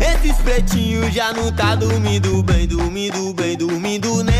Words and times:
Esses 0.00 0.36
pretinhos 0.42 1.12
já 1.12 1.32
não 1.32 1.52
tá 1.52 1.74
dormindo 1.74 2.42
bem, 2.42 2.66
dormindo 2.66 3.32
bem, 3.34 3.56
dormindo 3.56 4.22
nem, 4.22 4.34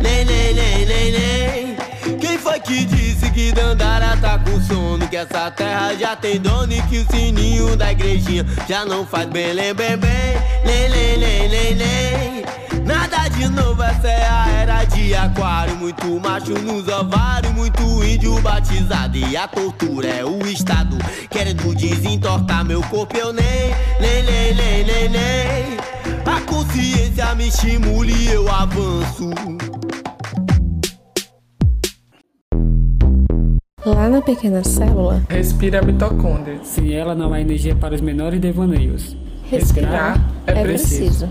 nem, 0.00 0.24
nem, 0.24 0.54
nem, 0.54 0.86
nem, 0.86 1.12
nem. 1.12 2.18
Quem 2.18 2.38
foi 2.38 2.60
que 2.60 2.84
disse 2.84 3.30
que 3.30 3.52
Dandara 3.52 4.16
tá 4.16 4.38
com 4.38 4.60
sono? 4.60 5.06
Que 5.08 5.16
essa 5.16 5.50
terra 5.50 5.94
já 5.94 6.14
tem 6.16 6.40
dono 6.40 6.72
e 6.72 6.82
que 6.82 6.98
o 6.98 7.06
sininho 7.10 7.76
da 7.76 7.92
igrejinha 7.92 8.46
já 8.68 8.84
não 8.84 9.06
faz 9.06 9.28
bem, 9.28 9.54
bem, 9.54 9.74
bem, 9.74 9.96
bem, 9.96 10.10
nem, 10.64 10.88
nem, 10.88 11.18
nem, 11.18 11.48
nem, 11.48 11.74
nem. 11.74 12.33
Nada 12.84 13.28
de 13.28 13.48
novo, 13.48 13.82
essa 13.82 14.08
é 14.08 14.28
a 14.28 14.48
era 14.50 14.84
de 14.84 15.14
aquário. 15.14 15.76
Muito 15.76 16.06
macho 16.20 16.52
nos 16.52 16.86
ovários, 16.88 17.52
muito 17.54 17.82
índio 18.04 18.40
batizado. 18.42 19.16
E 19.16 19.36
a 19.36 19.48
tortura 19.48 20.06
é 20.08 20.24
o 20.24 20.46
Estado 20.46 20.96
querendo 21.30 21.74
desentortar 21.74 22.64
meu 22.64 22.82
corpo. 22.82 23.16
Eu 23.16 23.32
nem, 23.32 23.44
nem, 24.00 24.22
nem, 24.22 24.54
nem, 24.54 24.84
nem, 24.84 25.08
nem. 25.08 25.76
A 26.26 26.40
consciência 26.42 27.34
me 27.34 27.48
estimula 27.48 28.10
e 28.10 28.26
eu 28.28 28.50
avanço. 28.50 29.30
Lá 33.84 34.08
na 34.08 34.22
pequena 34.22 34.64
célula, 34.64 35.22
Respira 35.28 35.80
a 35.80 35.82
mitocôndria. 35.82 36.58
Sem 36.64 36.92
ela 36.94 37.14
não 37.14 37.34
há 37.34 37.40
energia 37.40 37.74
para 37.76 37.94
os 37.94 38.00
menores 38.00 38.40
devaneios. 38.40 39.14
respirar 39.50 40.18
é 40.46 40.62
preciso. 40.62 41.28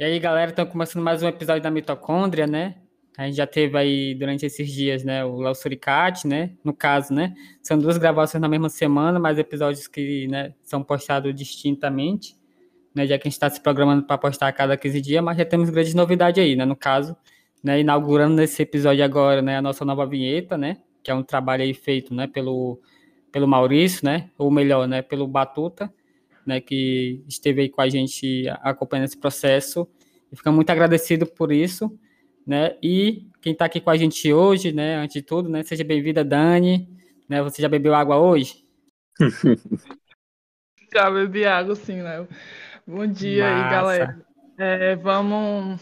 E 0.00 0.04
aí, 0.04 0.16
galera, 0.20 0.50
estão 0.50 0.64
começando 0.64 1.02
mais 1.02 1.24
um 1.24 1.26
episódio 1.26 1.60
da 1.60 1.72
mitocôndria, 1.72 2.46
né? 2.46 2.76
A 3.16 3.26
gente 3.26 3.34
já 3.34 3.48
teve 3.48 3.76
aí 3.76 4.14
durante 4.14 4.46
esses 4.46 4.70
dias, 4.70 5.02
né, 5.02 5.24
o 5.24 5.40
Léo 5.40 5.56
Suricate, 5.56 6.24
né? 6.24 6.52
No 6.62 6.72
caso, 6.72 7.12
né? 7.12 7.34
São 7.64 7.76
duas 7.76 7.98
gravações 7.98 8.40
na 8.40 8.48
mesma 8.48 8.68
semana, 8.68 9.18
mas 9.18 9.38
episódios 9.38 9.88
que, 9.88 10.28
né, 10.28 10.54
são 10.62 10.84
postados 10.84 11.34
distintamente, 11.34 12.36
né? 12.94 13.08
Já 13.08 13.18
que 13.18 13.26
a 13.26 13.28
gente 13.28 13.32
está 13.32 13.50
se 13.50 13.60
programando 13.60 14.04
para 14.06 14.16
postar 14.16 14.46
a 14.46 14.52
cada 14.52 14.76
15 14.76 15.00
dias, 15.00 15.24
mas 15.24 15.36
já 15.36 15.44
temos 15.44 15.68
grandes 15.68 15.94
novidades 15.94 16.40
aí, 16.40 16.54
né? 16.54 16.64
No 16.64 16.76
caso, 16.76 17.16
né, 17.60 17.80
inaugurando 17.80 18.36
nesse 18.36 18.62
episódio 18.62 19.04
agora, 19.04 19.42
né, 19.42 19.56
a 19.56 19.62
nossa 19.62 19.84
nova 19.84 20.06
vinheta, 20.06 20.56
né? 20.56 20.76
Que 21.02 21.10
é 21.10 21.14
um 21.14 21.24
trabalho 21.24 21.64
aí 21.64 21.74
feito, 21.74 22.14
né, 22.14 22.28
pelo, 22.28 22.80
pelo 23.32 23.48
Maurício, 23.48 24.04
né? 24.04 24.30
Ou 24.38 24.48
melhor, 24.48 24.86
né, 24.86 25.02
pelo 25.02 25.26
Batuta, 25.26 25.92
né, 26.48 26.62
que 26.62 27.22
esteve 27.28 27.60
aí 27.60 27.68
com 27.68 27.82
a 27.82 27.88
gente 27.90 28.48
acompanhando 28.62 29.04
esse 29.04 29.18
processo. 29.18 29.86
E 30.32 30.36
fica 30.36 30.50
muito 30.50 30.70
agradecido 30.70 31.26
por 31.26 31.52
isso, 31.52 31.94
né? 32.46 32.74
E 32.82 33.26
quem 33.42 33.52
está 33.52 33.66
aqui 33.66 33.80
com 33.80 33.90
a 33.90 33.96
gente 33.96 34.32
hoje, 34.32 34.72
né, 34.72 34.96
antes 34.96 35.12
de 35.12 35.22
tudo, 35.22 35.48
né, 35.48 35.62
seja 35.62 35.84
bem-vinda, 35.84 36.24
Dani, 36.24 36.88
né? 37.28 37.42
Você 37.42 37.60
já 37.60 37.68
bebeu 37.68 37.94
água 37.94 38.16
hoje? 38.16 38.64
Já 40.90 41.10
bebi 41.10 41.44
água, 41.44 41.74
sim, 41.74 42.00
Léo. 42.00 42.26
Bom 42.86 43.06
dia 43.06 43.46
aí, 43.46 43.54
Massa. 43.56 43.70
galera. 43.70 44.26
É, 44.56 44.96
vamos. 44.96 45.78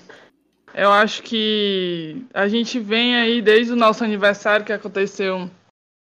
Eu 0.75 0.91
acho 0.91 1.23
que 1.23 2.27
a 2.35 2.49
gente 2.49 2.81
vem 2.81 3.15
aí 3.15 3.41
desde 3.41 3.73
o 3.73 3.77
nosso 3.77 4.03
aniversário, 4.03 4.67
que 4.67 4.73
aconteceu 4.73 5.49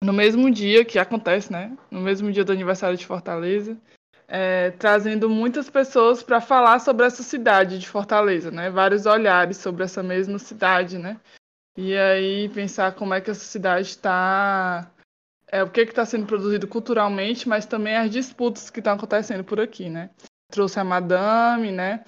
no 0.02 0.12
mesmo 0.12 0.50
dia 0.50 0.84
que 0.84 0.98
acontece, 0.98 1.52
né? 1.52 1.78
No 1.92 2.00
mesmo 2.00 2.32
dia 2.32 2.44
do 2.44 2.50
aniversário 2.50 2.98
de 2.98 3.06
Fortaleza, 3.06 3.78
é, 4.28 4.70
trazendo 4.72 5.28
muitas 5.30 5.70
pessoas 5.70 6.22
para 6.22 6.40
falar 6.40 6.78
sobre 6.80 7.06
essa 7.06 7.22
cidade 7.22 7.78
de 7.78 7.88
Fortaleza, 7.88 8.50
né? 8.50 8.70
Vários 8.70 9.06
olhares 9.06 9.56
sobre 9.56 9.84
essa 9.84 10.02
mesma 10.02 10.38
cidade, 10.38 10.98
né? 10.98 11.18
E 11.76 11.96
aí 11.96 12.48
pensar 12.50 12.92
como 12.92 13.14
é 13.14 13.20
que 13.20 13.30
essa 13.30 13.44
cidade 13.44 13.88
está 13.88 14.90
é, 15.50 15.62
o 15.62 15.70
que 15.70 15.80
está 15.80 16.04
sendo 16.04 16.26
produzido 16.26 16.68
culturalmente, 16.68 17.48
mas 17.48 17.64
também 17.64 17.96
as 17.96 18.10
disputas 18.10 18.68
que 18.68 18.80
estão 18.80 18.94
acontecendo 18.94 19.42
por 19.44 19.60
aqui, 19.60 19.88
né? 19.88 20.10
Trouxe 20.52 20.78
a 20.78 20.84
Madame, 20.84 21.72
né? 21.72 22.04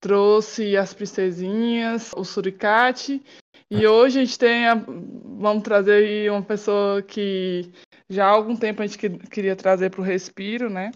Trouxe 0.00 0.76
as 0.76 0.92
princesinhas, 0.94 2.10
o 2.16 2.24
suricate, 2.24 3.22
e 3.70 3.86
hoje 3.86 4.18
a 4.20 4.24
gente 4.24 4.38
tem, 4.38 4.66
a- 4.66 4.74
vamos 4.74 5.62
trazer 5.62 5.92
aí 6.04 6.30
uma 6.30 6.42
pessoa 6.42 7.02
que 7.02 7.70
já 8.08 8.26
há 8.26 8.30
algum 8.30 8.56
tempo 8.56 8.82
a 8.82 8.86
gente 8.86 8.98
que- 8.98 9.28
queria 9.28 9.54
trazer 9.54 9.90
para 9.90 10.00
o 10.00 10.04
Respiro, 10.04 10.68
né? 10.70 10.90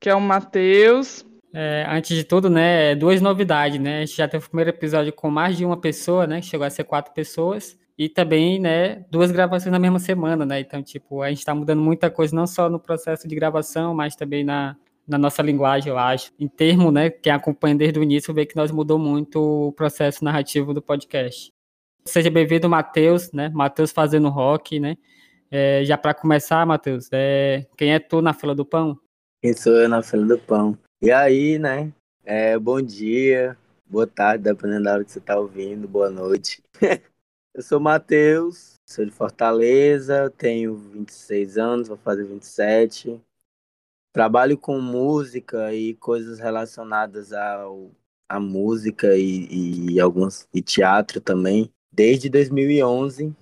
Que 0.00 0.08
é 0.08 0.14
o 0.14 0.20
Matheus. 0.20 1.26
É, 1.52 1.84
antes 1.88 2.16
de 2.16 2.24
tudo, 2.24 2.48
né, 2.48 2.94
duas 2.94 3.20
novidades, 3.20 3.78
né? 3.78 3.98
A 3.98 4.00
gente 4.06 4.16
já 4.16 4.26
teve 4.26 4.46
o 4.46 4.48
primeiro 4.48 4.70
episódio 4.70 5.12
com 5.12 5.30
mais 5.30 5.56
de 5.56 5.64
uma 5.64 5.76
pessoa, 5.76 6.26
né? 6.26 6.40
Chegou 6.40 6.66
a 6.66 6.70
ser 6.70 6.84
quatro 6.84 7.12
pessoas. 7.12 7.78
E 7.98 8.08
também, 8.08 8.58
né, 8.58 9.04
duas 9.10 9.30
gravações 9.30 9.70
na 9.70 9.78
mesma 9.78 9.98
semana, 9.98 10.46
né? 10.46 10.60
Então, 10.60 10.82
tipo, 10.82 11.20
a 11.20 11.28
gente 11.28 11.44
tá 11.44 11.54
mudando 11.54 11.82
muita 11.82 12.10
coisa, 12.10 12.34
não 12.34 12.46
só 12.46 12.70
no 12.70 12.80
processo 12.80 13.28
de 13.28 13.34
gravação, 13.34 13.94
mas 13.94 14.16
também 14.16 14.42
na, 14.42 14.74
na 15.06 15.18
nossa 15.18 15.42
linguagem, 15.42 15.90
eu 15.90 15.98
acho. 15.98 16.32
Em 16.38 16.48
termo, 16.48 16.90
né, 16.90 17.10
quem 17.10 17.32
acompanha 17.32 17.74
desde 17.74 17.98
o 17.98 18.02
início 18.02 18.32
vê 18.32 18.46
que 18.46 18.56
nós 18.56 18.70
mudou 18.70 18.98
muito 18.98 19.68
o 19.68 19.72
processo 19.72 20.24
narrativo 20.24 20.72
do 20.72 20.80
podcast. 20.80 21.52
Seja 22.06 22.30
bem-vindo, 22.30 22.70
Matheus, 22.70 23.30
né? 23.32 23.50
Matheus 23.50 23.92
fazendo 23.92 24.30
rock, 24.30 24.80
né? 24.80 24.96
É, 25.50 25.82
já 25.84 25.98
para 25.98 26.14
começar, 26.14 26.64
Matheus, 26.64 27.08
é, 27.12 27.66
quem 27.76 27.92
é 27.92 27.98
tu 27.98 28.22
na 28.22 28.32
fila 28.32 28.54
do 28.54 28.64
pão? 28.64 28.98
Quem 29.42 29.54
sou 29.54 29.72
eu 29.72 29.88
na 29.88 30.02
fila 30.02 30.26
do 30.26 30.38
pão? 30.38 30.78
E 31.00 31.10
aí, 31.10 31.58
né? 31.58 31.90
É, 32.22 32.58
bom 32.58 32.78
dia, 32.82 33.56
boa 33.86 34.06
tarde, 34.06 34.44
dependendo 34.44 34.84
da 34.84 34.92
hora 34.92 35.04
que 35.04 35.10
você 35.10 35.18
tá 35.18 35.38
ouvindo, 35.38 35.88
boa 35.88 36.10
noite. 36.10 36.62
eu 37.54 37.62
sou 37.62 37.78
o 37.78 37.80
Matheus, 37.80 38.74
sou 38.86 39.02
de 39.02 39.10
Fortaleza, 39.10 40.28
tenho 40.36 40.76
26 40.76 41.56
anos, 41.56 41.88
vou 41.88 41.96
fazer 41.96 42.24
27. 42.24 43.18
Trabalho 44.12 44.58
com 44.58 44.78
música 44.78 45.72
e 45.72 45.94
coisas 45.94 46.38
relacionadas 46.38 47.32
ao, 47.32 47.90
à 48.28 48.38
música 48.38 49.16
e, 49.16 49.94
e 49.94 49.98
alguns 49.98 50.46
e 50.52 50.60
teatro 50.60 51.18
também. 51.18 51.72
Desde 51.90 52.28
2011, 52.28 53.34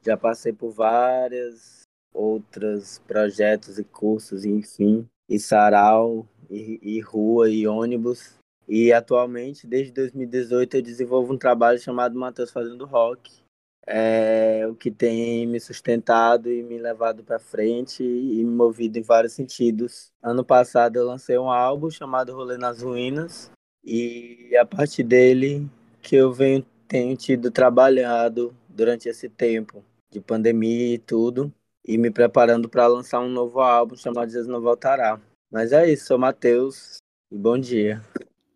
já 0.00 0.16
passei 0.16 0.52
por 0.52 0.70
várias 0.70 1.80
outros 2.12 3.00
projetos 3.00 3.80
e 3.80 3.84
cursos, 3.84 4.44
enfim, 4.44 5.08
e 5.30 5.38
sarau, 5.38 6.26
e, 6.50 6.80
e 6.82 7.00
rua, 7.00 7.48
e 7.48 7.68
ônibus. 7.68 8.34
E 8.68 8.92
atualmente, 8.92 9.66
desde 9.66 9.92
2018, 9.92 10.76
eu 10.76 10.82
desenvolvo 10.82 11.32
um 11.32 11.38
trabalho 11.38 11.78
chamado 11.78 12.18
Matheus 12.18 12.50
Fazendo 12.50 12.84
Rock, 12.84 13.40
é 13.86 14.66
o 14.68 14.74
que 14.74 14.90
tem 14.90 15.46
me 15.46 15.58
sustentado 15.58 16.50
e 16.50 16.62
me 16.62 16.78
levado 16.78 17.24
para 17.24 17.38
frente 17.38 18.04
e 18.04 18.44
me 18.44 18.54
movido 18.54 18.98
em 18.98 19.02
vários 19.02 19.32
sentidos. 19.32 20.12
Ano 20.22 20.44
passado 20.44 20.96
eu 20.96 21.06
lancei 21.06 21.38
um 21.38 21.50
álbum 21.50 21.90
chamado 21.90 22.34
Rolê 22.34 22.56
nas 22.56 22.82
Ruínas 22.82 23.50
e 23.84 24.54
a 24.60 24.64
partir 24.64 25.02
dele 25.02 25.68
que 26.02 26.14
eu 26.14 26.32
venho 26.32 26.64
tenho 26.86 27.16
tido 27.16 27.50
trabalhado 27.50 28.54
durante 28.68 29.08
esse 29.08 29.28
tempo 29.28 29.84
de 30.10 30.20
pandemia 30.20 30.94
e 30.94 30.98
tudo 30.98 31.52
e 31.90 31.98
me 31.98 32.08
preparando 32.08 32.68
para 32.68 32.86
lançar 32.86 33.18
um 33.18 33.28
novo 33.28 33.58
álbum 33.58 33.96
chamado 33.96 34.30
Jesus 34.30 34.46
Não 34.46 34.60
Voltará. 34.60 35.20
Mas 35.50 35.72
é 35.72 35.90
isso, 35.90 36.06
sou 36.06 36.16
Matheus 36.16 36.98
e 37.32 37.36
bom 37.36 37.58
dia. 37.58 38.00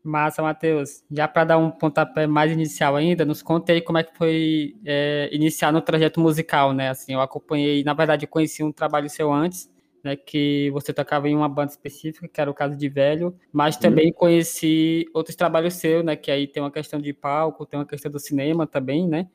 Massa, 0.05 0.41
Matheus. 0.41 1.03
Já 1.11 1.27
para 1.27 1.43
dar 1.45 1.59
um 1.59 1.69
pontapé 1.69 2.29
mais 2.29 2.53
inicial 2.53 2.95
ainda, 2.95 3.25
nos 3.25 3.43
conta 3.43 3.73
aí 3.73 3.81
como 3.81 3.99
é 3.99 4.05
que 4.05 4.17
foi 4.17 4.77
é, 4.87 5.29
iniciar 5.33 5.73
no 5.73 5.81
trajeto 5.81 6.21
musical, 6.21 6.73
né? 6.73 6.91
Assim, 6.91 7.15
eu 7.15 7.21
acompanhei, 7.21 7.83
na 7.83 7.93
verdade, 7.93 8.25
eu 8.25 8.29
conheci 8.29 8.63
um 8.63 8.71
trabalho 8.71 9.11
seu 9.11 9.33
antes, 9.33 9.69
né? 10.05 10.15
Que 10.15 10.71
você 10.71 10.93
tocava 10.93 11.29
em 11.29 11.35
uma 11.35 11.49
banda 11.49 11.73
específica, 11.73 12.29
que 12.29 12.41
era 12.41 12.49
o 12.49 12.55
caso 12.55 12.77
de 12.77 12.89
Velho, 12.89 13.35
mas 13.53 13.77
também 13.77 14.13
conheci 14.13 15.07
outros 15.13 15.35
trabalhos 15.35 15.75
seus, 15.75 16.05
né? 16.05 16.15
Que 16.15 16.31
aí 16.31 16.47
tem 16.47 16.63
uma 16.63 16.71
questão 16.71 17.01
de 17.01 17.13
palco, 17.13 17.67
tem 17.67 17.81
uma 17.81 17.87
questão 17.87 18.13
do 18.13 18.21
cinema 18.21 18.65
também, 18.65 19.09
né? 19.09 19.29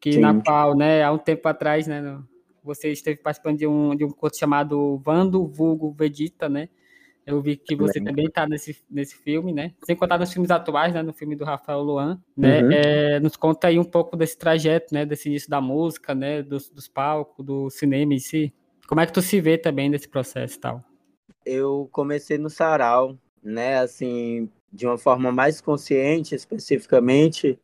Que 0.00 0.14
Sim. 0.14 0.20
na 0.20 0.42
qual, 0.42 0.76
né, 0.76 1.04
há 1.04 1.12
um 1.12 1.18
tempo 1.18 1.46
atrás, 1.46 1.86
né? 1.86 2.00
no- 2.00 2.26
Você 2.66 2.90
esteve 2.90 3.20
participando 3.20 3.58
de 3.58 3.66
um, 3.66 3.94
de 3.94 4.04
um 4.04 4.10
curso 4.10 4.38
chamado 4.38 4.98
Vando 4.98 5.46
Vulgo 5.46 5.92
Vegeta, 5.92 6.48
né? 6.48 6.68
Eu 7.24 7.40
vi 7.40 7.56
que 7.56 7.74
você 7.74 8.00
também 8.00 8.26
está 8.26 8.46
nesse, 8.46 8.76
nesse 8.88 9.16
filme, 9.16 9.52
né? 9.52 9.72
Sem 9.84 9.96
contar 9.96 10.18
nos 10.18 10.32
filmes 10.32 10.50
atuais, 10.50 10.94
né? 10.94 11.02
No 11.02 11.12
filme 11.12 11.34
do 11.34 11.44
Rafael 11.44 11.80
Luan, 11.80 12.20
né? 12.36 12.62
Uhum. 12.62 12.72
É, 12.72 13.20
nos 13.20 13.36
conta 13.36 13.68
aí 13.68 13.78
um 13.78 13.84
pouco 13.84 14.16
desse 14.16 14.36
trajeto, 14.38 14.94
né? 14.94 15.04
Desse 15.04 15.28
início 15.28 15.48
da 15.48 15.60
música, 15.60 16.14
né? 16.14 16.42
Dos, 16.42 16.68
dos 16.70 16.86
palcos, 16.86 17.44
do 17.44 17.70
cinema 17.70 18.14
em 18.14 18.18
si. 18.18 18.52
Como 18.86 19.00
é 19.00 19.06
que 19.06 19.12
tu 19.12 19.22
se 19.22 19.40
vê 19.40 19.58
também 19.58 19.88
nesse 19.88 20.08
processo 20.08 20.56
e 20.56 20.60
tal? 20.60 20.84
Eu 21.44 21.88
comecei 21.92 22.38
no 22.38 22.50
sarau, 22.50 23.18
né, 23.42 23.78
assim, 23.78 24.48
de 24.72 24.86
uma 24.86 24.98
forma 24.98 25.32
mais 25.32 25.60
consciente, 25.60 26.34
especificamente, 26.34 27.58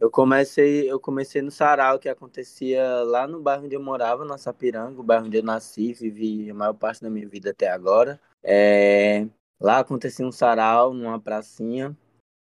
eu 0.00 0.10
comecei, 0.10 0.90
eu 0.90 0.98
comecei 0.98 1.42
no 1.42 1.50
sarau 1.50 1.98
que 1.98 2.08
acontecia 2.08 2.82
lá 3.04 3.26
no 3.26 3.40
bairro 3.40 3.66
onde 3.66 3.74
eu 3.76 3.82
morava, 3.82 4.24
na 4.24 4.38
Sapiranga, 4.38 4.98
o 4.98 5.04
bairro 5.04 5.26
onde 5.26 5.36
eu 5.36 5.42
nasci, 5.42 5.92
vivi 5.92 6.50
a 6.50 6.54
maior 6.54 6.72
parte 6.72 7.02
da 7.02 7.10
minha 7.10 7.28
vida 7.28 7.50
até 7.50 7.68
agora. 7.68 8.18
É, 8.42 9.26
lá 9.60 9.78
acontecia 9.78 10.26
um 10.26 10.32
sarau 10.32 10.94
numa 10.94 11.20
pracinha, 11.20 11.94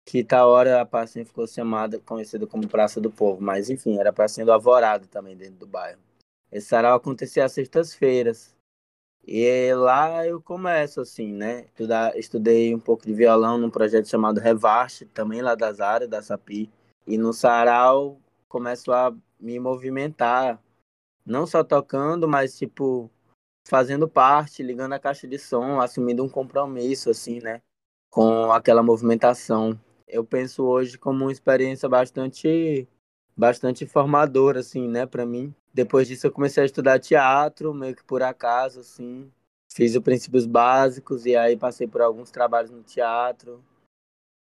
que 0.05 0.23
tal 0.23 0.51
hora 0.51 0.81
a 0.83 0.87
pracinha 0.87 1.25
ficou 1.25 1.47
chamada, 1.47 1.99
conhecida 1.99 2.47
como 2.47 2.69
Praça 2.69 3.01
do 3.01 3.11
Povo, 3.11 3.41
mas 3.43 3.71
enfim, 3.71 3.99
era 3.99 4.11
a 4.11 4.13
pracinha 4.13 4.45
do 4.45 4.53
Alvorada 4.53 5.07
também 5.07 5.35
dentro 5.35 5.57
do 5.57 5.67
bairro. 5.67 6.01
Esse 6.53 6.69
sarau 6.69 6.97
acontecia 6.97 7.47
às 7.47 7.53
sextas-feiras. 7.53 8.55
E 9.27 9.75
lá 9.75 10.27
eu 10.27 10.41
começo, 10.41 11.01
assim, 11.01 11.33
né? 11.33 11.67
Estudar, 11.67 12.17
estudei 12.17 12.75
um 12.75 12.81
pouco 12.81 13.07
de 13.07 13.13
violão 13.13 13.59
num 13.59 13.71
projeto 13.71 14.09
chamado 14.09 14.39
Revaste, 14.39 15.07
também 15.07 15.43
lá 15.43 15.55
das 15.55 15.81
áreas, 15.81 16.09
da 16.09 16.23
Sapi. 16.23 16.71
E 17.09 17.19
no 17.19 17.33
sarau 17.33 18.21
começo 18.49 18.93
a 18.93 19.13
me 19.41 19.59
movimentar, 19.59 20.63
não 21.27 21.47
só 21.47 21.65
tocando, 21.65 22.29
mas, 22.29 22.57
tipo, 22.57 23.11
fazendo 23.67 24.09
parte, 24.09 24.63
ligando 24.63 24.93
a 24.93 24.99
caixa 24.99 25.27
de 25.27 25.39
som, 25.39 25.81
assumindo 25.81 26.25
um 26.25 26.29
compromisso, 26.29 27.11
assim, 27.11 27.41
né? 27.41 27.61
Com 28.11 28.53
aquela 28.53 28.83
movimentação. 28.83 29.79
Eu 30.07 30.25
penso 30.25 30.65
hoje 30.65 30.97
como 30.97 31.25
uma 31.25 31.33
experiência 31.33 31.89
bastante, 31.89 32.87
bastante 33.37 33.87
formadora, 33.87 34.61
assim, 34.61 34.87
né, 34.89 35.07
para 35.07 35.27
mim 35.27 35.55
depois 35.79 36.09
disso 36.09 36.27
eu 36.27 36.33
comecei 36.33 36.63
a 36.63 36.67
estudar 36.67 36.99
teatro, 36.99 37.73
meio 37.73 37.95
que 37.95 38.03
por 38.03 38.21
acaso, 38.21 38.81
assim. 38.81 39.31
Fiz 39.73 39.95
os 39.95 40.03
princípios 40.03 40.45
básicos 40.45 41.25
e 41.25 41.37
aí 41.37 41.57
passei 41.57 41.87
por 41.87 42.01
alguns 42.01 42.33
trabalhos 42.33 42.73
no 42.73 42.83
teatro. 42.83 43.63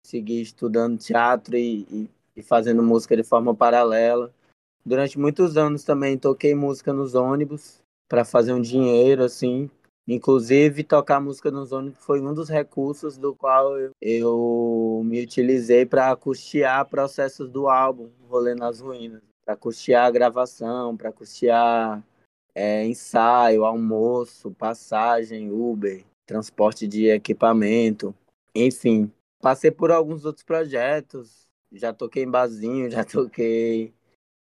Segui 0.07 0.43
estudando 0.43 0.97
teatro 0.97 1.57
e, 1.57 1.87
e, 1.91 2.11
e 2.37 2.43
fazendo 2.43 2.83
música 2.83 3.17
de 3.17 3.23
forma 3.23 3.55
paralela. 3.55 4.33
Durante 4.85 5.19
muitos 5.19 5.57
anos 5.57 5.85
também 5.85 6.19
toquei 6.19 6.55
música 6.55 6.93
nos 6.93 7.15
ônibus 7.15 7.81
para 8.09 8.25
fazer 8.25 8.53
um 8.53 8.61
dinheiro, 8.61 9.25
assim. 9.25 9.71
Inclusive, 10.07 10.85
tocar 10.85 11.21
música 11.21 11.51
nos 11.51 11.73
ônibus 11.73 11.99
foi 12.05 12.21
um 12.21 12.35
dos 12.35 12.51
recursos 12.51 13.17
do 13.17 13.35
qual 13.35 13.73
eu, 14.01 15.03
me 15.05 15.23
utilizei 15.23 15.87
para 15.87 16.15
custear 16.15 16.87
processos 16.87 17.49
do 17.49 17.69
álbum 17.69 18.11
Rolê 18.29 18.55
nas 18.55 18.81
Ruínas 18.81 19.23
para 19.45 19.57
custear 19.57 20.07
a 20.07 20.11
gravação, 20.11 20.97
para 20.97 21.13
custear 21.13 22.03
é, 22.55 22.85
ensaio, 22.87 23.65
almoço, 23.65 24.51
passagem, 24.53 25.51
Uber, 25.51 26.05
transporte 26.27 26.89
de 26.89 27.09
equipamento, 27.09 28.15
enfim. 28.55 29.13
Passei 29.41 29.71
por 29.71 29.91
alguns 29.91 30.25
outros 30.25 30.45
projetos, 30.45 31.44
já 31.75 31.93
toquei 31.93 32.25
em 32.25 32.31
barzinho, 32.31 32.91
já 32.91 33.05
toquei 33.05 33.93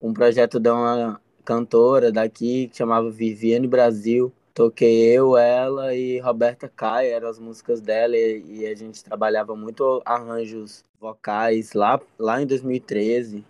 um 0.00 0.12
projeto 0.12 0.61
de 0.61 0.70
uma 0.70 1.20
cantora 1.44 2.12
daqui 2.12 2.69
que 2.69 2.76
chamava 2.76 3.11
Viviane 3.11 3.67
Brasil. 3.67 4.32
Toquei 4.55 5.02
eu, 5.17 5.37
ela 5.37 5.94
e 5.94 6.19
Roberta 6.20 6.69
Caia, 6.69 7.14
eram 7.14 7.29
as 7.29 7.38
músicas 7.38 7.81
dela 7.81 8.17
e, 8.17 8.61
e 8.61 8.67
a 8.67 8.75
gente 8.75 9.02
trabalhava 9.02 9.56
muito 9.56 10.02
arranjos 10.05 10.84
vocais 11.00 11.73
lá, 11.73 12.00
lá 12.19 12.40
em 12.40 12.46
2013 12.46 13.44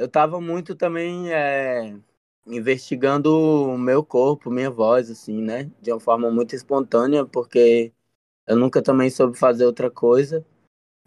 eu 0.00 0.06
estava 0.06 0.40
muito 0.40 0.74
também 0.74 1.30
é, 1.30 1.94
investigando 2.46 3.36
o 3.38 3.76
meu 3.76 4.02
corpo, 4.02 4.50
minha 4.50 4.70
voz, 4.70 5.10
assim, 5.10 5.42
né? 5.42 5.70
De 5.78 5.92
uma 5.92 6.00
forma 6.00 6.30
muito 6.30 6.54
espontânea, 6.54 7.26
porque 7.26 7.92
eu 8.46 8.56
nunca 8.56 8.82
também 8.82 9.10
soube 9.10 9.36
fazer 9.38 9.66
outra 9.66 9.90
coisa. 9.90 10.42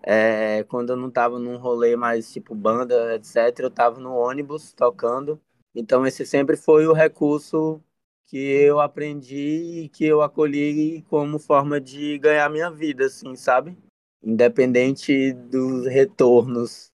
É, 0.05 0.63
quando 0.65 0.91
eu 0.91 0.97
não 0.97 1.07
estava 1.07 1.39
num 1.39 1.57
rolê 1.57 1.95
mais 1.95 2.31
tipo 2.31 2.53
banda, 2.53 3.15
etc., 3.15 3.59
eu 3.59 3.67
estava 3.69 3.99
no 3.99 4.13
ônibus 4.13 4.73
tocando. 4.73 5.39
Então, 5.73 6.05
esse 6.05 6.25
sempre 6.25 6.57
foi 6.57 6.85
o 6.87 6.93
recurso 6.93 7.81
que 8.27 8.37
eu 8.37 8.79
aprendi 8.79 9.83
e 9.83 9.89
que 9.89 10.05
eu 10.05 10.21
acolhi 10.21 11.03
como 11.09 11.39
forma 11.39 11.79
de 11.79 12.17
ganhar 12.19 12.49
minha 12.49 12.69
vida, 12.69 13.05
assim, 13.05 13.35
sabe? 13.35 13.77
Independente 14.23 15.33
dos 15.33 15.87
retornos 15.87 16.93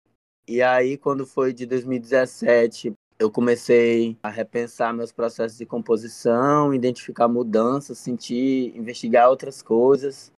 e 0.46 0.62
aí, 0.62 0.98
quando 0.98 1.26
foi 1.26 1.54
de 1.54 1.66
2017, 1.66 2.94
eu 3.18 3.32
comecei 3.32 4.18
a 4.22 4.30
repensar 4.30 4.94
meus 4.94 5.10
processos 5.10 5.58
de 5.58 5.66
composição, 5.66 6.74
identificar 6.74 7.30
mudanças, 7.30 7.98
sentir, 7.98 8.76
investigar 8.76 9.30
outras 9.30 9.62
coisas. 9.62 10.33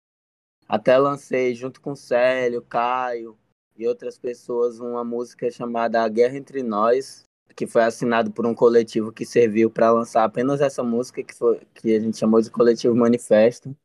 Até 0.68 0.96
lancei, 0.98 1.54
junto 1.54 1.80
com 1.80 1.94
Célio, 1.94 2.62
Caio 2.62 3.36
e 3.76 3.86
outras 3.86 4.18
pessoas, 4.18 4.78
uma 4.80 5.04
música 5.04 5.50
chamada 5.50 6.02
A 6.02 6.08
Guerra 6.08 6.36
Entre 6.36 6.62
Nós, 6.62 7.24
que 7.54 7.66
foi 7.66 7.82
assinado 7.82 8.30
por 8.30 8.46
um 8.46 8.54
coletivo 8.54 9.12
que 9.12 9.24
serviu 9.26 9.70
para 9.70 9.90
lançar 9.90 10.24
apenas 10.24 10.60
essa 10.60 10.82
música, 10.82 11.22
que, 11.22 11.34
foi, 11.34 11.60
que 11.74 11.94
a 11.94 12.00
gente 12.00 12.16
chamou 12.16 12.40
de 12.40 12.50
Coletivo 12.50 12.94
Manifesto, 12.94 13.76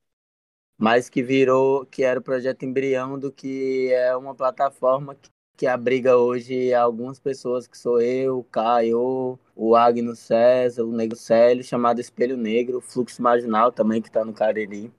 mas 0.78 1.10
que 1.10 1.22
virou, 1.22 1.86
que 1.86 2.04
era 2.04 2.20
o 2.20 2.24
projeto 2.24 2.64
embrião 2.64 3.20
do 3.20 3.32
que 3.32 3.92
é 3.92 4.16
uma 4.16 4.34
plataforma 4.34 5.16
que 5.58 5.68
abriga 5.68 6.18
hoje 6.18 6.74
algumas 6.74 7.20
pessoas 7.20 7.68
que 7.68 7.78
sou 7.78 8.02
eu, 8.02 8.40
o 8.40 8.44
Caio, 8.46 9.38
o 9.54 9.76
Agno 9.76 10.16
César, 10.16 10.86
o 10.86 10.92
Negro 10.94 11.18
Célio, 11.18 11.64
chamado 11.64 12.00
Espelho 12.00 12.38
Negro, 12.38 12.80
Fluxo 12.80 13.22
Marginal 13.22 13.70
também, 13.70 14.02
que 14.02 14.08
está 14.08 14.24
no 14.24 14.32
Cariri. 14.34 14.90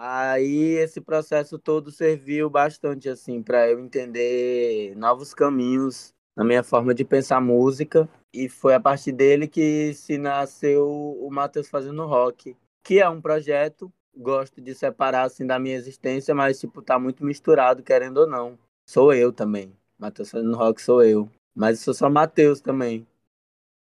Aí 0.00 0.76
esse 0.76 1.00
processo 1.00 1.58
todo 1.58 1.90
serviu 1.90 2.48
bastante 2.48 3.08
assim 3.08 3.42
para 3.42 3.68
eu 3.68 3.80
entender 3.80 4.94
novos 4.96 5.34
caminhos 5.34 6.14
na 6.36 6.44
minha 6.44 6.62
forma 6.62 6.94
de 6.94 7.04
pensar 7.04 7.40
música 7.40 8.08
e 8.32 8.48
foi 8.48 8.74
a 8.74 8.80
partir 8.80 9.10
dele 9.10 9.48
que 9.48 9.92
se 9.94 10.16
nasceu 10.16 10.86
o 10.88 11.28
Matheus 11.32 11.68
fazendo 11.68 12.06
rock, 12.06 12.56
que 12.84 13.00
é 13.00 13.08
um 13.08 13.20
projeto 13.20 13.92
gosto 14.16 14.60
de 14.60 14.72
separar 14.72 15.22
assim 15.22 15.44
da 15.44 15.58
minha 15.58 15.74
existência, 15.74 16.32
mas 16.32 16.60
tipo 16.60 16.80
tá 16.80 16.96
muito 16.96 17.24
misturado 17.24 17.82
querendo 17.82 18.18
ou 18.18 18.26
não. 18.28 18.56
Sou 18.86 19.12
eu 19.12 19.32
também. 19.32 19.76
Matheus 19.98 20.30
fazendo 20.30 20.56
rock 20.56 20.80
sou 20.80 21.02
eu. 21.02 21.28
Mas 21.54 21.80
sou 21.80 21.92
só 21.92 22.08
Matheus 22.08 22.60
também. 22.60 23.04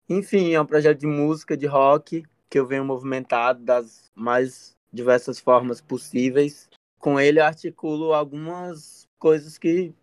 Enfim, 0.08 0.54
é 0.54 0.62
um 0.62 0.66
projeto 0.66 1.00
de 1.00 1.08
música, 1.08 1.58
de 1.58 1.66
rock, 1.66 2.24
que 2.48 2.60
eu 2.60 2.68
venho 2.68 2.86
movimentado 2.86 3.64
das 3.64 4.12
mais 4.14 4.78
diversas 4.94 5.40
formas 5.40 5.82
possíveis. 5.82 6.70
Com 7.00 7.20
ele 7.20 7.40
eu 7.40 7.46
articulo 7.46 8.14
algumas 8.14 9.08
coisas 9.18 9.58
que 9.58 9.94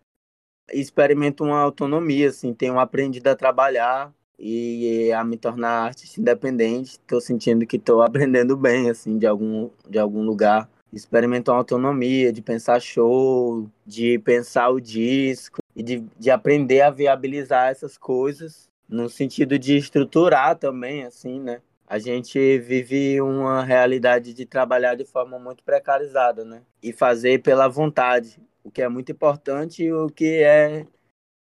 experimento 0.71 1.43
uma 1.43 1.59
autonomia, 1.59 2.29
assim, 2.29 2.53
tenho 2.53 2.79
aprendido 2.79 3.27
a 3.27 3.35
trabalhar 3.35 4.13
e 4.37 5.11
a 5.11 5.23
me 5.23 5.37
tornar 5.37 5.85
artista 5.85 6.19
independente. 6.19 6.91
Estou 6.91 7.21
sentindo 7.21 7.65
que 7.65 7.77
estou 7.77 8.01
aprendendo 8.01 8.57
bem, 8.57 8.89
assim, 8.89 9.17
de 9.17 9.25
algum, 9.25 9.69
de 9.89 9.97
algum 9.97 10.23
lugar. 10.23 10.69
Experimento 10.91 11.51
uma 11.51 11.57
autonomia 11.57 12.33
de 12.33 12.41
pensar 12.41 12.81
show, 12.81 13.69
de 13.85 14.19
pensar 14.19 14.69
o 14.69 14.79
disco, 14.79 15.61
e 15.75 15.81
de, 15.81 16.03
de 16.19 16.29
aprender 16.29 16.81
a 16.81 16.89
viabilizar 16.89 17.69
essas 17.69 17.97
coisas 17.97 18.69
no 18.87 19.09
sentido 19.09 19.57
de 19.57 19.77
estruturar 19.77 20.57
também, 20.57 21.05
assim, 21.05 21.39
né? 21.39 21.61
A 21.91 21.99
gente 21.99 22.57
vive 22.59 23.19
uma 23.19 23.65
realidade 23.65 24.33
de 24.33 24.45
trabalhar 24.45 24.95
de 24.95 25.03
forma 25.03 25.37
muito 25.37 25.61
precarizada, 25.61 26.45
né? 26.45 26.61
E 26.81 26.93
fazer 26.93 27.41
pela 27.41 27.67
vontade, 27.67 28.39
o 28.63 28.71
que 28.71 28.81
é 28.81 28.87
muito 28.87 29.11
importante 29.11 29.83
e 29.83 29.91
o 29.91 30.07
que 30.07 30.41
é 30.41 30.87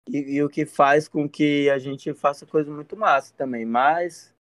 e, 0.09 0.37
e 0.37 0.45
o 0.45 0.49
que 0.49 0.65
faz 0.65 1.09
com 1.09 1.29
que 1.29 1.69
a 1.69 1.81
gente 1.81 2.15
faça 2.15 2.47
coisa 2.47 2.71
muito 2.71 2.97
massa 2.97 3.35
também. 3.37 3.65
Mas 3.65 4.33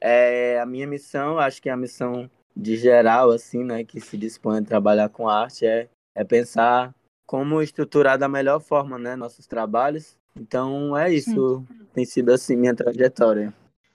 é, 0.00 0.58
a 0.58 0.64
minha 0.64 0.86
missão, 0.86 1.38
acho 1.38 1.60
que 1.60 1.68
é 1.68 1.72
a 1.72 1.76
missão 1.76 2.30
de 2.56 2.74
geral, 2.78 3.30
assim, 3.30 3.62
né, 3.62 3.84
que 3.84 4.00
se 4.00 4.16
dispõe 4.16 4.60
a 4.60 4.64
trabalhar 4.64 5.10
com 5.10 5.28
arte 5.28 5.66
é, 5.66 5.86
é 6.14 6.24
pensar 6.24 6.94
como 7.26 7.60
estruturar 7.60 8.16
da 8.16 8.26
melhor 8.26 8.58
forma, 8.58 8.98
né, 8.98 9.16
nossos 9.16 9.46
trabalhos. 9.46 10.16
Então 10.34 10.96
é 10.96 11.12
isso, 11.12 11.58
Sim. 11.58 11.86
tem 11.92 12.06
sido 12.06 12.32
assim 12.32 12.56
minha 12.56 12.74
trajetória. 12.74 13.52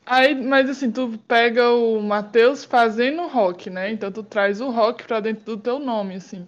Aí, 0.10 0.34
mas 0.34 0.70
assim, 0.70 0.90
tu 0.90 1.20
pega 1.28 1.70
o 1.70 2.02
Matheus 2.02 2.64
fazendo 2.64 3.28
rock, 3.28 3.70
né? 3.70 3.92
Então 3.92 4.10
tu 4.10 4.24
traz 4.24 4.62
o 4.62 4.70
rock 4.70 5.04
para 5.04 5.20
dentro 5.20 5.44
do 5.44 5.58
teu 5.58 5.80
nome, 5.80 6.16
assim. 6.16 6.48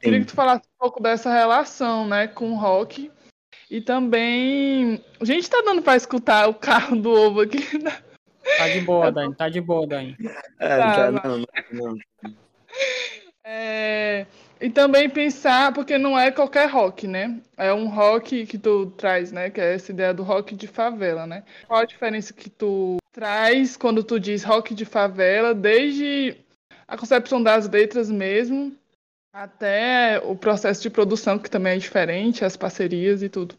Queria 0.00 0.20
que 0.20 0.26
tu 0.26 0.34
falasse 0.34 0.62
um 0.62 0.78
pouco 0.78 1.02
dessa 1.02 1.32
relação, 1.32 2.06
né, 2.06 2.28
com 2.28 2.52
o 2.52 2.54
rock. 2.54 3.10
E 3.68 3.80
também. 3.80 5.04
A 5.20 5.24
gente 5.24 5.50
tá 5.50 5.60
dando 5.64 5.82
para 5.82 5.96
escutar 5.96 6.48
o 6.48 6.54
carro 6.54 6.94
do 6.94 7.10
ovo 7.10 7.40
aqui. 7.40 7.76
Né? 7.76 7.98
Tá 8.56 8.68
de 8.68 8.80
boa, 8.82 9.10
Dani, 9.12 9.34
tá 9.34 9.48
de 9.48 9.60
boa, 9.60 9.84
Dani. 9.84 10.16
É, 10.60 10.78
tá 10.78 11.10
não, 11.10 11.38
não, 11.38 11.46
não. 11.72 11.96
É, 13.44 14.24
e 14.62 14.70
também 14.70 15.10
pensar, 15.10 15.74
porque 15.74 15.98
não 15.98 16.16
é 16.16 16.30
qualquer 16.30 16.70
rock, 16.70 17.08
né? 17.08 17.40
É 17.56 17.74
um 17.74 17.88
rock 17.88 18.46
que 18.46 18.56
tu 18.56 18.86
traz, 18.96 19.32
né? 19.32 19.50
Que 19.50 19.60
é 19.60 19.74
essa 19.74 19.90
ideia 19.90 20.14
do 20.14 20.22
rock 20.22 20.54
de 20.54 20.68
favela, 20.68 21.26
né? 21.26 21.42
Qual 21.66 21.80
a 21.80 21.84
diferença 21.84 22.32
que 22.32 22.48
tu 22.48 22.98
traz 23.10 23.76
quando 23.76 24.04
tu 24.04 24.20
diz 24.20 24.44
rock 24.44 24.72
de 24.72 24.84
favela, 24.84 25.52
desde 25.52 26.36
a 26.86 26.96
concepção 26.96 27.42
das 27.42 27.68
letras 27.68 28.08
mesmo, 28.08 28.72
até 29.34 30.20
o 30.24 30.36
processo 30.36 30.80
de 30.80 30.90
produção, 30.90 31.40
que 31.40 31.50
também 31.50 31.74
é 31.74 31.78
diferente, 31.78 32.44
as 32.44 32.56
parcerias 32.56 33.20
e 33.20 33.28
tudo. 33.28 33.56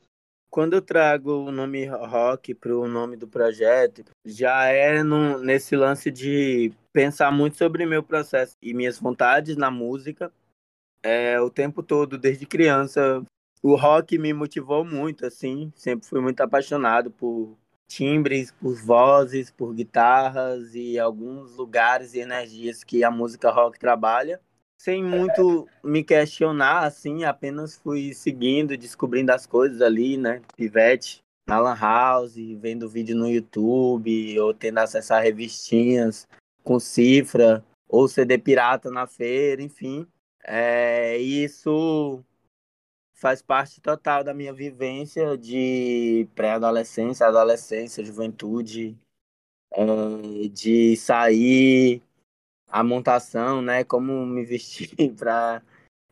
Quando 0.50 0.74
eu 0.74 0.82
trago 0.82 1.32
o 1.32 1.52
nome 1.52 1.86
rock 1.86 2.54
para 2.54 2.78
o 2.78 2.88
nome 2.88 3.18
do 3.18 3.28
projeto, 3.28 4.06
já 4.24 4.68
é 4.68 5.04
no, 5.04 5.40
nesse 5.40 5.76
lance 5.76 6.10
de 6.10 6.72
pensar 6.94 7.30
muito 7.30 7.58
sobre 7.58 7.86
meu 7.86 8.04
processo 8.04 8.56
e 8.62 8.74
minhas 8.74 9.00
vontades 9.00 9.58
na 9.58 9.70
música 9.70 10.32
é, 11.04 11.40
o 11.40 11.50
tempo 11.50 11.84
todo, 11.84 12.18
desde 12.18 12.46
criança. 12.46 13.24
O 13.62 13.76
rock 13.76 14.18
me 14.18 14.34
motivou 14.34 14.84
muito, 14.84 15.26
assim, 15.26 15.72
sempre 15.76 16.08
fui 16.08 16.20
muito 16.20 16.42
apaixonado 16.42 17.12
por, 17.12 17.58
timbres, 17.88 18.52
por 18.52 18.76
vozes, 18.76 19.52
por 19.52 19.74
guitarras 19.74 20.74
e 20.74 20.98
alguns 20.98 21.56
lugares 21.56 22.14
e 22.14 22.20
energias 22.20 22.84
que 22.84 23.04
a 23.04 23.12
música 23.12 23.52
rock 23.52 23.78
trabalha. 23.78 24.42
Sem 24.78 25.04
muito 25.04 25.68
me 25.84 26.04
questionar, 26.04 26.86
assim, 26.86 27.24
apenas 27.24 27.78
fui 27.78 28.14
seguindo, 28.14 28.76
descobrindo 28.76 29.32
as 29.32 29.46
coisas 29.46 29.82
ali, 29.82 30.18
né? 30.18 30.42
Pivete, 30.58 31.22
na 31.48 31.60
Lan 31.60 31.76
House, 31.76 32.36
vendo 32.60 32.90
vídeo 32.90 33.16
no 33.16 33.30
YouTube, 33.30 34.40
ou 34.40 34.54
tendo 34.54 34.80
acesso 34.80 35.14
a 35.14 35.20
revistinhas 35.20 36.28
com 36.64 36.80
cifra, 36.80 37.64
ou 37.88 38.08
CD 38.08 38.38
pirata 38.38 38.90
na 38.90 39.06
feira, 39.06 39.62
enfim. 39.62 40.08
É, 40.44 41.18
isso 41.18 42.24
faz 43.14 43.42
parte 43.42 43.80
total 43.80 44.24
da 44.24 44.34
minha 44.34 44.52
vivência 44.52 45.38
de 45.38 46.28
pré-adolescência, 46.36 47.26
adolescência, 47.26 48.04
juventude, 48.04 48.98
é, 49.72 50.48
de 50.50 50.98
sair, 50.98 52.02
a 52.68 52.84
montação, 52.84 53.62
né, 53.62 53.84
como 53.84 54.26
me 54.26 54.44
vestir 54.44 54.90
para, 55.16 55.62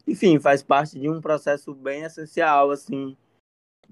enfim, 0.07 0.39
faz 0.39 0.63
parte 0.63 0.99
de 0.99 1.09
um 1.09 1.19
processo 1.19 1.73
bem 1.73 2.03
essencial 2.03 2.71
assim 2.71 3.17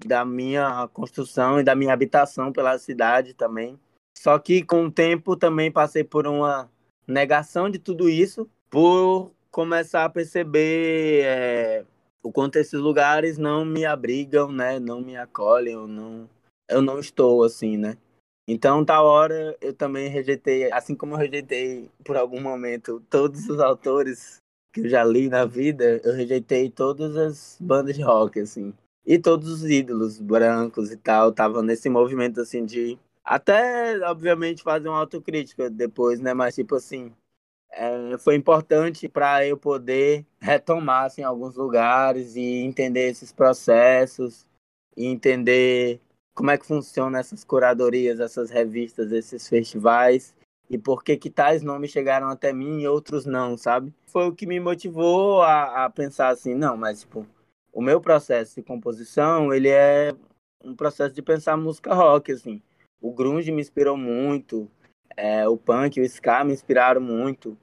da 0.06 0.24
minha 0.24 0.88
construção 0.88 1.60
e 1.60 1.64
da 1.64 1.74
minha 1.74 1.92
habitação 1.92 2.52
pela 2.52 2.78
cidade 2.78 3.34
também. 3.34 3.78
Só 4.16 4.38
que 4.38 4.62
com 4.62 4.86
o 4.86 4.90
tempo 4.90 5.36
também 5.36 5.70
passei 5.70 6.04
por 6.04 6.26
uma 6.26 6.70
negação 7.06 7.68
de 7.68 7.78
tudo 7.78 8.08
isso, 8.08 8.48
por 8.70 9.32
começar 9.50 10.04
a 10.04 10.10
perceber 10.10 11.24
é, 11.24 11.84
o 12.22 12.30
quanto 12.32 12.56
esses 12.56 12.78
lugares 12.78 13.38
não 13.38 13.64
me 13.64 13.84
abrigam, 13.84 14.50
né? 14.52 14.78
Não 14.78 15.00
me 15.00 15.16
acolhem, 15.16 15.74
eu 15.74 15.86
não, 15.86 16.28
eu 16.68 16.82
não 16.82 16.98
estou 16.98 17.42
assim, 17.44 17.76
né? 17.76 17.96
Então, 18.48 18.84
tal 18.84 19.04
hora, 19.06 19.56
eu 19.60 19.72
também 19.72 20.08
rejeitei, 20.08 20.72
assim 20.72 20.94
como 20.94 21.14
eu 21.14 21.18
rejeitei 21.18 21.88
por 22.04 22.16
algum 22.16 22.40
momento 22.40 23.00
todos 23.08 23.48
os 23.48 23.60
autores 23.60 24.38
que 24.72 24.80
eu 24.80 24.88
já 24.88 25.04
li 25.04 25.28
na 25.28 25.44
vida, 25.44 26.00
eu 26.04 26.14
rejeitei 26.14 26.70
todas 26.70 27.16
as 27.16 27.56
bandas 27.60 27.94
de 27.96 28.02
rock, 28.02 28.40
assim. 28.40 28.74
E 29.06 29.18
todos 29.18 29.48
os 29.48 29.64
ídolos 29.64 30.20
brancos 30.20 30.90
e 30.90 30.96
tal, 30.96 31.32
tava 31.32 31.62
nesse 31.62 31.88
movimento, 31.88 32.40
assim, 32.40 32.64
de... 32.64 32.98
Até, 33.24 33.98
obviamente, 34.08 34.62
fazer 34.62 34.88
uma 34.88 34.98
autocrítica 34.98 35.70
depois, 35.70 36.20
né? 36.20 36.34
Mas, 36.34 36.54
tipo 36.54 36.74
assim, 36.74 37.12
é, 37.72 38.18
foi 38.18 38.34
importante 38.34 39.08
para 39.08 39.46
eu 39.46 39.56
poder 39.56 40.26
retomar 40.40 41.04
assim, 41.04 41.22
alguns 41.22 41.56
lugares 41.56 42.36
e 42.36 42.62
entender 42.62 43.08
esses 43.10 43.32
processos 43.32 44.46
e 44.96 45.06
entender 45.06 46.00
como 46.34 46.50
é 46.50 46.58
que 46.58 46.66
funciona 46.66 47.18
essas 47.18 47.44
curadorias, 47.44 48.20
essas 48.20 48.50
revistas, 48.50 49.12
esses 49.12 49.48
festivais 49.48 50.34
e 50.68 50.78
por 50.78 51.02
que 51.02 51.16
que 51.16 51.28
tais 51.28 51.62
nomes 51.62 51.90
chegaram 51.90 52.28
até 52.28 52.52
mim 52.52 52.80
e 52.80 52.88
outros 52.88 53.26
não, 53.26 53.56
sabe? 53.56 53.92
Foi 54.06 54.28
o 54.28 54.34
que 54.34 54.46
me 54.46 54.60
motivou 54.60 55.42
a, 55.42 55.84
a 55.84 55.90
pensar 55.90 56.28
assim, 56.28 56.54
não, 56.54 56.76
mas 56.76 57.00
tipo, 57.00 57.26
o 57.72 57.82
meu 57.82 58.00
processo 58.00 58.56
de 58.56 58.62
composição, 58.62 59.52
ele 59.52 59.68
é 59.68 60.14
um 60.64 60.74
processo 60.74 61.14
de 61.14 61.22
pensar 61.22 61.56
música 61.56 61.94
rock, 61.94 62.32
assim. 62.32 62.62
O 63.00 63.12
grunge 63.12 63.50
me 63.50 63.60
inspirou 63.60 63.96
muito, 63.96 64.70
é, 65.16 65.48
o 65.48 65.56
punk 65.56 66.00
o 66.00 66.04
ska 66.04 66.44
me 66.44 66.52
inspiraram 66.52 67.00
muito. 67.00 67.56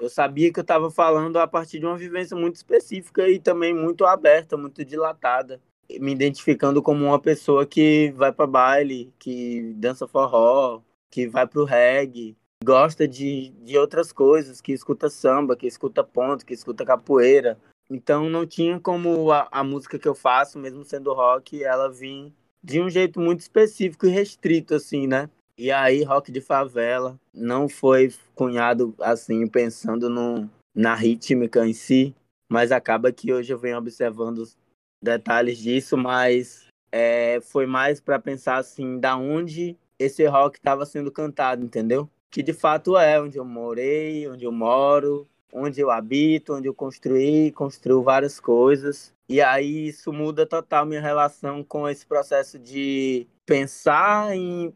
Eu 0.00 0.08
sabia 0.08 0.52
que 0.52 0.58
eu 0.58 0.62
estava 0.62 0.90
falando 0.90 1.38
a 1.38 1.46
partir 1.46 1.78
de 1.78 1.86
uma 1.86 1.96
vivência 1.96 2.36
muito 2.36 2.56
específica 2.56 3.28
e 3.28 3.38
também 3.38 3.72
muito 3.72 4.04
aberta, 4.04 4.56
muito 4.56 4.84
dilatada, 4.84 5.60
me 6.00 6.12
identificando 6.12 6.82
como 6.82 7.04
uma 7.04 7.18
pessoa 7.18 7.64
que 7.64 8.12
vai 8.16 8.32
para 8.32 8.46
baile, 8.46 9.12
que 9.18 9.72
dança 9.76 10.08
forró, 10.08 10.82
que 11.10 11.28
vai 11.28 11.46
pro 11.46 11.64
reggae, 11.64 12.36
gosta 12.64 13.06
de, 13.06 13.50
de 13.62 13.78
outras 13.78 14.12
coisas, 14.12 14.60
que 14.60 14.72
escuta 14.72 15.08
samba, 15.08 15.56
que 15.56 15.66
escuta 15.66 16.02
ponto, 16.02 16.44
que 16.44 16.54
escuta 16.54 16.84
capoeira. 16.84 17.58
Então 17.88 18.28
não 18.28 18.46
tinha 18.46 18.80
como 18.80 19.30
a, 19.30 19.46
a 19.50 19.62
música 19.62 19.98
que 19.98 20.08
eu 20.08 20.14
faço, 20.14 20.58
mesmo 20.58 20.84
sendo 20.84 21.12
rock, 21.12 21.62
ela 21.62 21.90
vir 21.90 22.32
de 22.62 22.80
um 22.80 22.88
jeito 22.88 23.20
muito 23.20 23.40
específico 23.40 24.06
e 24.06 24.10
restrito, 24.10 24.74
assim, 24.74 25.06
né? 25.06 25.28
E 25.56 25.70
aí, 25.70 26.02
rock 26.02 26.32
de 26.32 26.40
favela 26.40 27.18
não 27.32 27.68
foi 27.68 28.12
cunhado 28.34 28.94
assim, 29.00 29.46
pensando 29.46 30.10
no, 30.10 30.50
na 30.74 30.94
rítmica 30.94 31.64
em 31.66 31.72
si, 31.72 32.14
mas 32.50 32.72
acaba 32.72 33.12
que 33.12 33.32
hoje 33.32 33.52
eu 33.52 33.58
venho 33.58 33.78
observando 33.78 34.38
os 34.38 34.56
detalhes 35.02 35.58
disso, 35.58 35.96
mas 35.96 36.66
é, 36.90 37.40
foi 37.40 37.66
mais 37.66 38.00
para 38.00 38.18
pensar 38.18 38.56
assim, 38.56 38.98
da 38.98 39.16
onde 39.16 39.76
esse 39.98 40.26
rock 40.26 40.58
estava 40.58 40.84
sendo 40.84 41.12
cantado, 41.12 41.64
entendeu? 41.64 42.08
Que 42.32 42.42
de 42.42 42.52
fato 42.52 42.98
é 42.98 43.20
onde 43.20 43.38
eu 43.38 43.44
morei, 43.44 44.28
onde 44.28 44.44
eu 44.44 44.50
moro, 44.50 45.28
onde 45.52 45.80
eu 45.80 45.90
habito, 45.90 46.54
onde 46.54 46.66
eu 46.66 46.74
construí, 46.74 47.52
construiu 47.52 48.02
várias 48.02 48.40
coisas. 48.40 49.12
E 49.28 49.40
aí 49.40 49.86
isso 49.86 50.12
muda 50.12 50.44
total 50.44 50.84
minha 50.84 51.00
relação 51.00 51.62
com 51.62 51.88
esse 51.88 52.04
processo 52.04 52.58
de 52.58 53.26
pensar 53.46 54.34
em 54.34 54.74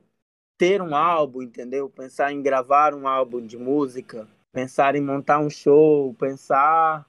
ter 0.58 0.82
um 0.82 0.94
álbum, 0.94 1.40
entendeu? 1.40 1.88
Pensar 1.88 2.32
em 2.32 2.42
gravar 2.42 2.92
um 2.92 3.06
álbum 3.06 3.46
de 3.46 3.56
música, 3.56 4.28
pensar 4.52 4.96
em 4.96 5.00
montar 5.00 5.38
um 5.38 5.48
show, 5.48 6.12
pensar 6.14 7.06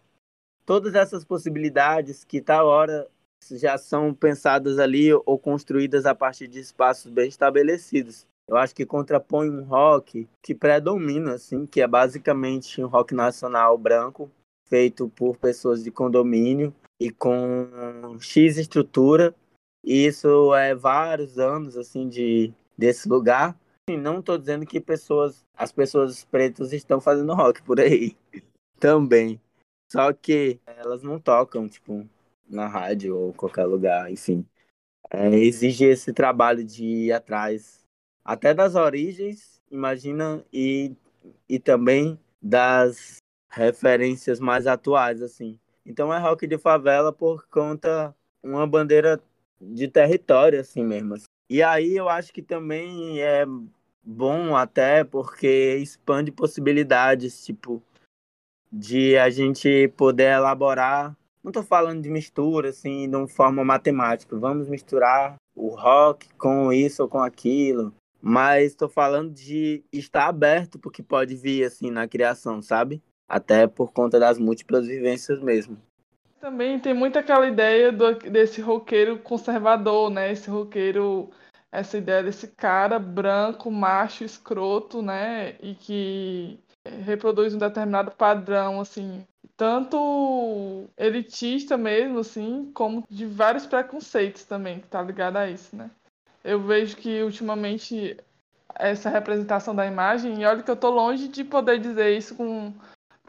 todas 0.66 0.94
essas 0.94 1.26
possibilidades 1.26 2.24
que 2.24 2.40
tal 2.40 2.68
hora 2.68 3.08
já 3.52 3.78
são 3.78 4.14
pensadas 4.14 4.78
ali 4.78 5.12
ou 5.12 5.40
construídas 5.40 6.06
a 6.06 6.14
partir 6.14 6.48
de 6.48 6.60
espaços 6.60 7.12
bem 7.12 7.28
estabelecidos. 7.28 8.28
Eu 8.48 8.58
acho 8.58 8.76
que 8.76 8.86
contrapõe 8.86 9.50
um 9.50 9.64
rock 9.64 10.28
que 10.42 10.54
predomina, 10.54 11.34
assim, 11.34 11.66
que 11.66 11.82
é 11.82 11.88
basicamente 11.88 12.82
um 12.84 12.88
rock 12.88 13.14
nacional 13.14 13.78
branco, 13.78 14.30
feito 14.68 15.10
por 15.10 15.38
pessoas 15.38 15.84
de 15.84 15.92
condomínio 15.92 16.74
e 17.00 17.10
com 17.10 18.18
X 18.20 18.58
estrutura. 18.58 19.34
E 19.84 20.06
isso 20.06 20.54
é 20.54 20.76
vários 20.76 21.40
anos, 21.40 21.78
assim, 21.78 22.10
de 22.10 22.54
desse 22.80 23.10
lugar. 23.10 23.60
E 23.90 23.98
não 23.98 24.20
estou 24.20 24.38
dizendo 24.38 24.66
que 24.66 24.80
pessoas, 24.80 25.46
as 25.56 25.72
pessoas 25.72 26.24
pretas 26.24 26.72
estão 26.72 27.02
fazendo 27.02 27.34
rock 27.34 27.62
por 27.62 27.80
aí 27.80 28.16
também. 28.80 29.40
Só 29.92 30.14
que 30.14 30.60
elas 30.66 31.04
não 31.04 31.20
tocam, 31.20 31.68
tipo, 31.68 32.08
na 32.48 32.68
rádio 32.68 33.18
ou 33.18 33.34
qualquer 33.34 33.66
lugar, 33.66 34.10
enfim. 34.12 34.46
É, 35.12 35.30
exige 35.36 35.86
esse 35.86 36.14
trabalho 36.14 36.64
de 36.64 36.86
ir 36.86 37.12
atrás, 37.12 37.84
até 38.24 38.54
das 38.54 38.76
origens, 38.76 39.60
imagina, 39.72 40.46
e, 40.54 40.96
e 41.48 41.58
também 41.60 42.20
das 42.40 43.18
referências 43.50 44.40
mais 44.40 44.68
atuais, 44.68 45.22
assim. 45.24 45.60
Então 45.84 46.14
é 46.14 46.20
rock 46.20 46.46
de 46.46 46.60
favela 46.60 47.12
por 47.12 47.48
conta 47.48 48.16
uma 48.44 48.68
bandeira 48.68 49.20
de 49.60 49.88
território, 49.88 50.60
assim 50.60 50.84
mesmo. 50.84 51.16
Assim. 51.16 51.26
E 51.50 51.64
aí 51.64 51.96
eu 51.96 52.08
acho 52.08 52.32
que 52.32 52.44
também 52.44 53.22
é 53.22 53.44
bom 54.04 54.56
até 54.56 55.04
porque 55.04 55.78
expande 55.78 56.32
possibilidades, 56.32 57.44
tipo, 57.44 57.82
de 58.72 59.18
a 59.18 59.30
gente 59.30 59.88
poder 59.98 60.34
elaborar. 60.34 61.18
Não 61.44 61.50
estou 61.50 61.64
falando 61.64 62.04
de 62.04 62.10
mistura, 62.10 62.70
assim, 62.70 63.10
de 63.10 63.16
uma 63.16 63.28
forma 63.28 63.64
matemática. 63.64 64.38
Vamos 64.38 64.70
misturar 64.70 65.36
o 65.56 65.70
rock 65.70 66.30
com 66.36 66.72
isso 66.72 67.02
ou 67.02 67.10
com 67.10 67.20
aquilo. 67.20 67.94
Mas 68.22 68.72
estou 68.72 68.90
falando 68.90 69.34
de 69.34 69.84
estar 69.92 70.28
aberto 70.28 70.78
porque 70.78 71.02
que 71.02 71.08
pode 71.08 71.36
vir, 71.36 71.64
assim, 71.64 71.90
na 71.90 72.08
criação, 72.08 72.62
sabe? 72.62 73.02
Até 73.28 73.66
por 73.66 73.92
conta 73.92 74.20
das 74.20 74.38
múltiplas 74.38 74.86
vivências 74.86 75.40
mesmo. 75.40 75.78
Também 76.40 76.80
tem 76.80 76.94
muito 76.94 77.20
aquela 77.20 77.48
ideia 77.48 77.92
do, 77.92 78.16
desse 78.16 78.62
roqueiro 78.62 79.20
conservador, 79.20 80.10
né? 80.10 80.32
Esse 80.32 80.50
roqueiro, 80.50 81.30
essa 81.72 81.98
ideia 81.98 82.24
desse 82.24 82.48
cara 82.48 82.98
branco, 82.98 83.70
macho, 83.70 84.24
escroto, 84.24 85.02
né? 85.02 85.56
E 85.62 85.76
que 85.76 86.60
reproduz 87.06 87.54
um 87.54 87.58
determinado 87.58 88.12
padrão, 88.12 88.80
assim, 88.80 89.26
tanto 89.58 90.86
elitista 90.98 91.78
mesmo, 91.78 92.20
assim, 92.20 92.72
como 92.74 93.04
de 93.10 93.26
vários 93.26 93.66
preconceitos 93.66 94.46
também, 94.46 94.80
que 94.80 94.88
tá 94.88 95.02
ligado 95.02 95.38
a 95.38 95.50
isso, 95.50 95.76
né? 95.76 95.92
Eu 96.44 96.62
vejo 96.62 96.96
que 96.96 97.22
ultimamente 97.22 98.18
essa 98.76 99.10
representação 99.10 99.76
da 99.76 99.86
imagem, 99.86 100.42
e 100.42 100.46
olha 100.46 100.64
que 100.64 100.72
eu 100.72 100.76
tô 100.76 100.90
longe 100.90 101.28
de 101.28 101.44
poder 101.44 101.80
dizer 101.80 102.18
isso 102.18 102.36
com 102.36 102.74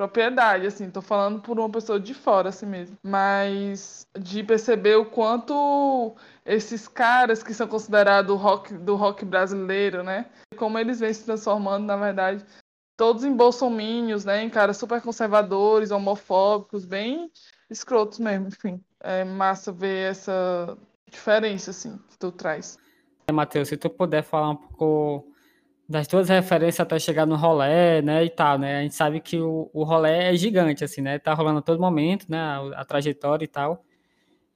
propriedade, 0.00 0.66
assim, 0.66 0.90
tô 0.90 1.02
falando 1.02 1.42
por 1.42 1.59
uma 1.59 1.69
pessoa 1.69 2.00
de 2.00 2.14
fora, 2.14 2.49
assim 2.49 2.64
mesmo. 2.64 2.97
Mas 3.02 4.07
de 4.19 4.42
perceber 4.42 4.97
o 4.97 5.04
quanto 5.04 6.16
esses 6.47 6.88
caras 6.88 7.42
que 7.42 7.52
são 7.52 7.69
considerados 7.69 8.40
rock, 8.40 8.73
do 8.73 8.97
rock 8.97 9.26
brasileiro, 9.26 10.02
né? 10.02 10.25
Como 10.57 10.78
eles 10.78 11.00
vêm 11.00 11.12
se 11.12 11.26
transformando, 11.26 11.85
na 11.85 11.99
verdade, 11.99 12.42
todos 12.97 13.25
em 13.25 13.37
bolsomínios, 13.37 14.25
né? 14.25 14.42
Em 14.42 14.49
caras 14.49 14.78
super 14.78 15.02
conservadores, 15.02 15.90
homofóbicos, 15.90 16.87
bem 16.87 17.30
escrotos 17.69 18.21
mesmo, 18.21 18.49
enfim. 18.49 18.83
É 19.00 19.23
massa 19.23 19.71
ver 19.71 20.12
essa 20.12 20.78
diferença, 21.11 21.73
assim, 21.73 21.99
que 22.09 22.19
tu 22.19 22.33
traz. 22.33 22.78
Matheus, 23.30 23.69
se 23.69 23.76
tu 23.76 23.90
puder 23.90 24.23
falar 24.23 24.49
um 24.49 24.57
pouco 24.57 25.30
das 25.90 26.06
tuas 26.06 26.28
referências 26.28 26.78
até 26.78 27.00
chegar 27.00 27.26
no 27.26 27.35
rolê, 27.35 28.00
né, 28.00 28.25
e 28.25 28.30
tal, 28.30 28.56
né? 28.56 28.78
A 28.78 28.82
gente 28.82 28.94
sabe 28.94 29.20
que 29.20 29.37
o, 29.40 29.68
o 29.73 29.82
rolê 29.82 30.28
é 30.28 30.37
gigante, 30.37 30.85
assim, 30.85 31.00
né? 31.00 31.18
Tá 31.18 31.35
rolando 31.35 31.59
a 31.59 31.62
todo 31.62 31.80
momento, 31.80 32.26
né? 32.28 32.38
A, 32.38 32.82
a 32.82 32.85
trajetória 32.85 33.44
e 33.44 33.49
tal. 33.49 33.85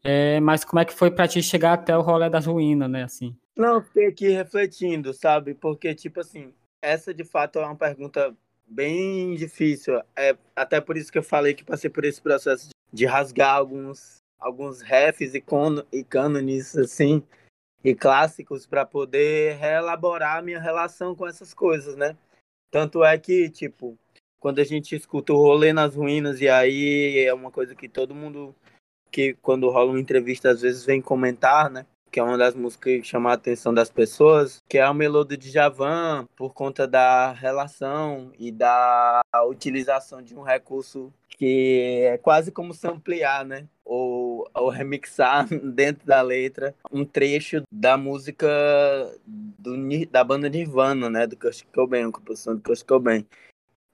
É, 0.05 0.39
mas 0.39 0.65
como 0.65 0.79
é 0.79 0.85
que 0.85 0.95
foi 0.95 1.11
para 1.11 1.27
ti 1.27 1.43
chegar 1.43 1.73
até 1.73 1.97
o 1.97 2.03
rolê 2.03 2.31
das 2.31 2.47
ruínas, 2.47 2.89
né, 2.89 3.03
assim? 3.03 3.37
Não, 3.57 3.83
fiquei 3.83 4.07
aqui 4.07 4.29
refletindo, 4.29 5.13
sabe? 5.13 5.55
Porque, 5.55 5.93
tipo 5.93 6.21
assim, 6.21 6.55
essa 6.81 7.13
de 7.13 7.25
fato 7.25 7.59
é 7.59 7.67
uma 7.67 7.75
pergunta 7.75 8.33
bem 8.65 9.35
difícil. 9.35 10.01
É 10.15 10.37
até 10.55 10.81
por 10.81 10.97
isso 10.97 11.11
que 11.11 11.19
eu 11.19 11.23
falei 11.25 11.53
que 11.53 11.65
passei 11.65 11.91
por 11.91 12.05
esse 12.05 12.23
processo 12.23 12.69
de 12.93 13.07
rasgar 13.07 13.57
alguns, 13.57 14.19
alguns 14.39 14.83
refs 14.83 15.35
e, 15.35 15.43
e 15.93 16.05
cânones, 16.05 16.77
assim, 16.77 17.25
e 17.85 17.95
clássicos 17.95 18.67
para 18.67 18.87
poder 18.87 19.57
reelaborar 19.57 20.39
a 20.39 20.43
minha 20.43 20.59
relação 20.59 21.15
com 21.15 21.27
essas 21.27 21.53
coisas, 21.53 21.95
né? 21.97 22.17
Tanto 22.71 23.05
é 23.05 23.17
que, 23.19 23.51
tipo, 23.51 23.97
quando 24.41 24.59
a 24.59 24.65
gente 24.65 24.97
escuta 24.97 25.33
o 25.33 25.37
rolê 25.37 25.73
nas 25.73 25.95
ruínas, 25.95 26.41
e 26.41 26.49
aí 26.49 27.19
é 27.19 27.33
uma 27.33 27.51
coisa 27.51 27.75
que 27.75 27.89
todo 27.89 28.15
mundo 28.15 28.55
que 29.13 29.35
quando 29.35 29.71
rola 29.71 29.93
uma 29.93 30.01
entrevista 30.01 30.51
às 30.51 30.63
vezes 30.63 30.85
vem 30.85 31.01
comentar, 31.01 31.71
né? 31.71 31.87
Que 32.11 32.19
é 32.19 32.23
uma 32.23 32.39
das 32.39 32.55
músicas 32.55 32.95
que 32.95 33.03
chama 33.05 33.31
a 33.31 33.35
atenção 33.35 33.73
das 33.73 33.91
pessoas, 33.91 34.61
que 34.69 34.79
é 34.79 34.83
a 34.83 34.93
melodia 34.93 35.37
de 35.37 35.51
Javan, 35.51 36.27
por 36.35 36.53
conta 36.53 36.87
da 36.87 37.33
relação 37.33 38.33
e 38.39 38.51
da 38.51 39.23
utilização 39.47 40.21
de 40.21 40.35
um 40.35 40.43
recurso 40.43 41.13
que 41.29 42.01
é 42.05 42.19
quase 42.19 42.51
como 42.51 42.75
samplear, 42.75 43.45
né? 43.45 43.69
Ou, 43.85 44.49
ou 44.55 44.69
remixar 44.71 45.47
dentro 45.75 46.07
da 46.07 46.23
letra 46.23 46.75
um 46.91 47.05
trecho 47.05 47.63
da 47.71 47.97
música 47.97 48.49
do, 49.27 49.77
da 50.11 50.25
banda 50.25 50.49
Nirvana, 50.49 51.11
né? 51.11 51.27
Do 51.27 51.37
Kurt 51.37 51.63
Cobain, 51.75 52.09
a 52.09 52.13
composição 52.13 52.55
do 52.55 52.63
Kurt 52.63 52.83
Cobain. 52.85 53.27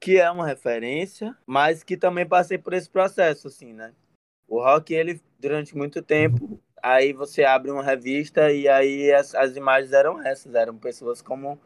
Que 0.01 0.19
é 0.19 0.31
uma 0.31 0.47
referência, 0.47 1.37
mas 1.47 1.83
que 1.83 1.97
também 1.97 2.27
passei 2.27 2.57
por 2.57 2.73
esse 2.73 2.89
processo, 2.89 3.49
assim, 3.49 3.73
né? 3.73 3.93
O 4.49 4.63
rock, 4.63 4.95
ele, 4.95 5.21
durante 5.39 5.77
muito 5.77 6.03
tempo, 6.03 6.61
aí 6.83 7.13
você 7.13 7.45
abre 7.45 7.71
uma 7.71 7.83
revista 7.83 8.51
e 8.53 8.69
aí 8.69 9.13
as, 9.13 9.35
as 9.35 9.57
imagens 9.57 9.93
eram 9.93 10.21
essas, 10.23 10.55
eram 10.55 10.77
pessoas 10.77 11.21
como 11.21 11.59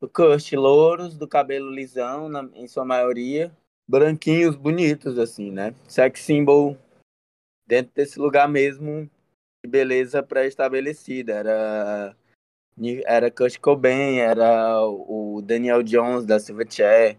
o 0.00 0.08
Kurt, 0.08 0.52
louros, 0.52 1.16
do 1.16 1.26
cabelo 1.26 1.70
lisão, 1.70 2.28
na, 2.28 2.48
em 2.54 2.66
sua 2.66 2.84
maioria, 2.84 3.52
branquinhos, 3.88 4.56
bonitos, 4.56 5.18
assim, 5.18 5.50
né? 5.50 5.74
Sex 5.86 6.20
symbol 6.20 6.76
dentro 7.66 7.92
desse 7.94 8.18
lugar 8.18 8.48
mesmo 8.48 9.08
de 9.64 9.70
beleza 9.70 10.22
pré-estabelecida. 10.22 11.34
Era, 11.34 12.16
era 13.06 13.30
Kurt 13.30 13.58
Cobain, 13.58 14.18
era 14.18 14.80
o 14.86 15.40
Daniel 15.42 15.82
Jones 15.82 16.26
da 16.26 16.38
Silverchair, 16.38 17.18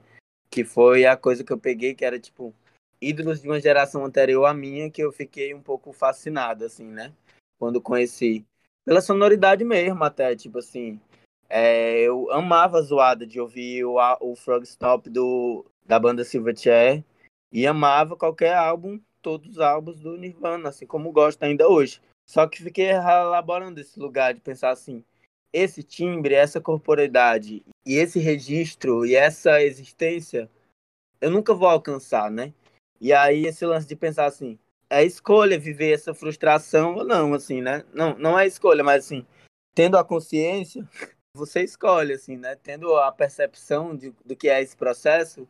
que 0.50 0.64
foi 0.64 1.06
a 1.06 1.18
coisa 1.18 1.44
que 1.44 1.52
eu 1.52 1.58
peguei, 1.58 1.94
que 1.94 2.06
era 2.06 2.20
tipo 2.20 2.54
ídolos 3.02 3.42
de 3.42 3.48
uma 3.48 3.60
geração 3.60 4.06
anterior 4.06 4.46
à 4.46 4.54
minha 4.54 4.90
que 4.90 5.02
eu 5.02 5.12
fiquei 5.12 5.54
um 5.54 5.62
pouco 5.62 5.92
fascinado, 5.92 6.66
assim, 6.66 6.86
né? 6.86 7.14
Quando 7.60 7.82
conheci. 7.82 8.46
Pela 8.84 9.02
sonoridade 9.02 9.64
mesmo, 9.64 10.04
até, 10.04 10.36
tipo 10.36 10.60
assim. 10.60 11.00
É, 11.48 12.00
eu 12.02 12.32
amava 12.32 12.80
a 12.80 12.82
zoada 12.82 13.26
de 13.26 13.40
ouvir 13.40 13.86
o, 13.86 13.98
o 14.22 14.36
Frog 14.36 14.64
Stop 14.64 15.10
do, 15.10 15.66
da 15.86 16.00
banda 16.00 16.24
Silverchair 16.24 17.04
e 17.52 17.68
amava 17.68 18.18
qualquer 18.18 18.56
álbum, 18.56 19.00
todos 19.26 19.54
os 19.54 19.60
álbuns 19.60 20.00
do 20.00 20.16
Nirvana, 20.16 20.70
assim 20.70 20.86
como 20.86 21.12
gosto 21.12 21.42
ainda 21.42 21.68
hoje. 21.68 22.00
Só 22.30 22.48
que 22.48 22.62
fiquei 22.62 22.92
elaborando 22.92 23.82
esse 23.82 24.00
lugar 24.00 24.36
de 24.36 24.40
pensar 24.40 24.70
assim, 24.70 25.04
esse 25.52 25.82
timbre, 25.82 26.36
essa 26.36 26.62
corporeidade 26.62 27.66
e 27.84 27.96
esse 27.96 28.20
registro 28.20 29.04
e 29.04 29.16
essa 29.16 29.64
existência, 29.64 30.48
eu 31.20 31.32
nunca 31.32 31.56
vou 31.56 31.68
alcançar, 31.68 32.30
né? 32.30 32.54
E 33.02 33.12
aí 33.12 33.48
esse 33.48 33.66
lance 33.66 33.88
de 33.88 33.96
pensar 33.96 34.28
assim, 34.28 34.60
é 34.92 35.04
escolha 35.04 35.58
viver 35.58 35.94
essa 35.94 36.14
frustração 36.14 36.94
ou 36.94 37.04
não, 37.04 37.34
assim, 37.34 37.64
né? 37.64 37.84
Não, 37.92 38.16
não 38.20 38.38
é 38.38 38.46
escolha, 38.46 38.84
mas 38.84 39.06
assim, 39.06 39.26
tendo 39.74 39.98
a 39.98 40.06
consciência, 40.06 40.88
você 41.36 41.64
escolhe, 41.64 42.14
assim, 42.14 42.38
né? 42.38 42.56
Tendo 42.62 42.96
a 42.96 43.12
percepção 43.12 43.98
de, 43.98 44.14
do 44.24 44.36
que 44.36 44.50
é 44.50 44.62
esse 44.62 44.78
processo, 44.78 45.48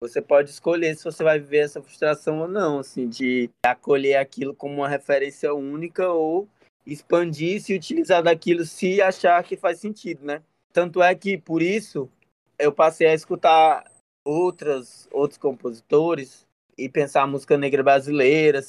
você 0.00 0.22
pode 0.22 0.50
escolher 0.50 0.96
se 0.96 1.04
você 1.04 1.24
vai 1.24 1.38
viver 1.38 1.58
essa 1.58 1.82
frustração 1.82 2.40
ou 2.40 2.48
não, 2.48 2.78
assim, 2.78 3.08
de 3.08 3.50
acolher 3.64 4.16
aquilo 4.16 4.54
como 4.54 4.74
uma 4.74 4.88
referência 4.88 5.52
única 5.52 6.08
ou 6.08 6.48
expandir 6.86 7.60
se 7.60 7.74
utilizar 7.74 8.22
daquilo 8.22 8.64
se 8.64 9.02
achar 9.02 9.42
que 9.44 9.56
faz 9.56 9.78
sentido, 9.78 10.24
né? 10.24 10.42
Tanto 10.72 11.02
é 11.02 11.14
que 11.14 11.36
por 11.36 11.60
isso 11.60 12.08
eu 12.58 12.72
passei 12.72 13.08
a 13.08 13.14
escutar 13.14 13.84
outras 14.24 15.08
outros 15.10 15.38
compositores 15.38 16.46
e 16.76 16.88
pensar 16.88 17.22
a 17.22 17.26
música 17.26 17.58
negra 17.58 17.82
brasileira. 17.82 18.64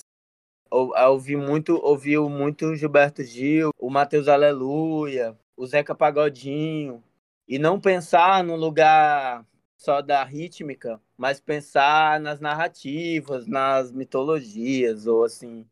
Ouvi 0.71 1.35
muito, 1.35 1.75
ouviu 1.83 2.29
muito 2.29 2.75
Gilberto 2.75 3.23
Gil, 3.23 3.71
o 3.77 3.89
Matheus 3.89 4.27
Aleluia, 4.27 5.35
o 5.57 5.65
Zeca 5.65 5.95
Pagodinho, 5.95 7.03
e 7.47 7.57
não 7.57 7.79
pensar 7.79 8.43
no 8.43 8.55
lugar 8.55 9.43
só 9.77 10.01
da 10.01 10.23
rítmica, 10.23 11.01
mas 11.19 11.41
pensar 11.41 12.17
nas 12.21 12.39
narrativas, 12.39 13.45
nas 13.45 13.91
mitologias, 13.91 15.05
ou 15.05 15.25
assim, 15.25 15.67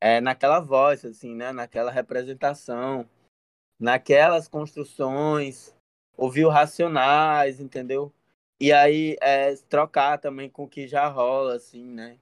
é, 0.00 0.20
naquela 0.20 0.60
voz, 0.60 1.04
assim, 1.04 1.34
né? 1.34 1.50
naquela 1.50 1.90
representação, 1.90 3.04
naquelas 3.76 4.46
construções, 4.46 5.74
ouvir 6.16 6.46
racionais, 6.46 7.58
entendeu? 7.58 8.14
E 8.60 8.72
aí 8.72 9.16
é, 9.20 9.56
trocar 9.68 10.16
também 10.18 10.48
com 10.48 10.62
o 10.62 10.68
que 10.68 10.86
já 10.86 11.08
rola, 11.08 11.56
assim, 11.56 11.84
né? 11.84 12.16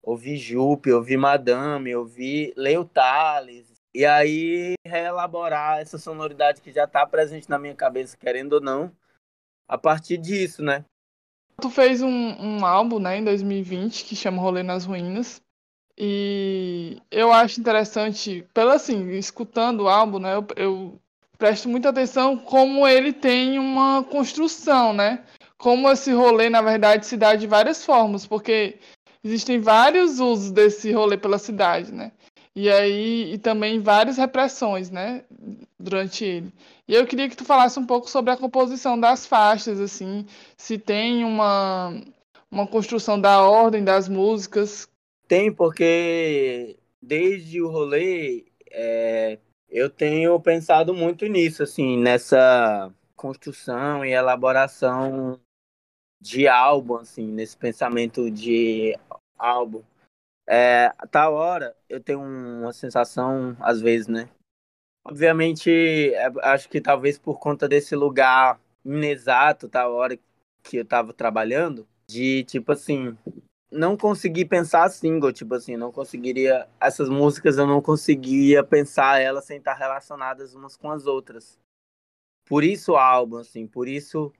Ouvir 0.00 0.36
Jupe, 0.36 0.92
ouvir 0.92 1.16
Madame, 1.16 1.94
ouvir 1.96 2.54
Leo 2.56 2.84
Tales. 2.84 3.82
E 3.92 4.06
aí 4.06 4.74
reelaborar 4.86 5.80
essa 5.80 5.98
sonoridade 5.98 6.60
que 6.62 6.70
já 6.70 6.84
está 6.84 7.04
presente 7.04 7.50
na 7.50 7.58
minha 7.58 7.74
cabeça, 7.74 8.16
querendo 8.16 8.54
ou 8.54 8.60
não, 8.60 8.96
a 9.66 9.76
partir 9.76 10.18
disso, 10.18 10.62
né? 10.62 10.84
Tu 11.62 11.70
fez 11.70 12.02
um, 12.02 12.08
um 12.08 12.66
álbum, 12.66 12.98
né, 12.98 13.18
em 13.18 13.24
2020, 13.24 14.04
que 14.04 14.14
chama 14.14 14.42
Rolê 14.42 14.62
nas 14.62 14.84
Ruínas. 14.84 15.40
E 15.96 17.00
eu 17.10 17.32
acho 17.32 17.60
interessante, 17.60 18.44
pelo 18.52 18.70
assim, 18.70 19.10
escutando 19.12 19.84
o 19.84 19.88
álbum, 19.88 20.18
né, 20.18 20.34
eu, 20.34 20.46
eu 20.56 21.00
presto 21.38 21.68
muita 21.68 21.88
atenção 21.88 22.36
como 22.36 22.86
ele 22.86 23.12
tem 23.12 23.58
uma 23.58 24.02
construção, 24.04 24.92
né? 24.92 25.24
como 25.62 25.88
esse 25.88 26.12
rolê, 26.12 26.50
na 26.50 26.60
verdade, 26.60 27.06
se 27.06 27.16
dá 27.16 27.36
de 27.36 27.46
várias 27.46 27.84
formas, 27.84 28.26
porque 28.26 28.80
existem 29.22 29.60
vários 29.60 30.18
usos 30.18 30.50
desse 30.50 30.90
rolê 30.90 31.16
pela 31.16 31.38
cidade, 31.38 31.92
né? 31.92 32.10
E 32.54 32.68
aí, 32.70 33.32
e 33.32 33.38
também 33.38 33.80
várias 33.80 34.18
repressões, 34.18 34.90
né, 34.90 35.24
durante 35.78 36.24
ele. 36.24 36.52
E 36.86 36.94
eu 36.94 37.06
queria 37.06 37.28
que 37.28 37.36
tu 37.36 37.44
falasse 37.44 37.78
um 37.78 37.86
pouco 37.86 38.10
sobre 38.10 38.30
a 38.30 38.36
composição 38.36 38.98
das 38.98 39.26
faixas, 39.26 39.80
assim, 39.80 40.26
se 40.56 40.78
tem 40.78 41.24
uma, 41.24 41.98
uma 42.50 42.66
construção 42.66 43.18
da 43.18 43.40
ordem 43.42 43.82
das 43.82 44.06
músicas. 44.06 44.86
Tem, 45.26 45.50
porque 45.50 46.76
desde 47.00 47.62
o 47.62 47.70
rolê 47.70 48.44
é, 48.70 49.38
eu 49.70 49.88
tenho 49.88 50.38
pensado 50.38 50.92
muito 50.92 51.26
nisso, 51.26 51.62
assim, 51.62 51.96
nessa 51.96 52.92
construção 53.16 54.04
e 54.04 54.12
elaboração 54.12 55.40
de 56.20 56.46
álbum, 56.46 56.96
assim, 56.96 57.26
nesse 57.26 57.56
pensamento 57.56 58.30
de 58.30 58.94
álbum. 59.38 59.82
É, 60.48 60.92
a 60.98 61.06
tal 61.06 61.34
hora 61.34 61.76
eu 61.88 62.00
tenho 62.00 62.20
uma 62.20 62.72
sensação, 62.72 63.56
às 63.60 63.80
vezes, 63.80 64.08
né? 64.08 64.28
Obviamente, 65.04 65.70
é, 66.14 66.26
acho 66.42 66.68
que 66.68 66.80
talvez 66.80 67.18
por 67.18 67.38
conta 67.38 67.68
desse 67.68 67.94
lugar 67.96 68.60
inexato, 68.84 69.68
tal 69.68 69.92
hora 69.92 70.18
que 70.62 70.76
eu 70.76 70.84
tava 70.84 71.12
trabalhando, 71.12 71.86
de 72.06 72.44
tipo 72.44 72.72
assim, 72.72 73.16
não 73.70 73.96
consegui 73.96 74.44
pensar 74.44 74.88
single, 74.90 75.32
tipo 75.32 75.54
assim, 75.54 75.76
não 75.76 75.90
conseguiria. 75.90 76.68
Essas 76.80 77.08
músicas 77.08 77.56
eu 77.58 77.66
não 77.66 77.80
conseguia 77.80 78.62
pensar 78.62 79.20
elas 79.20 79.44
sem 79.44 79.58
estar 79.58 79.74
relacionadas 79.74 80.54
umas 80.54 80.76
com 80.76 80.90
as 80.90 81.06
outras. 81.06 81.58
Por 82.46 82.62
isso 82.62 82.92
o 82.92 82.96
álbum, 82.96 83.38
assim, 83.38 83.66
por 83.66 83.88
isso 83.88 84.32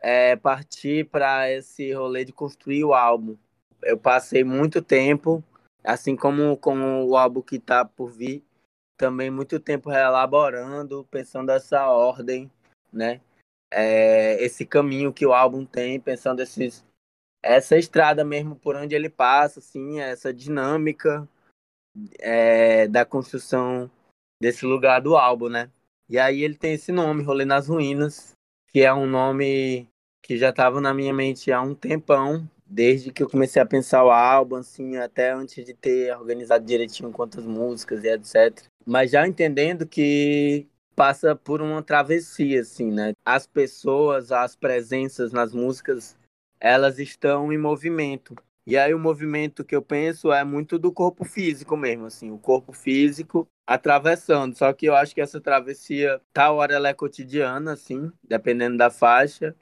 é, 0.00 0.36
partir 0.36 1.08
para 1.08 1.50
esse 1.50 1.92
rolê 1.92 2.24
de 2.24 2.32
construir 2.32 2.84
o 2.84 2.94
álbum. 2.94 3.36
Eu 3.82 3.98
passei 3.98 4.44
muito 4.44 4.82
tempo, 4.82 5.42
assim 5.82 6.16
como 6.16 6.56
com 6.56 7.04
o 7.04 7.16
álbum 7.16 7.40
que 7.40 7.56
está 7.56 7.84
por 7.84 8.10
vir, 8.10 8.44
também 8.96 9.30
muito 9.30 9.58
tempo 9.58 9.88
reelaborando, 9.88 11.06
pensando 11.10 11.50
essa 11.50 11.88
ordem, 11.88 12.50
né? 12.92 13.20
É, 13.72 14.42
esse 14.42 14.66
caminho 14.66 15.12
que 15.12 15.24
o 15.24 15.32
álbum 15.32 15.64
tem, 15.64 15.98
pensando 16.00 16.40
esses, 16.40 16.84
essa 17.42 17.78
estrada 17.78 18.24
mesmo 18.24 18.56
por 18.56 18.76
onde 18.76 18.94
ele 18.94 19.08
passa, 19.08 19.60
assim, 19.60 20.00
essa 20.00 20.34
dinâmica 20.34 21.26
é, 22.18 22.86
da 22.88 23.04
construção 23.04 23.90
desse 24.40 24.66
lugar 24.66 25.00
do 25.00 25.16
álbum, 25.16 25.48
né? 25.48 25.70
E 26.08 26.18
aí 26.18 26.42
ele 26.42 26.56
tem 26.56 26.74
esse 26.74 26.90
nome, 26.90 27.22
Rolê 27.22 27.44
nas 27.44 27.68
Ruínas, 27.68 28.32
que 28.68 28.80
é 28.80 28.92
um 28.92 29.06
nome 29.06 29.88
que 30.22 30.36
já 30.36 30.50
estava 30.50 30.80
na 30.80 30.92
minha 30.92 31.14
mente 31.14 31.52
há 31.52 31.62
um 31.62 31.74
tempão, 31.74 32.48
desde 32.70 33.12
que 33.12 33.22
eu 33.22 33.28
comecei 33.28 33.60
a 33.60 33.66
pensar 33.66 34.04
o 34.04 34.10
álbum, 34.10 34.56
assim, 34.56 34.96
até 34.96 35.32
antes 35.32 35.64
de 35.64 35.74
ter 35.74 36.16
organizado 36.16 36.64
direitinho 36.64 37.10
quantas 37.10 37.44
músicas 37.44 38.04
e 38.04 38.08
etc. 38.08 38.64
Mas 38.86 39.10
já 39.10 39.26
entendendo 39.26 39.84
que 39.84 40.68
passa 40.94 41.34
por 41.34 41.60
uma 41.60 41.82
travessia, 41.82 42.60
assim, 42.60 42.92
né? 42.92 43.12
As 43.24 43.46
pessoas, 43.46 44.30
as 44.30 44.54
presenças 44.54 45.32
nas 45.32 45.52
músicas, 45.52 46.16
elas 46.60 47.00
estão 47.00 47.52
em 47.52 47.58
movimento. 47.58 48.36
E 48.66 48.78
aí 48.78 48.94
o 48.94 48.98
movimento 48.98 49.64
que 49.64 49.74
eu 49.74 49.82
penso 49.82 50.32
é 50.32 50.44
muito 50.44 50.78
do 50.78 50.92
corpo 50.92 51.24
físico 51.24 51.76
mesmo, 51.76 52.06
assim, 52.06 52.30
o 52.30 52.38
corpo 52.38 52.72
físico 52.72 53.48
atravessando. 53.66 54.56
Só 54.56 54.72
que 54.72 54.86
eu 54.86 54.94
acho 54.94 55.12
que 55.12 55.20
essa 55.20 55.40
travessia, 55.40 56.20
tal 56.32 56.56
hora 56.56 56.74
ela 56.74 56.88
é 56.88 56.94
cotidiana, 56.94 57.72
assim, 57.72 58.12
dependendo 58.22 58.76
da 58.76 58.90
faixa, 58.90 59.56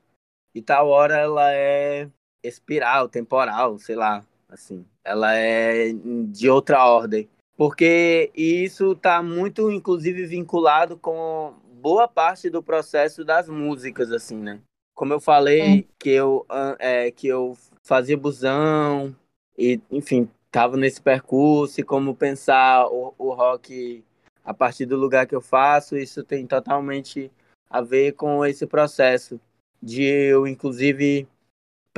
e 0.55 0.61
tal 0.61 0.89
hora 0.89 1.17
ela 1.17 1.53
é 1.53 2.11
espiral, 2.49 3.09
temporal, 3.09 3.79
sei 3.79 3.95
lá, 3.97 4.25
assim. 4.49 4.85
Ela 5.05 5.35
é 5.35 5.93
de 5.93 6.49
outra 6.49 6.85
ordem. 6.85 7.29
Porque 7.57 8.31
isso 8.37 8.93
está 8.93 9.23
muito, 9.23 9.71
inclusive, 9.71 10.27
vinculado 10.27 10.97
com 10.97 11.55
boa 11.81 12.07
parte 12.07 12.49
do 12.49 12.63
processo 12.63 13.25
das 13.25 13.49
músicas, 13.49 14.13
assim, 14.13 14.37
né? 14.37 14.61
Como 14.95 15.13
eu 15.13 15.21
falei, 15.21 15.81
é. 15.81 15.85
que, 15.99 16.11
eu, 16.11 16.47
é, 16.79 17.11
que 17.11 17.27
eu 17.27 17.57
fazia 17.83 18.17
busão, 18.17 19.15
e, 19.57 19.81
enfim, 19.91 20.29
tava 20.51 20.77
nesse 20.77 21.01
percurso, 21.01 21.81
e 21.81 21.85
como 21.85 22.15
pensar 22.15 22.87
o, 22.87 23.15
o 23.19 23.33
rock 23.33 24.05
a 24.45 24.55
partir 24.55 24.87
do 24.87 24.97
lugar 24.97 25.27
que 25.27 25.35
eu 25.35 25.41
faço, 25.41 25.97
isso 25.97 26.23
tem 26.25 26.47
totalmente 26.47 27.31
a 27.69 27.81
ver 27.81 28.13
com 28.13 28.45
esse 28.47 28.67
processo 28.67 29.41
de 29.83 30.03
eu, 30.03 30.47
inclusive, 30.47 31.29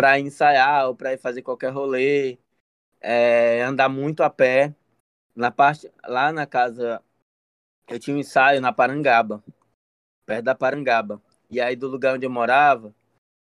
para 0.00 0.18
ensaiar 0.18 0.88
ou 0.88 0.96
para 0.96 1.12
ir 1.12 1.18
fazer 1.18 1.42
qualquer 1.42 1.68
rolê, 1.68 2.38
é, 3.02 3.60
andar 3.60 3.90
muito 3.90 4.22
a 4.22 4.30
pé. 4.30 4.74
Na 5.36 5.50
parte 5.50 5.90
lá 6.06 6.32
na 6.32 6.46
casa 6.46 7.02
eu 7.86 7.98
tinha 7.98 8.16
um 8.16 8.20
ensaio 8.20 8.62
na 8.62 8.72
Parangaba, 8.72 9.44
perto 10.24 10.44
da 10.44 10.54
Parangaba. 10.54 11.20
E 11.50 11.60
aí 11.60 11.76
do 11.76 11.86
lugar 11.86 12.14
onde 12.14 12.24
eu 12.24 12.30
morava, 12.30 12.94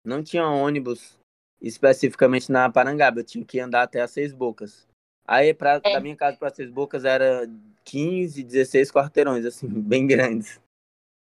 não 0.04 0.24
tinha 0.24 0.48
ônibus 0.48 1.20
especificamente 1.62 2.52
na 2.52 2.72
Parangaba, 2.72 3.20
eu 3.20 3.24
tinha 3.24 3.46
que 3.46 3.60
andar 3.60 3.84
até 3.84 4.02
as 4.02 4.10
Seis 4.10 4.34
Bocas. 4.34 4.88
Aí 5.28 5.54
pra, 5.54 5.80
é. 5.84 5.94
da 5.94 6.00
minha 6.00 6.16
casa 6.16 6.38
para 6.38 6.50
Seis 6.50 6.72
Bocas 6.72 7.06
era 7.06 7.48
15, 7.84 8.44
16 8.44 8.92
quarteirões, 8.92 9.46
assim, 9.46 9.68
bem 9.70 10.08
grandes. 10.08 10.60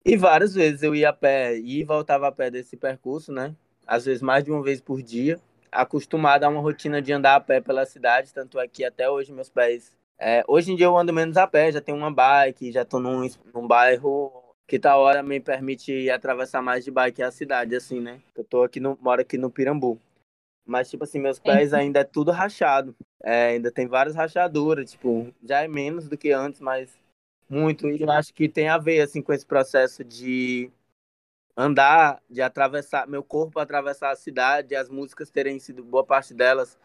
E 0.02 0.16
várias 0.16 0.54
vezes 0.54 0.82
eu 0.82 0.94
ia 0.94 1.10
a 1.10 1.12
pé 1.12 1.58
e 1.58 1.84
voltava 1.84 2.26
a 2.26 2.32
pé 2.32 2.50
desse 2.50 2.74
percurso, 2.74 3.30
né? 3.30 3.54
Às 3.90 4.04
vezes 4.04 4.22
mais 4.22 4.44
de 4.44 4.52
uma 4.52 4.62
vez 4.62 4.80
por 4.80 5.02
dia, 5.02 5.40
acostumado 5.72 6.44
a 6.44 6.48
uma 6.48 6.60
rotina 6.60 7.02
de 7.02 7.12
andar 7.12 7.34
a 7.34 7.40
pé 7.40 7.60
pela 7.60 7.84
cidade, 7.84 8.32
tanto 8.32 8.60
é 8.60 8.68
que 8.68 8.84
até 8.84 9.10
hoje 9.10 9.32
meus 9.32 9.50
pés. 9.50 9.98
É, 10.16 10.44
hoje 10.46 10.70
em 10.70 10.76
dia 10.76 10.86
eu 10.86 10.96
ando 10.96 11.12
menos 11.12 11.36
a 11.36 11.44
pé, 11.44 11.72
já 11.72 11.80
tenho 11.80 11.98
uma 11.98 12.12
bike, 12.12 12.70
já 12.70 12.84
tô 12.84 13.00
num, 13.00 13.28
num 13.52 13.66
bairro 13.66 14.30
que 14.64 14.78
tal 14.78 15.00
hora 15.00 15.24
me 15.24 15.40
permite 15.40 16.08
atravessar 16.08 16.62
mais 16.62 16.84
de 16.84 16.92
bike 16.92 17.20
a 17.20 17.32
cidade, 17.32 17.74
assim, 17.74 18.00
né? 18.00 18.20
Eu 18.36 18.44
tô 18.44 18.62
aqui 18.62 18.78
no, 18.78 18.96
moro 19.02 19.20
aqui 19.20 19.36
no 19.36 19.50
Pirambu. 19.50 19.98
Mas, 20.64 20.88
tipo 20.88 21.02
assim, 21.02 21.18
meus 21.18 21.40
pés 21.40 21.74
ainda 21.74 21.98
é 21.98 22.04
tudo 22.04 22.30
rachado. 22.30 22.94
É, 23.20 23.48
ainda 23.48 23.72
tem 23.72 23.88
várias 23.88 24.14
rachaduras, 24.14 24.92
tipo, 24.92 25.34
já 25.42 25.64
é 25.64 25.66
menos 25.66 26.06
do 26.08 26.16
que 26.16 26.30
antes, 26.30 26.60
mas 26.60 26.96
muito. 27.48 27.88
E 27.88 28.00
eu 28.00 28.10
acho 28.12 28.32
que 28.32 28.48
tem 28.48 28.68
a 28.68 28.78
ver, 28.78 29.00
assim, 29.00 29.20
com 29.20 29.32
esse 29.32 29.44
processo 29.44 30.04
de 30.04 30.70
andar, 31.56 32.22
de 32.28 32.40
atravessar, 32.40 33.06
meu 33.06 33.22
corpo 33.22 33.58
atravessar 33.58 34.10
a 34.10 34.16
cidade, 34.16 34.74
as 34.74 34.88
músicas 34.88 35.30
terem 35.30 35.58
sido, 35.58 35.82
boa 35.82 36.04
parte 36.04 36.34
delas, 36.34 36.78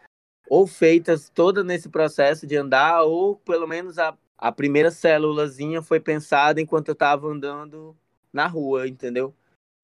ou 0.48 0.66
feitas 0.66 1.28
toda 1.28 1.64
nesse 1.64 1.88
processo 1.88 2.46
de 2.46 2.56
andar, 2.56 3.02
ou 3.02 3.36
pelo 3.36 3.66
menos 3.66 3.98
a, 3.98 4.16
a 4.38 4.52
primeira 4.52 4.90
célulazinha 4.90 5.82
foi 5.82 6.00
pensada 6.00 6.60
enquanto 6.60 6.88
eu 6.88 6.94
tava 6.94 7.28
andando 7.28 7.96
na 8.32 8.46
rua, 8.46 8.86
entendeu? 8.86 9.34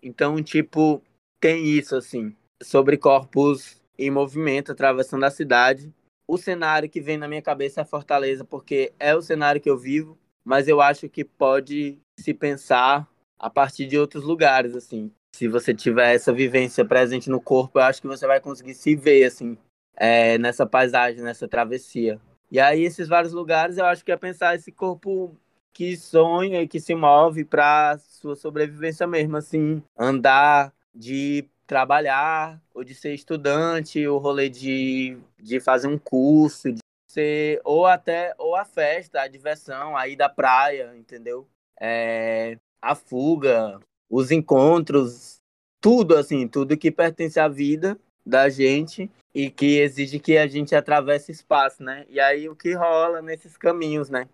Então, 0.03 0.43
tipo, 0.43 1.03
tem 1.41 1.65
isso, 1.65 1.97
assim, 1.97 2.37
sobre 2.63 2.97
corpos 2.97 3.81
em 3.99 4.11
movimento, 4.11 4.73
atravessando 4.73 5.25
a 5.25 5.31
cidade. 5.31 5.93
O 6.27 6.37
cenário 6.39 6.89
que 6.89 7.01
vem 7.01 7.17
na 7.17 7.29
minha 7.29 7.43
cabeça 7.43 7.81
é 7.81 7.85
Fortaleza, 7.85 8.45
porque 8.45 8.93
é 8.99 9.15
o 9.15 9.23
cenário 9.23 9.61
que 9.61 9.71
eu 9.71 9.77
vivo, 9.77 10.19
mas 10.45 10.69
eu 10.69 10.81
acho 10.81 11.09
que 11.09 11.25
pode 11.25 11.99
se 12.19 12.35
pensar 12.35 13.09
a 13.43 13.51
partir 13.51 13.87
de 13.87 13.99
outros 13.99 14.23
lugares, 14.23 14.77
assim. 14.77 15.11
Se 15.35 15.49
você 15.49 15.75
tiver 15.75 16.15
essa 16.15 16.33
vivência 16.33 16.85
presente 16.85 17.29
no 17.29 17.41
corpo, 17.41 17.81
eu 17.81 17.83
acho 17.83 18.01
que 18.01 18.07
você 18.07 18.25
vai 18.25 18.41
conseguir 18.41 18.75
se 18.75 18.95
ver, 18.95 19.25
assim, 19.25 19.59
é, 19.97 20.39
nessa 20.39 20.65
paisagem, 20.65 21.23
nessa 21.23 21.49
travessia. 21.49 22.21
E 22.51 22.61
aí, 22.61 22.85
esses 22.85 23.09
vários 23.09 23.33
lugares, 23.33 23.79
eu 23.79 23.85
acho 23.85 24.05
que 24.05 24.13
é 24.13 24.17
pensar 24.17 24.55
esse 24.55 24.71
corpo 24.71 25.37
que 25.73 25.97
sonha 25.97 26.63
e 26.63 26.69
que 26.69 26.79
se 26.79 26.95
move 26.95 27.45
para 27.45 27.99
sua 27.99 28.37
sobrevivência 28.37 29.07
mesmo, 29.07 29.37
assim, 29.37 29.83
andar 29.99 30.73
de 30.95 31.49
trabalhar 31.67 32.61
ou 32.75 32.85
de 32.85 32.95
ser 32.95 33.15
estudante, 33.15 34.07
o 34.07 34.19
rolê 34.19 34.49
de, 34.49 35.17
de 35.41 35.59
fazer 35.59 35.89
um 35.89 35.99
curso, 35.99 36.71
de 36.71 36.81
ser 37.11 37.61
ou 37.65 37.87
até 37.87 38.35
ou 38.37 38.55
a 38.55 38.65
festa, 38.65 39.23
a 39.23 39.29
diversão, 39.29 39.97
a 39.97 40.07
ir 40.07 40.17
da 40.17 40.29
praia, 40.29 40.95
entendeu? 40.95 41.49
É, 41.81 42.59
a 42.83 42.97
fuga, 42.97 43.81
os 44.11 44.33
encontros, 44.33 45.37
tudo 45.81 46.17
assim, 46.17 46.49
tudo 46.49 46.77
que 46.77 46.91
pertence 46.91 47.39
à 47.39 47.49
vida 47.49 47.97
da 48.27 48.49
gente 48.49 49.11
e 49.35 49.51
que 49.51 49.79
exige 49.79 50.19
que 50.19 50.37
a 50.37 50.47
gente 50.47 50.75
atravesse 50.75 51.33
espaço, 51.33 51.83
né? 51.83 52.05
E 52.09 52.21
aí 52.21 52.49
o 52.49 52.57
que 52.57 52.75
rola 52.75 53.23
nesses 53.23 53.57
caminhos, 53.57 54.11
né? 54.11 54.29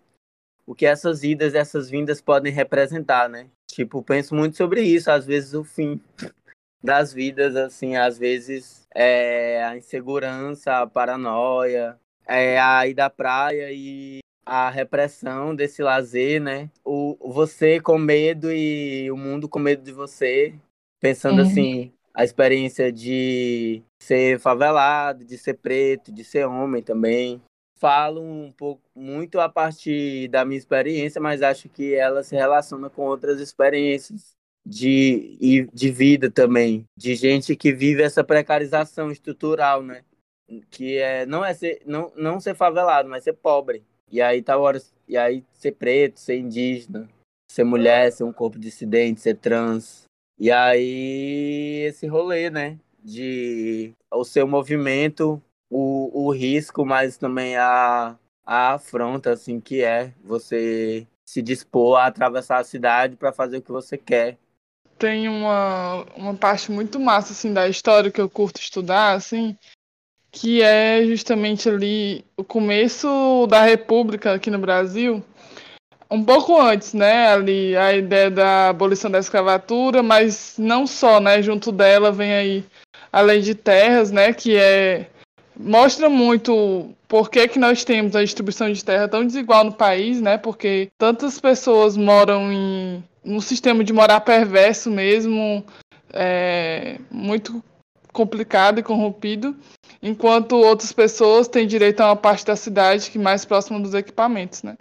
O 0.65 0.75
que 0.75 0.85
essas 0.85 1.23
idas, 1.23 1.55
essas 1.55 1.89
vindas 1.89 2.21
podem 2.21 2.51
representar, 2.51 3.29
né? 3.29 3.47
Tipo, 3.67 4.03
penso 4.03 4.35
muito 4.35 4.57
sobre 4.57 4.81
isso, 4.81 5.09
às 5.09 5.25
vezes 5.25 5.53
o 5.53 5.63
fim 5.63 6.01
das 6.83 7.13
vidas, 7.13 7.55
assim, 7.55 7.95
às 7.95 8.17
vezes 8.17 8.87
é 8.93 9.63
a 9.63 9.77
insegurança, 9.77 10.81
a 10.81 10.87
paranoia, 10.87 11.97
é 12.27 12.59
a 12.59 12.85
ir 12.87 12.93
da 12.93 13.09
praia 13.09 13.71
e 13.71 14.19
a 14.49 14.67
repressão 14.67 15.55
desse 15.55 15.83
lazer, 15.83 16.41
né? 16.41 16.71
O 16.83 17.15
você 17.31 17.79
com 17.79 17.99
medo 17.99 18.51
e 18.51 19.09
o 19.11 19.15
mundo 19.15 19.47
com 19.47 19.59
medo 19.59 19.83
de 19.83 19.91
você, 19.91 20.55
pensando 20.99 21.43
uhum. 21.43 21.47
assim, 21.47 21.93
a 22.15 22.23
experiência 22.23 22.91
de 22.91 23.83
ser 24.01 24.39
favelado, 24.39 25.23
de 25.23 25.37
ser 25.37 25.53
preto, 25.53 26.11
de 26.11 26.23
ser 26.23 26.47
homem 26.47 26.81
também. 26.81 27.39
Falo 27.77 28.21
um 28.21 28.51
pouco 28.51 28.81
muito 28.95 29.39
a 29.39 29.47
partir 29.47 30.27
da 30.29 30.43
minha 30.43 30.57
experiência, 30.57 31.21
mas 31.21 31.43
acho 31.43 31.69
que 31.69 31.93
ela 31.93 32.23
se 32.23 32.35
relaciona 32.35 32.89
com 32.89 33.03
outras 33.03 33.39
experiências 33.39 34.35
de, 34.65 35.69
de 35.71 35.91
vida 35.91 36.29
também, 36.31 36.85
de 36.97 37.13
gente 37.13 37.55
que 37.55 37.71
vive 37.71 38.01
essa 38.01 38.23
precarização 38.23 39.11
estrutural, 39.11 39.83
né? 39.83 40.03
Que 40.71 40.97
é, 40.97 41.27
não 41.27 41.45
é 41.45 41.53
ser, 41.53 41.83
não, 41.85 42.11
não 42.15 42.39
ser 42.39 42.55
favelado, 42.55 43.07
mas 43.07 43.23
ser 43.23 43.33
pobre. 43.33 43.85
E 44.11 44.21
aí 44.21 44.41
tá 44.41 44.57
hora, 44.57 44.81
e 45.07 45.17
aí 45.17 45.43
ser 45.53 45.73
preto, 45.73 46.19
ser 46.19 46.37
indígena, 46.37 47.09
ser 47.51 47.63
mulher, 47.63 48.11
ser 48.11 48.23
um 48.23 48.33
corpo 48.33 48.59
dissidente, 48.59 49.21
ser 49.21 49.35
trans. 49.35 50.05
E 50.39 50.51
aí 50.51 51.83
esse 51.87 52.07
rolê, 52.07 52.49
né? 52.49 52.79
De 53.03 53.93
o 54.11 54.23
seu 54.23 54.47
movimento, 54.47 55.41
o, 55.69 56.25
o 56.27 56.31
risco, 56.31 56.85
mas 56.85 57.17
também 57.17 57.55
a, 57.55 58.17
a 58.45 58.73
afronta, 58.73 59.31
assim, 59.31 59.59
que 59.59 59.83
é 59.83 60.13
você 60.23 61.07
se 61.27 61.41
dispor 61.41 61.97
a 61.97 62.07
atravessar 62.07 62.59
a 62.59 62.63
cidade 62.63 63.15
para 63.15 63.31
fazer 63.31 63.57
o 63.57 63.61
que 63.61 63.71
você 63.71 63.97
quer 63.97 64.37
tem 64.99 65.29
uma, 65.29 66.03
uma 66.15 66.35
parte 66.35 66.69
muito 66.69 66.99
massa 66.99 67.31
assim 67.31 67.53
da 67.53 67.69
história 67.69 68.11
que 68.11 68.19
eu 68.19 68.29
curto 68.29 68.59
estudar, 68.59 69.13
assim, 69.13 69.57
que 70.31 70.61
é 70.61 71.03
justamente 71.05 71.67
ali 71.69 72.23
o 72.37 72.43
começo 72.43 73.47
da 73.47 73.63
República 73.63 74.33
aqui 74.33 74.49
no 74.49 74.59
Brasil, 74.59 75.23
um 76.09 76.23
pouco 76.23 76.59
antes, 76.59 76.93
né, 76.93 77.27
ali 77.27 77.75
a 77.75 77.93
ideia 77.93 78.31
da 78.31 78.69
abolição 78.69 79.11
da 79.11 79.19
escravatura, 79.19 80.01
mas 80.01 80.55
não 80.57 80.87
só, 80.87 81.19
né, 81.19 81.41
junto 81.41 81.71
dela 81.71 82.11
vem 82.11 82.33
aí 82.33 82.65
a 83.11 83.21
lei 83.21 83.41
de 83.41 83.53
terras, 83.55 84.11
né, 84.11 84.33
que 84.33 84.55
é 84.55 85.07
mostra 85.59 86.09
muito 86.09 86.89
por 87.07 87.29
que, 87.29 87.47
que 87.47 87.59
nós 87.59 87.83
temos 87.83 88.15
a 88.15 88.23
distribuição 88.23 88.71
de 88.71 88.85
terra 88.85 89.07
tão 89.07 89.25
desigual 89.25 89.65
no 89.65 89.73
país, 89.73 90.21
né? 90.21 90.37
Porque 90.37 90.89
tantas 90.97 91.39
pessoas 91.39 91.97
moram 91.97 92.51
em 92.53 93.03
um 93.25 93.41
sistema 93.41 93.83
de 93.83 93.91
morar 93.91 94.21
perverso 94.21 94.89
mesmo, 94.89 95.65
é, 96.13 96.97
muito 97.11 97.61
complicado 98.19 98.79
e 98.79 98.83
corrompido, 98.83 99.55
enquanto 100.03 100.57
outras 100.57 100.91
pessoas 100.91 101.47
têm 101.47 101.65
direito 101.65 102.01
a 102.01 102.07
uma 102.07 102.17
parte 102.17 102.45
da 102.45 102.55
cidade 102.57 103.09
que 103.09 103.17
mais 103.17 103.45
próxima 103.45 103.79
dos 103.79 103.93
equipamentos, 103.93 104.61
né? 104.61 104.75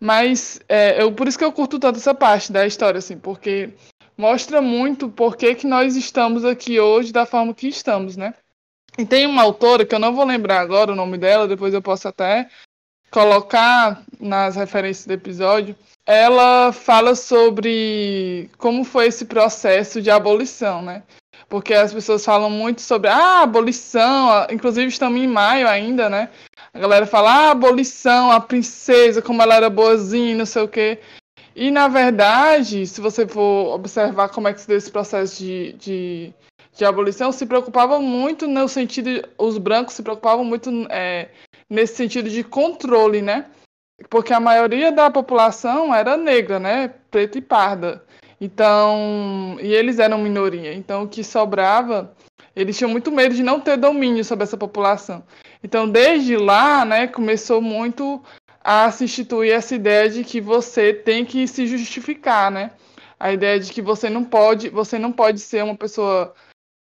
Mas 0.00 0.60
é, 0.68 1.00
eu, 1.00 1.12
por 1.12 1.28
isso 1.28 1.38
que 1.38 1.44
eu 1.44 1.52
curto 1.52 1.78
tanto 1.78 2.00
essa 2.00 2.12
parte 2.12 2.50
da 2.50 2.66
história, 2.66 2.98
assim, 2.98 3.16
porque 3.16 3.70
mostra 4.18 4.60
muito 4.60 5.08
por 5.08 5.36
que, 5.36 5.54
que 5.54 5.64
nós 5.64 5.94
estamos 5.94 6.44
aqui 6.44 6.80
hoje 6.80 7.12
da 7.12 7.24
forma 7.24 7.54
que 7.54 7.68
estamos, 7.68 8.16
né? 8.16 8.34
E 8.98 9.06
tem 9.06 9.26
uma 9.26 9.42
autora 9.42 9.86
que 9.86 9.94
eu 9.94 10.00
não 10.00 10.12
vou 10.12 10.24
lembrar 10.24 10.58
agora 10.58 10.90
o 10.90 10.96
nome 10.96 11.16
dela, 11.16 11.46
depois 11.46 11.72
eu 11.72 11.80
posso 11.80 12.08
até 12.08 12.48
colocar 13.12 14.02
nas 14.18 14.56
referências 14.56 15.06
do 15.06 15.12
episódio. 15.12 15.76
Ela 16.04 16.72
fala 16.72 17.14
sobre 17.14 18.50
como 18.58 18.82
foi 18.82 19.06
esse 19.06 19.24
processo 19.26 20.02
de 20.02 20.10
abolição, 20.10 20.82
né? 20.82 21.04
Porque 21.52 21.74
as 21.74 21.92
pessoas 21.92 22.24
falam 22.24 22.48
muito 22.48 22.80
sobre 22.80 23.10
ah, 23.10 23.42
abolição, 23.42 24.46
inclusive 24.50 24.86
estamos 24.86 25.20
em 25.20 25.26
maio 25.26 25.68
ainda, 25.68 26.08
né? 26.08 26.30
A 26.72 26.78
galera 26.78 27.04
fala, 27.04 27.30
ah, 27.30 27.50
abolição, 27.50 28.32
a 28.32 28.40
princesa, 28.40 29.20
como 29.20 29.42
ela 29.42 29.56
era 29.56 29.68
boazinha, 29.68 30.34
não 30.34 30.46
sei 30.46 30.62
o 30.62 30.68
quê. 30.68 30.98
E, 31.54 31.70
na 31.70 31.88
verdade, 31.88 32.86
se 32.86 33.02
você 33.02 33.28
for 33.28 33.74
observar 33.74 34.30
como 34.30 34.48
é 34.48 34.54
que 34.54 34.62
se 34.62 34.66
deu 34.66 34.78
esse 34.78 34.90
processo 34.90 35.44
de, 35.44 35.74
de, 35.74 36.34
de 36.72 36.86
abolição, 36.86 37.30
se 37.30 37.44
preocupavam 37.44 38.00
muito 38.00 38.48
no 38.48 38.66
sentido, 38.66 39.28
os 39.36 39.58
brancos 39.58 39.92
se 39.92 40.02
preocupavam 40.02 40.46
muito 40.46 40.70
é, 40.88 41.28
nesse 41.68 41.96
sentido 41.96 42.30
de 42.30 42.42
controle, 42.42 43.20
né? 43.20 43.44
Porque 44.08 44.32
a 44.32 44.40
maioria 44.40 44.90
da 44.90 45.10
população 45.10 45.94
era 45.94 46.16
negra, 46.16 46.58
né? 46.58 46.94
Preta 47.10 47.36
e 47.36 47.42
parda. 47.42 48.02
Então, 48.44 49.56
e 49.60 49.72
eles 49.72 50.00
eram 50.00 50.18
minoria. 50.18 50.74
Então, 50.74 51.04
o 51.04 51.08
que 51.08 51.22
sobrava, 51.22 52.12
eles 52.56 52.76
tinham 52.76 52.90
muito 52.90 53.12
medo 53.12 53.36
de 53.36 53.42
não 53.44 53.60
ter 53.60 53.76
domínio 53.76 54.24
sobre 54.24 54.42
essa 54.42 54.56
população. 54.56 55.22
Então, 55.62 55.88
desde 55.88 56.36
lá, 56.36 56.84
né, 56.84 57.06
começou 57.06 57.62
muito 57.62 58.20
a 58.60 58.90
se 58.90 59.04
instituir 59.04 59.52
essa 59.52 59.76
ideia 59.76 60.10
de 60.10 60.24
que 60.24 60.40
você 60.40 60.92
tem 60.92 61.24
que 61.24 61.46
se 61.46 61.68
justificar, 61.68 62.50
né? 62.50 62.72
A 63.18 63.32
ideia 63.32 63.60
de 63.60 63.72
que 63.72 63.80
você 63.80 64.10
não 64.10 64.24
pode, 64.24 64.70
você 64.70 64.98
não 64.98 65.12
pode 65.12 65.38
ser 65.38 65.62
uma 65.62 65.76
pessoa 65.76 66.34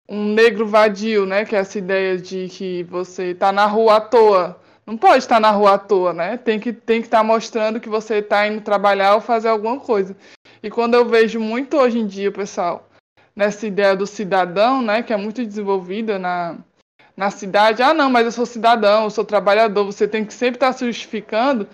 um 0.08 0.34
negro 0.34 0.66
vadio, 0.66 1.26
né? 1.26 1.44
Que 1.44 1.58
é 1.58 1.60
essa 1.60 1.78
ideia 1.78 2.18
de 2.18 2.48
que 2.48 2.84
você 2.84 3.32
está 3.32 3.52
na 3.52 3.66
rua 3.66 3.98
à 3.98 4.02
toa. 4.02 4.62
Não 4.86 4.98
pode 4.98 5.18
estar 5.18 5.42
na 5.42 5.52
rua 5.52 5.74
à 5.74 5.78
toa, 5.78 6.14
né? 6.14 6.38
Tem 6.38 6.58
que 6.58 6.72
tem 6.72 7.02
que 7.02 7.08
estar 7.08 7.18
tá 7.20 7.24
mostrando 7.24 7.82
que 7.82 7.90
você 7.90 8.16
está 8.16 8.48
indo 8.48 8.62
trabalhar 8.62 9.16
ou 9.16 9.22
fazer 9.22 9.50
alguma 9.50 9.78
coisa. 9.78 10.16
E 10.62 10.70
quando 10.70 10.94
eu 10.94 11.06
vejo 11.06 11.40
muito 11.40 11.78
hoje 11.78 12.00
em 12.00 12.08
dia, 12.08 12.32
pessoal, 12.32 12.88
nessa 13.36 13.66
ideia 13.66 13.96
do 13.96 14.06
cidadão, 14.06 14.82
né, 14.82 15.02
que 15.02 15.14
é 15.14 15.18
muito 15.18 15.46
desenvolvida 15.46 16.20
na 16.20 16.58
na 17.20 17.30
cidade, 17.30 17.84
ah, 17.84 17.94
não, 17.94 18.10
mas 18.10 18.26
eu 18.26 18.32
sou 18.32 18.46
cidadão, 18.46 19.04
eu 19.04 19.10
sou 19.10 19.26
trabalhador, 19.26 19.84
você 19.84 20.08
tem 20.08 20.24
que 20.24 20.34
sempre 20.34 20.56
estar 20.56 20.68
tá 20.68 20.74
se 20.74 20.86
justificando 20.86 21.68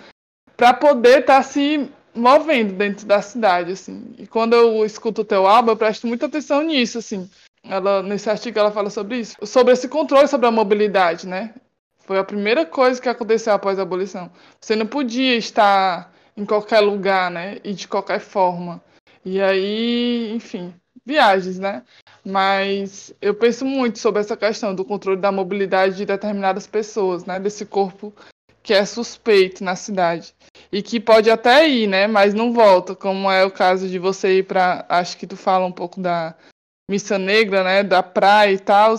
para 0.57 0.73
poder 0.73 1.19
estar 1.19 1.35
tá 1.35 1.43
se 1.43 1.87
movendo 2.15 2.73
dentro 2.73 3.05
da 3.05 3.21
cidade, 3.21 3.73
assim. 3.73 4.15
E 4.17 4.25
quando 4.25 4.53
eu 4.53 4.83
escuto 4.83 5.21
o 5.21 5.25
teu 5.25 5.45
álbum, 5.45 5.69
eu 5.69 5.77
presto 5.77 6.07
muita 6.07 6.25
atenção 6.25 6.63
nisso, 6.63 6.97
assim. 6.97 7.29
Ela, 7.63 8.01
nesse 8.01 8.27
artigo 8.27 8.57
ela 8.57 8.71
fala 8.71 8.89
sobre 8.89 9.19
isso, 9.19 9.35
sobre 9.45 9.73
esse 9.73 9.87
controle 9.87 10.27
sobre 10.27 10.47
a 10.47 10.51
mobilidade, 10.51 11.27
né? 11.27 11.53
Foi 11.99 12.17
a 12.17 12.23
primeira 12.23 12.65
coisa 12.65 12.99
que 12.99 13.09
aconteceu 13.09 13.53
após 13.53 13.77
a 13.77 13.83
abolição. 13.83 14.31
Você 14.59 14.75
não 14.75 14.87
podia 14.87 15.35
estar 15.35 16.11
em 16.35 16.45
qualquer 16.45 16.81
lugar, 16.81 17.31
né? 17.31 17.57
E 17.63 17.73
de 17.73 17.87
qualquer 17.87 18.19
forma. 18.19 18.81
E 19.23 19.41
aí, 19.41 20.31
enfim, 20.33 20.73
viagens, 21.05 21.59
né? 21.59 21.83
Mas 22.23 23.13
eu 23.21 23.33
penso 23.33 23.65
muito 23.65 23.99
sobre 23.99 24.21
essa 24.21 24.35
questão 24.35 24.73
do 24.73 24.85
controle 24.85 25.19
da 25.19 25.31
mobilidade 25.31 25.95
de 25.95 26.05
determinadas 26.05 26.67
pessoas, 26.67 27.25
né? 27.25 27.39
Desse 27.39 27.65
corpo 27.65 28.13
que 28.61 28.73
é 28.73 28.83
suspeito 28.83 29.63
na 29.63 29.75
cidade. 29.75 30.33
E 30.71 30.81
que 30.81 30.99
pode 30.99 31.29
até 31.29 31.69
ir, 31.69 31.87
né? 31.87 32.07
Mas 32.07 32.33
não 32.33 32.51
volta, 32.51 32.95
como 32.95 33.29
é 33.31 33.45
o 33.45 33.51
caso 33.51 33.87
de 33.87 33.99
você 33.99 34.39
ir 34.39 34.43
para. 34.43 34.85
Acho 34.89 35.17
que 35.17 35.27
tu 35.27 35.37
fala 35.37 35.65
um 35.65 35.71
pouco 35.71 35.99
da 36.01 36.35
Missa 36.89 37.17
Negra, 37.17 37.63
né? 37.63 37.83
Da 37.83 38.01
praia 38.01 38.53
e 38.53 38.59
tal. 38.59 38.95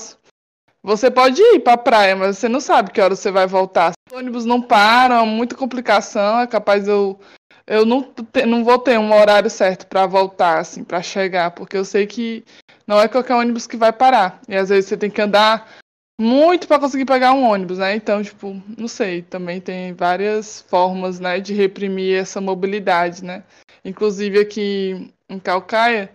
Você 0.87 1.11
pode 1.11 1.43
ir 1.43 1.59
para 1.59 1.73
a 1.73 1.79
praia, 1.79 2.15
mas 2.15 2.39
você 2.39 2.49
não 2.49 2.61
sabe 2.61 2.93
que 2.93 3.01
hora 3.01 3.17
você 3.17 3.29
vai 3.29 3.45
voltar. 3.45 3.91
Os 4.09 4.17
ônibus 4.17 4.45
não 4.45 4.63
param, 4.63 5.27
muita 5.27 5.57
complicação. 5.57 6.39
É 6.39 6.47
capaz 6.47 6.87
eu 6.87 7.19
eu 7.67 7.85
não, 7.85 8.09
não 8.47 8.63
vou 8.63 8.79
ter 8.79 8.97
um 8.97 9.13
horário 9.13 9.51
certo 9.51 9.89
para 9.89 10.07
voltar, 10.07 10.61
assim, 10.61 10.85
para 10.85 11.03
chegar, 11.03 11.51
porque 11.51 11.77
eu 11.77 11.85
sei 11.85 12.07
que 12.07 12.45
não 12.87 13.01
é 13.01 13.09
qualquer 13.09 13.35
ônibus 13.35 13.67
que 13.67 13.77
vai 13.77 13.93
parar. 13.93 14.41
E 14.49 14.55
às 14.55 14.69
vezes 14.69 14.89
você 14.89 14.97
tem 14.97 15.11
que 15.11 15.21
andar 15.21 15.77
muito 16.21 16.69
para 16.69 16.79
conseguir 16.79 17.05
pegar 17.05 17.33
um 17.33 17.43
ônibus, 17.43 17.79
né? 17.79 17.97
Então, 17.97 18.23
tipo, 18.23 18.55
não 18.79 18.87
sei, 18.87 19.23
também 19.23 19.61
tem 19.61 19.93
várias 19.93 20.61
formas, 20.69 21.19
né, 21.19 21.41
de 21.41 21.53
reprimir 21.53 22.17
essa 22.17 22.41
mobilidade, 22.41 23.25
né? 23.25 23.43
Inclusive 23.85 24.39
aqui 24.39 25.13
em 25.29 25.41
Calcaia, 25.41 26.13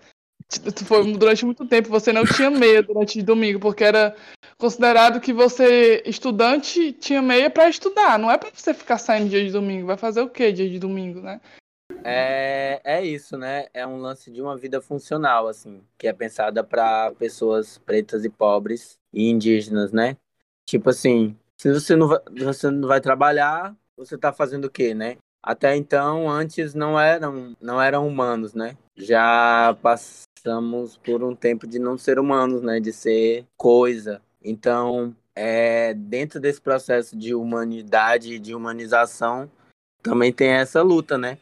foi 0.85 1.13
durante 1.13 1.45
muito 1.45 1.65
tempo 1.65 1.89
você 1.89 2.11
não 2.11 2.25
tinha 2.25 2.49
meia 2.49 2.83
durante 2.83 3.21
domingo, 3.21 3.59
porque 3.59 3.83
era 3.83 4.15
considerado 4.57 5.19
que 5.19 5.33
você, 5.33 6.03
estudante, 6.05 6.91
tinha 6.93 7.21
meia 7.21 7.49
para 7.49 7.69
estudar, 7.69 8.19
não 8.19 8.29
é 8.29 8.37
para 8.37 8.49
você 8.53 8.73
ficar 8.73 8.97
saindo 8.97 9.29
dia 9.29 9.43
de 9.43 9.51
domingo. 9.51 9.87
Vai 9.87 9.97
fazer 9.97 10.21
o 10.21 10.29
quê 10.29 10.51
dia 10.51 10.69
de 10.69 10.79
domingo, 10.79 11.21
né? 11.21 11.39
É, 12.03 12.81
é 12.83 13.05
isso, 13.05 13.37
né? 13.37 13.67
É 13.73 13.85
um 13.85 13.97
lance 13.97 14.31
de 14.31 14.41
uma 14.41 14.57
vida 14.57 14.81
funcional, 14.81 15.47
assim, 15.47 15.83
que 15.97 16.07
é 16.07 16.13
pensada 16.13 16.63
para 16.63 17.11
pessoas 17.11 17.77
pretas 17.77 18.25
e 18.25 18.29
pobres 18.29 18.97
e 19.13 19.29
indígenas, 19.29 19.91
né? 19.91 20.17
Tipo 20.65 20.89
assim, 20.89 21.37
se 21.57 21.71
você 21.71 21.95
não 21.95 22.07
vai, 22.07 22.19
você 22.39 22.69
não 22.69 22.87
vai 22.87 23.01
trabalhar, 23.01 23.75
você 23.95 24.17
tá 24.17 24.31
fazendo 24.33 24.65
o 24.65 24.69
quê, 24.69 24.93
né? 24.93 25.17
Até 25.43 25.75
então, 25.75 26.29
antes 26.29 26.73
não 26.73 26.99
eram, 26.99 27.55
não 27.59 27.81
eram 27.81 28.07
humanos, 28.07 28.53
né? 28.53 28.77
Já 28.95 29.75
passamos 30.41 30.97
por 30.97 31.23
um 31.23 31.35
tempo 31.35 31.67
de 31.67 31.77
não 31.77 31.97
ser 31.97 32.17
humanos, 32.17 32.61
né? 32.61 32.79
De 32.79 32.91
ser 32.91 33.45
coisa. 33.55 34.21
Então, 34.43 35.15
é, 35.35 35.93
dentro 35.93 36.39
desse 36.39 36.59
processo 36.59 37.15
de 37.15 37.35
humanidade 37.35 38.39
de 38.39 38.55
humanização, 38.55 39.49
também 40.01 40.33
tem 40.33 40.49
essa 40.49 40.81
luta, 40.81 41.17
né? 41.17 41.37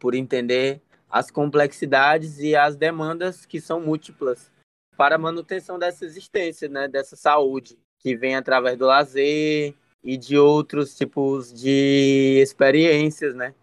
por 0.00 0.14
entender 0.14 0.80
as 1.10 1.30
complexidades 1.30 2.38
e 2.38 2.56
as 2.56 2.74
demandas 2.74 3.44
que 3.44 3.60
são 3.60 3.80
múltiplas 3.80 4.50
para 4.96 5.16
a 5.16 5.18
manutenção 5.18 5.78
dessa 5.78 6.04
existência, 6.04 6.68
né, 6.68 6.88
dessa 6.88 7.16
saúde, 7.16 7.78
que 7.98 8.16
vem 8.16 8.34
através 8.34 8.78
do 8.78 8.86
lazer 8.86 9.74
e 10.02 10.16
de 10.16 10.38
outros 10.38 10.96
tipos 10.96 11.52
de 11.52 12.40
experiências, 12.42 13.34
né? 13.34 13.54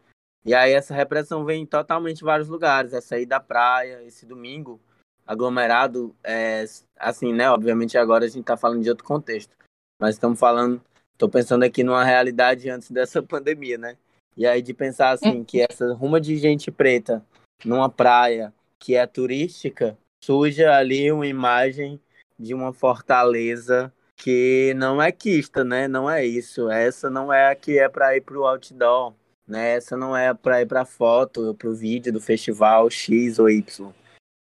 E 0.48 0.56
aí 0.56 0.72
essa 0.72 0.94
repressão 0.94 1.44
vem 1.44 1.66
totalmente 1.66 2.22
em 2.22 2.26
vários 2.26 2.48
lugares, 2.48 2.94
essa 2.94 3.16
aí 3.16 3.26
da 3.26 3.38
praia, 3.38 4.02
esse 4.06 4.26
domingo 4.26 4.80
aglomerado, 5.26 6.16
é, 6.24 6.64
assim, 6.98 7.34
né? 7.34 7.52
Obviamente 7.52 7.98
agora 7.98 8.24
a 8.24 8.28
gente 8.30 8.40
está 8.40 8.56
falando 8.56 8.82
de 8.82 8.90
outro 8.90 9.04
contexto, 9.04 9.54
mas 10.02 10.16
estamos 10.16 10.40
falando, 10.40 10.82
estou 11.12 11.28
pensando 11.28 11.64
aqui 11.64 11.84
numa 11.84 12.02
realidade 12.02 12.70
antes 12.70 12.90
dessa 12.90 13.22
pandemia, 13.22 13.78
né? 13.78 13.98
E 14.38 14.48
aí 14.48 14.62
de 14.62 14.74
pensar 14.74 15.10
assim, 15.10 15.44
que 15.44 15.60
essa 15.60 15.94
ruma 15.94 16.22
de 16.22 16.38
gente 16.38 16.72
preta 16.72 17.22
numa 17.66 17.90
praia 17.90 18.54
que 18.80 18.96
é 18.96 19.06
turística, 19.06 19.98
suja 20.24 20.74
ali 20.74 21.12
uma 21.12 21.28
imagem 21.28 22.00
de 22.40 22.54
uma 22.54 22.72
fortaleza 22.72 23.92
que 24.16 24.74
não 24.78 25.02
é 25.02 25.12
quista, 25.12 25.66
né? 25.66 25.90
Não 25.90 26.10
é 26.10 26.26
isso. 26.26 26.70
Essa 26.70 27.10
não 27.10 27.34
é 27.34 27.52
a 27.52 27.56
que 27.56 27.78
é 27.78 27.90
para 27.90 28.16
ir 28.16 28.22
para 28.22 28.38
o 28.38 28.46
outdoor, 28.46 29.14
né? 29.48 29.76
Essa 29.76 29.96
não 29.96 30.16
é 30.16 30.34
para 30.34 30.62
ir 30.62 30.66
para 30.66 30.86
foto 30.86 31.56
para 31.56 31.70
o 31.70 31.76
vídeo 31.76 32.12
do 32.12 32.22
festival 32.22 32.90
X 32.90 33.40
ou 33.40 33.50
Y. 33.50 33.94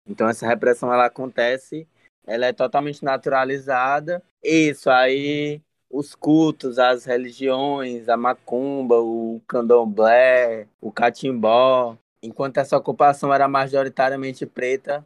Então 0.07 0.27
essa 0.27 0.47
repressão 0.47 0.93
ela 0.93 1.05
acontece, 1.05 1.87
ela 2.25 2.45
é 2.45 2.53
totalmente 2.53 3.03
naturalizada. 3.03 4.23
Isso 4.43 4.89
aí 4.89 5.61
os 5.93 6.15
cultos, 6.15 6.79
as 6.79 7.05
religiões, 7.05 8.09
a 8.09 8.17
macumba, 8.17 8.99
o 8.99 9.39
candomblé, 9.47 10.67
o 10.81 10.91
catimbó. 10.91 11.95
Enquanto 12.21 12.57
essa 12.57 12.75
ocupação 12.75 13.33
era 13.33 13.47
majoritariamente 13.47 14.45
preta, 14.45 15.05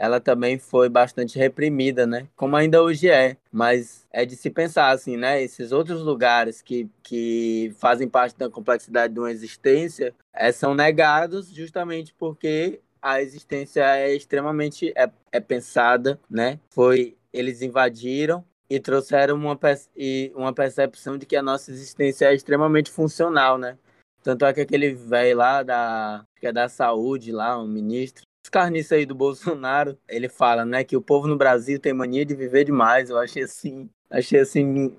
ela 0.00 0.18
também 0.18 0.58
foi 0.58 0.88
bastante 0.88 1.38
reprimida, 1.38 2.06
né? 2.06 2.26
Como 2.34 2.56
ainda 2.56 2.82
hoje 2.82 3.10
é. 3.10 3.36
Mas 3.52 4.06
é 4.10 4.24
de 4.24 4.34
se 4.34 4.48
pensar, 4.48 4.88
assim, 4.92 5.14
né? 5.14 5.42
Esses 5.42 5.72
outros 5.72 6.00
lugares 6.00 6.62
que, 6.62 6.88
que 7.02 7.70
fazem 7.78 8.08
parte 8.08 8.34
da 8.38 8.48
complexidade 8.48 9.12
de 9.12 9.20
uma 9.20 9.30
existência 9.30 10.14
é, 10.32 10.50
são 10.52 10.74
negados 10.74 11.50
justamente 11.52 12.14
porque 12.14 12.80
a 13.02 13.20
existência 13.20 13.82
é 13.94 14.14
extremamente 14.14 14.90
é, 14.96 15.10
é 15.30 15.38
pensada, 15.38 16.18
né? 16.30 16.58
Foi 16.70 17.14
eles 17.30 17.60
invadiram 17.60 18.42
e 18.70 18.80
trouxeram 18.80 19.34
uma, 19.36 19.58
e 19.94 20.32
uma 20.34 20.54
percepção 20.54 21.18
de 21.18 21.26
que 21.26 21.36
a 21.36 21.42
nossa 21.42 21.70
existência 21.70 22.24
é 22.24 22.34
extremamente 22.34 22.90
funcional, 22.90 23.58
né? 23.58 23.76
Tanto 24.22 24.46
é 24.46 24.52
que 24.54 24.62
aquele 24.62 24.94
velho 24.94 25.36
lá 25.36 25.62
da, 25.62 26.24
que 26.36 26.46
é 26.46 26.52
da 26.52 26.70
saúde 26.70 27.32
lá, 27.32 27.60
um 27.60 27.68
ministro, 27.68 28.24
carniça 28.48 28.94
aí 28.94 29.04
do 29.04 29.14
Bolsonaro, 29.14 29.98
ele 30.08 30.28
fala, 30.28 30.64
né, 30.64 30.84
que 30.84 30.96
o 30.96 31.02
povo 31.02 31.26
no 31.26 31.36
Brasil 31.36 31.78
tem 31.78 31.92
mania 31.92 32.24
de 32.24 32.34
viver 32.34 32.64
demais. 32.64 33.10
Eu 33.10 33.18
achei 33.18 33.42
assim, 33.42 33.90
achei 34.08 34.40
assim, 34.40 34.96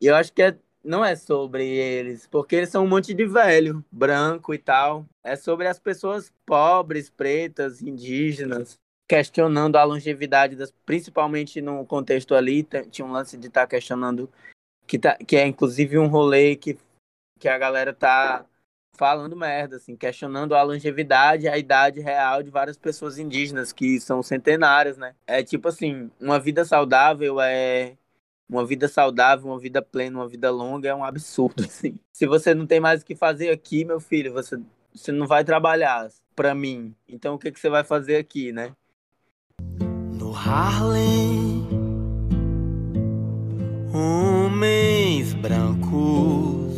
eu 0.00 0.14
acho 0.14 0.32
que 0.32 0.42
é 0.42 0.56
não 0.82 1.04
é 1.04 1.14
sobre 1.14 1.66
eles, 1.68 2.26
porque 2.26 2.56
eles 2.56 2.70
são 2.70 2.84
um 2.84 2.88
monte 2.88 3.12
de 3.12 3.26
velho, 3.26 3.84
branco 3.92 4.54
e 4.54 4.58
tal. 4.58 5.06
É 5.22 5.36
sobre 5.36 5.66
as 5.66 5.78
pessoas 5.78 6.32
pobres, 6.46 7.10
pretas, 7.10 7.82
indígenas, 7.82 8.78
questionando 9.08 9.76
a 9.76 9.84
longevidade 9.84 10.56
das, 10.56 10.72
principalmente 10.86 11.60
no 11.60 11.84
contexto 11.84 12.34
ali, 12.34 12.66
tinha 12.90 13.06
um 13.06 13.12
lance 13.12 13.36
de 13.36 13.48
estar 13.48 13.62
tá 13.62 13.66
questionando 13.66 14.30
que, 14.86 14.98
tá, 14.98 15.16
que 15.16 15.36
é 15.36 15.46
inclusive 15.46 15.98
um 15.98 16.06
rolê 16.06 16.56
que, 16.56 16.78
que 17.38 17.48
a 17.48 17.58
galera 17.58 17.92
tá 17.92 18.46
falando 19.00 19.34
merda, 19.34 19.76
assim, 19.76 19.96
questionando 19.96 20.54
a 20.54 20.62
longevidade, 20.62 21.48
a 21.48 21.56
idade 21.56 22.00
real 22.00 22.42
de 22.42 22.50
várias 22.50 22.76
pessoas 22.76 23.18
indígenas 23.18 23.72
que 23.72 23.98
são 23.98 24.22
centenárias, 24.22 24.98
né? 24.98 25.14
É 25.26 25.42
tipo 25.42 25.68
assim, 25.68 26.10
uma 26.20 26.38
vida 26.38 26.66
saudável 26.66 27.40
é 27.40 27.94
uma 28.46 28.66
vida 28.66 28.88
saudável, 28.88 29.46
uma 29.46 29.58
vida 29.58 29.80
plena, 29.80 30.18
uma 30.18 30.28
vida 30.28 30.50
longa 30.50 30.90
é 30.90 30.94
um 30.94 31.02
absurdo, 31.02 31.64
assim. 31.64 31.98
Se 32.12 32.26
você 32.26 32.54
não 32.54 32.66
tem 32.66 32.78
mais 32.78 33.00
o 33.00 33.06
que 33.06 33.16
fazer 33.16 33.48
aqui, 33.48 33.86
meu 33.86 34.00
filho, 34.00 34.34
você, 34.34 34.60
você 34.94 35.10
não 35.10 35.26
vai 35.26 35.44
trabalhar 35.44 36.10
para 36.36 36.54
mim. 36.54 36.94
Então 37.08 37.36
o 37.36 37.38
que, 37.38 37.50
que 37.50 37.58
você 37.58 37.70
vai 37.70 37.82
fazer 37.82 38.16
aqui, 38.16 38.52
né? 38.52 38.74
No 40.12 40.36
Harlem, 40.36 41.66
homens 43.94 45.32
brancos 45.32 46.69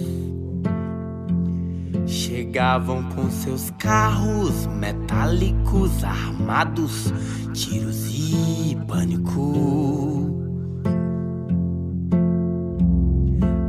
chegavam 2.13 3.03
com 3.05 3.31
seus 3.31 3.71
carros 3.79 4.67
metálicos 4.67 6.05
armados, 6.05 7.13
tiros 7.55 8.07
e 8.11 8.77
pânico. 8.87 10.31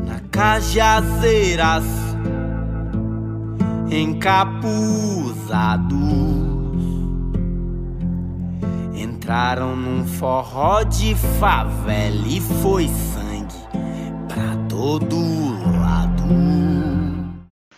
Na 0.06 0.20
Cajazeiras, 0.30 1.86
encapuzados, 3.90 4.74
entraram 8.94 9.76
num 9.78 10.06
forró 10.06 10.84
de 10.84 11.16
favela 11.16 12.28
e 12.28 12.42
foi 12.42 12.90
sangue 12.90 13.56
pra 14.28 14.58
todo 14.68 15.16
lado. 15.80 16.63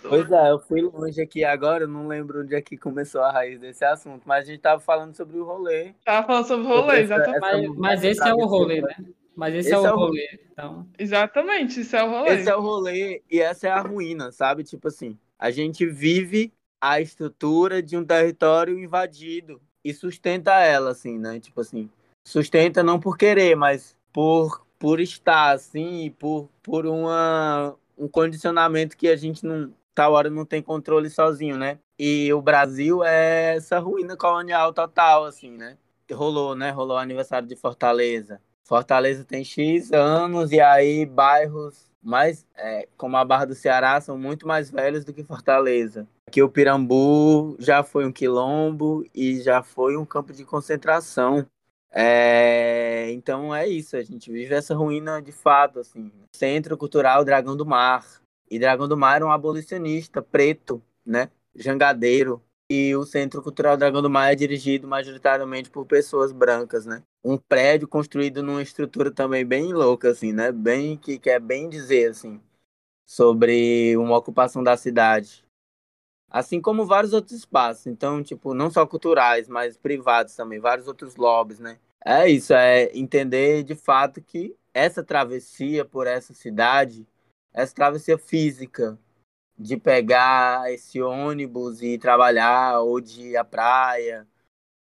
Pois 0.09 0.31
é, 0.31 0.51
eu 0.51 0.59
fui 0.59 0.81
longe 0.81 1.21
aqui 1.21 1.43
agora, 1.43 1.83
eu 1.83 1.87
não 1.87 2.07
lembro 2.07 2.41
onde 2.41 2.55
é 2.55 2.61
que 2.61 2.77
começou 2.77 3.21
a 3.21 3.31
raiz 3.31 3.59
desse 3.59 3.83
assunto, 3.83 4.23
mas 4.25 4.45
a 4.45 4.51
gente 4.51 4.61
tava 4.61 4.79
falando 4.79 5.15
sobre 5.15 5.37
o 5.37 5.45
rolê. 5.45 5.93
Tava 6.03 6.25
falando 6.25 6.47
sobre 6.47 6.65
o 6.65 6.69
rolê, 6.69 7.01
exatamente. 7.01 7.39
Mas, 7.39 7.77
mas 7.77 8.03
esse 8.03 8.27
é 8.27 8.33
o 8.33 8.45
rolê, 8.45 8.81
né? 8.81 8.95
Mas 9.35 9.53
esse, 9.53 9.69
esse 9.69 9.75
é, 9.75 9.79
o 9.79 9.85
é 9.85 9.93
o 9.93 9.95
rolê. 9.97 10.39
Então... 10.51 10.87
Exatamente, 10.97 11.81
esse 11.81 11.95
é 11.95 12.03
o 12.03 12.09
rolê. 12.09 12.29
Esse 12.29 12.49
é 12.49 12.55
o 12.55 12.61
rolê 12.61 13.23
e 13.29 13.39
essa 13.39 13.67
é 13.67 13.71
a 13.71 13.81
ruína, 13.81 14.31
sabe? 14.31 14.63
Tipo 14.63 14.87
assim, 14.87 15.17
a 15.37 15.51
gente 15.51 15.85
vive 15.85 16.53
a 16.79 17.01
estrutura 17.01 17.81
de 17.81 17.97
um 17.97 18.05
território 18.05 18.79
invadido 18.79 19.61
e 19.83 19.93
sustenta 19.93 20.53
ela, 20.61 20.91
assim, 20.91 21.17
né? 21.17 21.39
Tipo 21.39 21.61
assim, 21.61 21.89
sustenta 22.25 22.81
não 22.81 22.99
por 22.99 23.17
querer, 23.17 23.55
mas 23.55 23.97
por, 24.13 24.65
por 24.79 24.99
estar, 24.99 25.51
assim, 25.51 26.13
por, 26.17 26.49
por 26.63 26.85
uma, 26.85 27.75
um 27.97 28.07
condicionamento 28.07 28.95
que 28.95 29.07
a 29.07 29.15
gente 29.15 29.45
não, 29.45 29.73
tal 29.95 30.13
hora 30.13 30.29
não 30.29 30.45
tem 30.45 30.61
controle 30.61 31.09
sozinho, 31.09 31.57
né? 31.57 31.79
E 31.97 32.31
o 32.33 32.41
Brasil 32.41 33.03
é 33.03 33.55
essa 33.55 33.79
ruína 33.79 34.17
colonial 34.17 34.73
total, 34.73 35.23
assim, 35.23 35.51
né? 35.51 35.77
Rolou, 36.11 36.53
né? 36.53 36.69
Rolou 36.69 36.97
o 36.97 36.99
aniversário 36.99 37.47
de 37.47 37.55
Fortaleza. 37.55 38.41
Fortaleza 38.63 39.23
tem 39.23 39.43
X 39.43 39.93
anos 39.93 40.51
e 40.51 40.59
aí 40.59 41.05
bairros 41.05 41.85
mais, 42.05 42.45
é, 42.55 42.87
como 42.95 43.17
a 43.17 43.25
Barra 43.25 43.45
do 43.45 43.55
Ceará, 43.55 43.99
são 43.99 44.15
muito 44.15 44.47
mais 44.47 44.69
velhos 44.69 45.03
do 45.03 45.11
que 45.11 45.23
Fortaleza. 45.23 46.07
Aqui 46.27 46.41
o 46.43 46.49
Pirambu 46.49 47.55
já 47.57 47.83
foi 47.83 48.05
um 48.05 48.11
quilombo 48.11 49.03
e 49.13 49.41
já 49.41 49.63
foi 49.63 49.97
um 49.97 50.05
campo 50.05 50.31
de 50.31 50.45
concentração. 50.45 51.45
É, 51.91 53.09
então 53.11 53.55
é 53.55 53.67
isso, 53.67 53.95
a 53.95 54.03
gente 54.03 54.31
vive 54.31 54.53
essa 54.53 54.75
ruína 54.75 55.19
de 55.19 55.31
fato, 55.31 55.79
assim. 55.79 56.11
Centro 56.35 56.77
Cultural 56.77 57.25
Dragão 57.25 57.57
do 57.57 57.65
Mar, 57.65 58.05
e 58.49 58.59
Dragão 58.59 58.87
do 58.87 58.97
Mar 58.97 59.17
era 59.17 59.25
um 59.25 59.31
abolicionista 59.31 60.21
preto, 60.21 60.81
né? 61.05 61.29
Jangadeiro. 61.55 62.41
E 62.69 62.95
o 62.95 63.05
Centro 63.05 63.43
Cultural 63.43 63.77
Dragão 63.77 64.01
do 64.01 64.09
Mar 64.09 64.31
é 64.31 64.35
dirigido 64.35 64.87
majoritariamente 64.87 65.69
por 65.69 65.85
pessoas 65.85 66.31
brancas, 66.31 66.85
né? 66.85 67.03
Um 67.23 67.37
prédio 67.37 67.87
construído 67.87 68.41
numa 68.41 68.61
estrutura 68.61 69.11
também 69.11 69.45
bem 69.45 69.71
louca, 69.71 70.09
assim, 70.09 70.33
né? 70.33 70.51
Bem 70.51 70.97
que 70.97 71.19
quer 71.19 71.39
bem 71.39 71.69
dizer, 71.69 72.09
assim, 72.09 72.41
sobre 73.05 73.95
uma 73.97 74.17
ocupação 74.17 74.63
da 74.63 74.75
cidade. 74.75 75.45
Assim 76.27 76.59
como 76.59 76.87
vários 76.87 77.13
outros 77.13 77.37
espaços. 77.37 77.85
Então, 77.85 78.23
tipo, 78.23 78.55
não 78.55 78.71
só 78.71 78.85
culturais, 78.85 79.47
mas 79.47 79.77
privados 79.77 80.35
também, 80.35 80.59
vários 80.59 80.87
outros 80.87 81.15
lobbies, 81.15 81.59
né? 81.59 81.77
É 82.03 82.27
isso, 82.27 82.53
é 82.53 82.91
entender 82.93 83.63
de 83.63 83.75
fato 83.75 84.21
que 84.21 84.55
essa 84.73 85.03
travessia 85.03 85.85
por 85.85 86.05
essa 86.05 86.33
cidade 86.33 87.07
essa 87.55 87.73
travessia 87.73 88.17
física 88.17 88.99
de 89.57 89.77
pegar 89.77 90.69
esse 90.73 91.01
ônibus 91.01 91.81
e 91.81 91.97
trabalhar, 91.97 92.81
ou 92.81 92.99
de 92.99 93.29
ir 93.29 93.37
à 93.37 93.45
praia, 93.45 94.27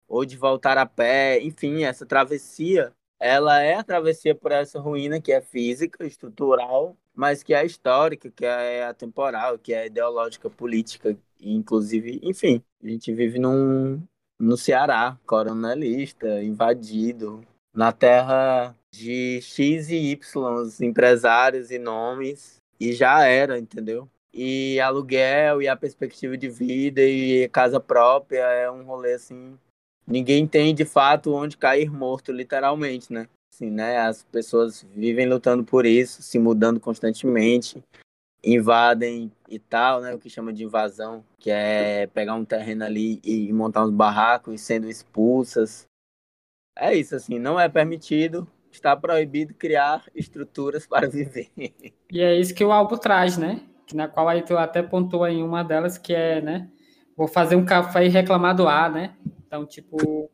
ou 0.06 0.24
de 0.24 0.36
voltar 0.36 0.78
a 0.78 0.86
pé, 0.86 1.40
enfim, 1.40 1.82
essa 1.82 2.06
travessia, 2.06 2.92
ela 3.18 3.60
é 3.60 3.74
a 3.74 3.82
travessia 3.82 4.36
por 4.36 4.52
essa 4.52 4.78
ruína 4.78 5.20
que 5.20 5.32
é 5.32 5.40
física, 5.40 6.06
estrutural, 6.06 6.96
mas 7.12 7.42
que 7.42 7.52
é 7.52 7.66
histórica, 7.66 8.30
que 8.30 8.44
é 8.44 8.84
atemporal, 8.84 9.58
que 9.58 9.74
é 9.74 9.86
ideológica, 9.86 10.48
política, 10.48 11.18
inclusive, 11.40 12.20
enfim, 12.22 12.62
a 12.82 12.88
gente 12.88 13.12
vive 13.12 13.40
num, 13.40 14.00
no 14.38 14.56
Ceará, 14.56 15.18
coronelista, 15.26 16.40
invadido, 16.40 17.44
na 17.74 17.90
terra 17.90 18.76
de 18.92 19.40
X 19.42 19.90
e 19.90 20.12
Y, 20.12 20.80
empresários 20.80 21.72
e 21.72 21.78
nomes 21.78 22.59
e 22.80 22.92
já 22.94 23.24
era, 23.24 23.58
entendeu? 23.58 24.08
E 24.32 24.80
aluguel 24.80 25.60
e 25.60 25.68
a 25.68 25.76
perspectiva 25.76 26.36
de 26.36 26.48
vida 26.48 27.02
e 27.02 27.48
casa 27.50 27.78
própria 27.78 28.40
é 28.40 28.70
um 28.70 28.84
rolê 28.84 29.14
assim. 29.14 29.58
Ninguém 30.06 30.46
tem 30.46 30.74
de 30.74 30.84
fato 30.84 31.34
onde 31.34 31.56
cair 31.56 31.90
morto, 31.90 32.32
literalmente, 32.32 33.12
né? 33.12 33.28
Assim, 33.52 33.70
né? 33.70 33.98
As 33.98 34.22
pessoas 34.24 34.84
vivem 34.94 35.28
lutando 35.28 35.62
por 35.62 35.84
isso, 35.84 36.22
se 36.22 36.38
mudando 36.38 36.80
constantemente, 36.80 37.82
invadem 38.42 39.30
e 39.48 39.58
tal, 39.58 40.00
né? 40.00 40.14
O 40.14 40.18
que 40.18 40.30
chama 40.30 40.52
de 40.52 40.64
invasão, 40.64 41.24
que 41.38 41.50
é 41.50 42.06
pegar 42.08 42.34
um 42.34 42.44
terreno 42.44 42.84
ali 42.84 43.20
e 43.22 43.52
montar 43.52 43.84
uns 43.84 43.90
barracos 43.90 44.54
e 44.54 44.58
sendo 44.58 44.88
expulsas. 44.88 45.86
É 46.76 46.94
isso, 46.94 47.14
assim, 47.14 47.38
não 47.38 47.60
é 47.60 47.68
permitido, 47.68 48.48
está 48.70 48.96
proibido 48.96 49.54
criar 49.54 50.04
estruturas 50.14 50.86
para 50.86 51.08
viver. 51.08 51.50
E 52.10 52.20
é 52.20 52.38
isso 52.38 52.54
que 52.54 52.64
o 52.64 52.72
álbum 52.72 52.96
traz, 52.96 53.36
né? 53.36 53.62
Na 53.94 54.08
qual 54.08 54.28
aí 54.28 54.42
tu 54.42 54.56
até 54.56 54.82
pontuou 54.82 55.26
em 55.26 55.42
uma 55.42 55.62
delas 55.62 55.98
que 55.98 56.14
é, 56.14 56.40
né? 56.40 56.68
Vou 57.16 57.28
fazer 57.28 57.56
um 57.56 57.64
café 57.64 58.06
e 58.06 58.08
reclamar 58.08 58.54
do 58.54 58.66
ar, 58.68 58.90
né? 58.90 59.14
Então, 59.46 59.66
tipo, 59.66 60.30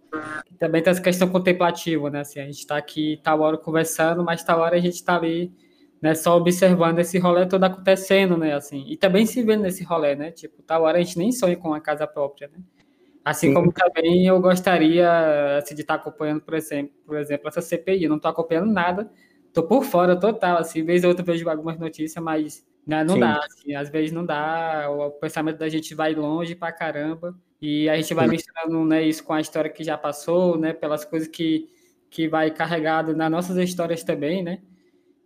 também 0.58 0.82
tem 0.82 0.90
essa 0.90 1.00
questão 1.00 1.28
contemplativa, 1.28 2.10
né? 2.10 2.20
Assim, 2.20 2.38
a 2.38 2.44
gente 2.44 2.58
está 2.58 2.76
aqui 2.76 3.18
tal 3.22 3.40
hora 3.40 3.56
conversando, 3.56 4.22
mas 4.22 4.44
tal 4.44 4.60
hora 4.60 4.76
a 4.76 4.80
gente 4.80 4.94
está 4.94 5.16
ali, 5.16 5.50
né? 6.02 6.14
Só 6.14 6.36
observando 6.36 6.98
esse 6.98 7.18
rolê 7.18 7.46
todo 7.46 7.64
acontecendo, 7.64 8.36
né? 8.36 8.52
Assim, 8.52 8.84
e 8.86 8.96
também 8.96 9.24
se 9.24 9.42
vendo 9.42 9.62
nesse 9.62 9.82
rolê, 9.84 10.14
né? 10.14 10.30
Tipo, 10.30 10.62
tal 10.62 10.82
hora 10.82 10.98
a 10.98 11.00
gente 11.02 11.18
nem 11.18 11.32
sonha 11.32 11.56
com 11.56 11.68
uma 11.68 11.80
casa 11.80 12.06
própria, 12.06 12.48
né? 12.48 12.58
Assim 13.26 13.48
Sim. 13.48 13.54
como 13.54 13.72
também 13.72 14.24
eu 14.24 14.40
gostaria 14.40 15.58
assim, 15.58 15.74
de 15.74 15.80
estar 15.80 15.94
acompanhando, 15.94 16.42
por 16.42 16.54
exemplo, 16.54 16.94
por 17.04 17.18
exemplo, 17.18 17.48
essa 17.48 17.60
CPI. 17.60 18.04
Eu 18.04 18.08
não 18.08 18.18
estou 18.18 18.30
acompanhando 18.30 18.72
nada, 18.72 19.10
estou 19.48 19.64
por 19.64 19.82
fora 19.82 20.14
total. 20.14 20.58
Assim, 20.58 20.84
vez 20.84 21.02
ou 21.02 21.08
outra 21.08 21.24
vejo 21.24 21.48
algumas 21.50 21.76
notícias, 21.76 22.22
mas 22.22 22.64
né, 22.86 23.02
não 23.02 23.14
Sim. 23.14 23.20
dá. 23.20 23.40
Assim, 23.44 23.74
às 23.74 23.90
vezes 23.90 24.12
não 24.12 24.24
dá. 24.24 24.88
O 24.88 25.10
pensamento 25.10 25.58
da 25.58 25.68
gente 25.68 25.92
vai 25.92 26.14
longe 26.14 26.54
pra 26.54 26.70
caramba. 26.70 27.36
E 27.60 27.88
a 27.88 27.96
gente 27.96 28.14
vai 28.14 28.28
misturando 28.28 28.84
né, 28.84 29.02
isso 29.02 29.24
com 29.24 29.32
a 29.32 29.40
história 29.40 29.72
que 29.72 29.82
já 29.82 29.98
passou, 29.98 30.56
né, 30.56 30.72
pelas 30.72 31.04
coisas 31.04 31.26
que, 31.26 31.68
que 32.08 32.28
vai 32.28 32.52
carregado 32.52 33.12
nas 33.12 33.28
nossas 33.28 33.56
histórias 33.56 34.04
também, 34.04 34.40
né? 34.40 34.62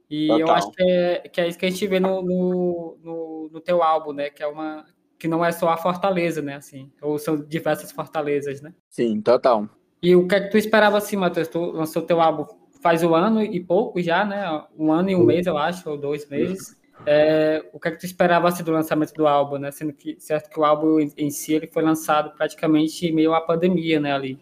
E 0.08 0.26
Total. 0.26 0.40
eu 0.40 0.50
acho 0.54 0.70
que 0.72 0.82
é, 0.82 1.18
que 1.28 1.40
é 1.42 1.48
isso 1.48 1.58
que 1.58 1.66
a 1.66 1.70
gente 1.70 1.86
vê 1.86 2.00
no, 2.00 2.22
no, 2.22 2.98
no, 3.02 3.50
no 3.52 3.60
teu 3.60 3.82
álbum, 3.82 4.14
né? 4.14 4.30
Que 4.30 4.42
é 4.42 4.46
uma 4.46 4.86
que 5.20 5.28
não 5.28 5.44
é 5.44 5.52
só 5.52 5.68
a 5.68 5.76
Fortaleza, 5.76 6.40
né? 6.40 6.56
Assim, 6.56 6.90
ou 7.00 7.18
são 7.18 7.36
diversas 7.36 7.92
fortalezas, 7.92 8.60
né? 8.60 8.72
Sim, 8.88 9.20
total. 9.20 9.68
E 10.02 10.16
o 10.16 10.26
que 10.26 10.34
é 10.34 10.40
que 10.40 10.50
tu 10.50 10.56
esperava 10.56 10.96
assim, 10.96 11.14
Matheus? 11.14 11.46
Tu 11.46 11.60
lançou 11.60 12.00
teu 12.00 12.20
álbum 12.20 12.46
faz 12.80 13.02
um 13.02 13.14
ano 13.14 13.42
e 13.42 13.60
pouco 13.60 14.00
já, 14.00 14.24
né? 14.24 14.64
Um 14.76 14.90
ano 14.90 15.10
e 15.10 15.14
um 15.14 15.24
mês, 15.24 15.46
eu 15.46 15.56
acho, 15.56 15.88
ou 15.88 15.98
dois 15.98 16.28
meses. 16.28 16.76
É, 17.06 17.64
o 17.72 17.80
que 17.80 17.88
é 17.88 17.90
que 17.90 17.98
tu 17.98 18.06
esperava 18.06 18.48
assim, 18.48 18.62
do 18.62 18.72
lançamento 18.72 19.12
do 19.14 19.26
álbum, 19.26 19.58
né? 19.58 19.70
Sendo 19.70 19.92
que 19.92 20.16
certo 20.18 20.50
que 20.50 20.58
o 20.58 20.64
álbum 20.64 20.98
em 21.16 21.30
si 21.30 21.54
ele 21.54 21.66
foi 21.66 21.82
lançado 21.82 22.34
praticamente 22.36 23.10
meio 23.12 23.34
à 23.34 23.40
pandemia, 23.40 24.00
né? 24.00 24.12
Ali. 24.12 24.40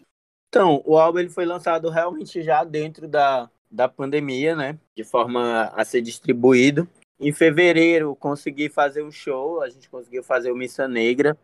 Então, 0.49 0.83
o 0.85 0.97
álbum 0.97 1.18
ele 1.18 1.29
foi 1.29 1.45
lançado 1.45 1.91
realmente 1.91 2.43
já 2.43 2.64
dentro 2.64 3.07
da, 3.07 3.51
da 3.70 3.89
pandemia, 3.89 4.57
né? 4.57 4.79
De 4.97 5.05
forma 5.05 5.72
a 5.74 5.85
ser 5.85 6.01
distribuído. 6.01 6.89
Em 7.21 7.33
fevereiro 7.33 8.14
consegui 8.14 8.69
fazer 8.69 9.03
um 9.03 9.11
show, 9.11 9.61
a 9.61 9.69
gente 9.69 9.89
conseguiu 9.89 10.23
fazer 10.23 10.53
o 10.53 10.57
Missa 10.57 10.87
Negra, 10.87 11.37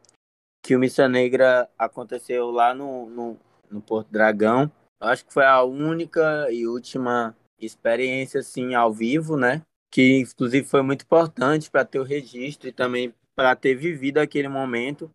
que 0.62 0.76
o 0.76 0.78
Missa 0.78 1.08
Negra 1.08 1.68
aconteceu 1.78 2.50
lá 2.50 2.74
no, 2.74 3.10
no, 3.10 3.36
no 3.70 3.80
Porto 3.80 4.08
Dragão. 4.10 4.70
Eu 5.00 5.08
acho 5.08 5.26
que 5.26 5.32
foi 5.32 5.44
a 5.44 5.62
única 5.62 6.50
e 6.50 6.66
última 6.66 7.36
experiência 7.58 8.40
assim 8.40 8.74
ao 8.74 8.92
vivo, 8.92 9.36
né? 9.36 9.62
Que 9.90 10.20
inclusive 10.20 10.66
foi 10.66 10.82
muito 10.82 11.02
importante 11.02 11.70
para 11.70 11.84
ter 11.84 11.98
o 11.98 12.04
registro 12.04 12.68
e 12.68 12.72
também 12.72 13.12
para 13.34 13.54
ter 13.56 13.74
vivido 13.74 14.18
aquele 14.18 14.48
momento. 14.48 15.10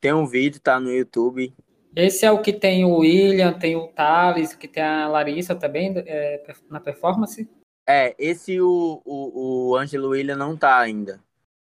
Tem 0.00 0.12
um 0.12 0.26
vídeo, 0.26 0.60
tá 0.60 0.78
no 0.78 0.90
YouTube. 0.90 1.54
Esse 1.96 2.26
é 2.26 2.30
o 2.30 2.42
que 2.42 2.52
tem 2.52 2.84
o 2.84 2.98
William, 2.98 3.52
tem 3.58 3.76
o 3.76 3.88
Thales, 3.88 4.54
que 4.54 4.68
tem 4.68 4.82
a 4.82 5.08
Larissa 5.08 5.54
também 5.54 5.94
é, 5.96 6.44
na 6.68 6.80
performance? 6.80 7.48
É, 7.86 8.14
esse 8.18 8.60
o, 8.60 9.02
o, 9.04 9.70
o 9.70 9.76
Ângelo 9.76 10.10
William 10.10 10.36
não 10.36 10.56
tá 10.56 10.78
ainda. 10.78 11.22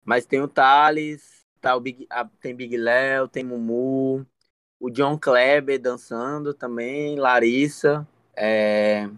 Mas 0.05 0.27
tem 0.27 0.41
o 0.41 0.49
Thales, 0.49 1.45
tá 1.61 1.75
o 1.75 1.81
Big, 1.81 2.07
a, 2.11 2.25
tem 2.41 2.55
Big 2.55 2.77
Léo, 2.77 3.27
tem 3.27 3.43
Mumu, 3.43 4.27
o 4.79 4.91
John 4.91 5.19
Kleber 5.19 5.81
dançando 5.81 6.53
também, 6.53 7.17
Larissa, 7.17 8.07
é, 8.37 9.09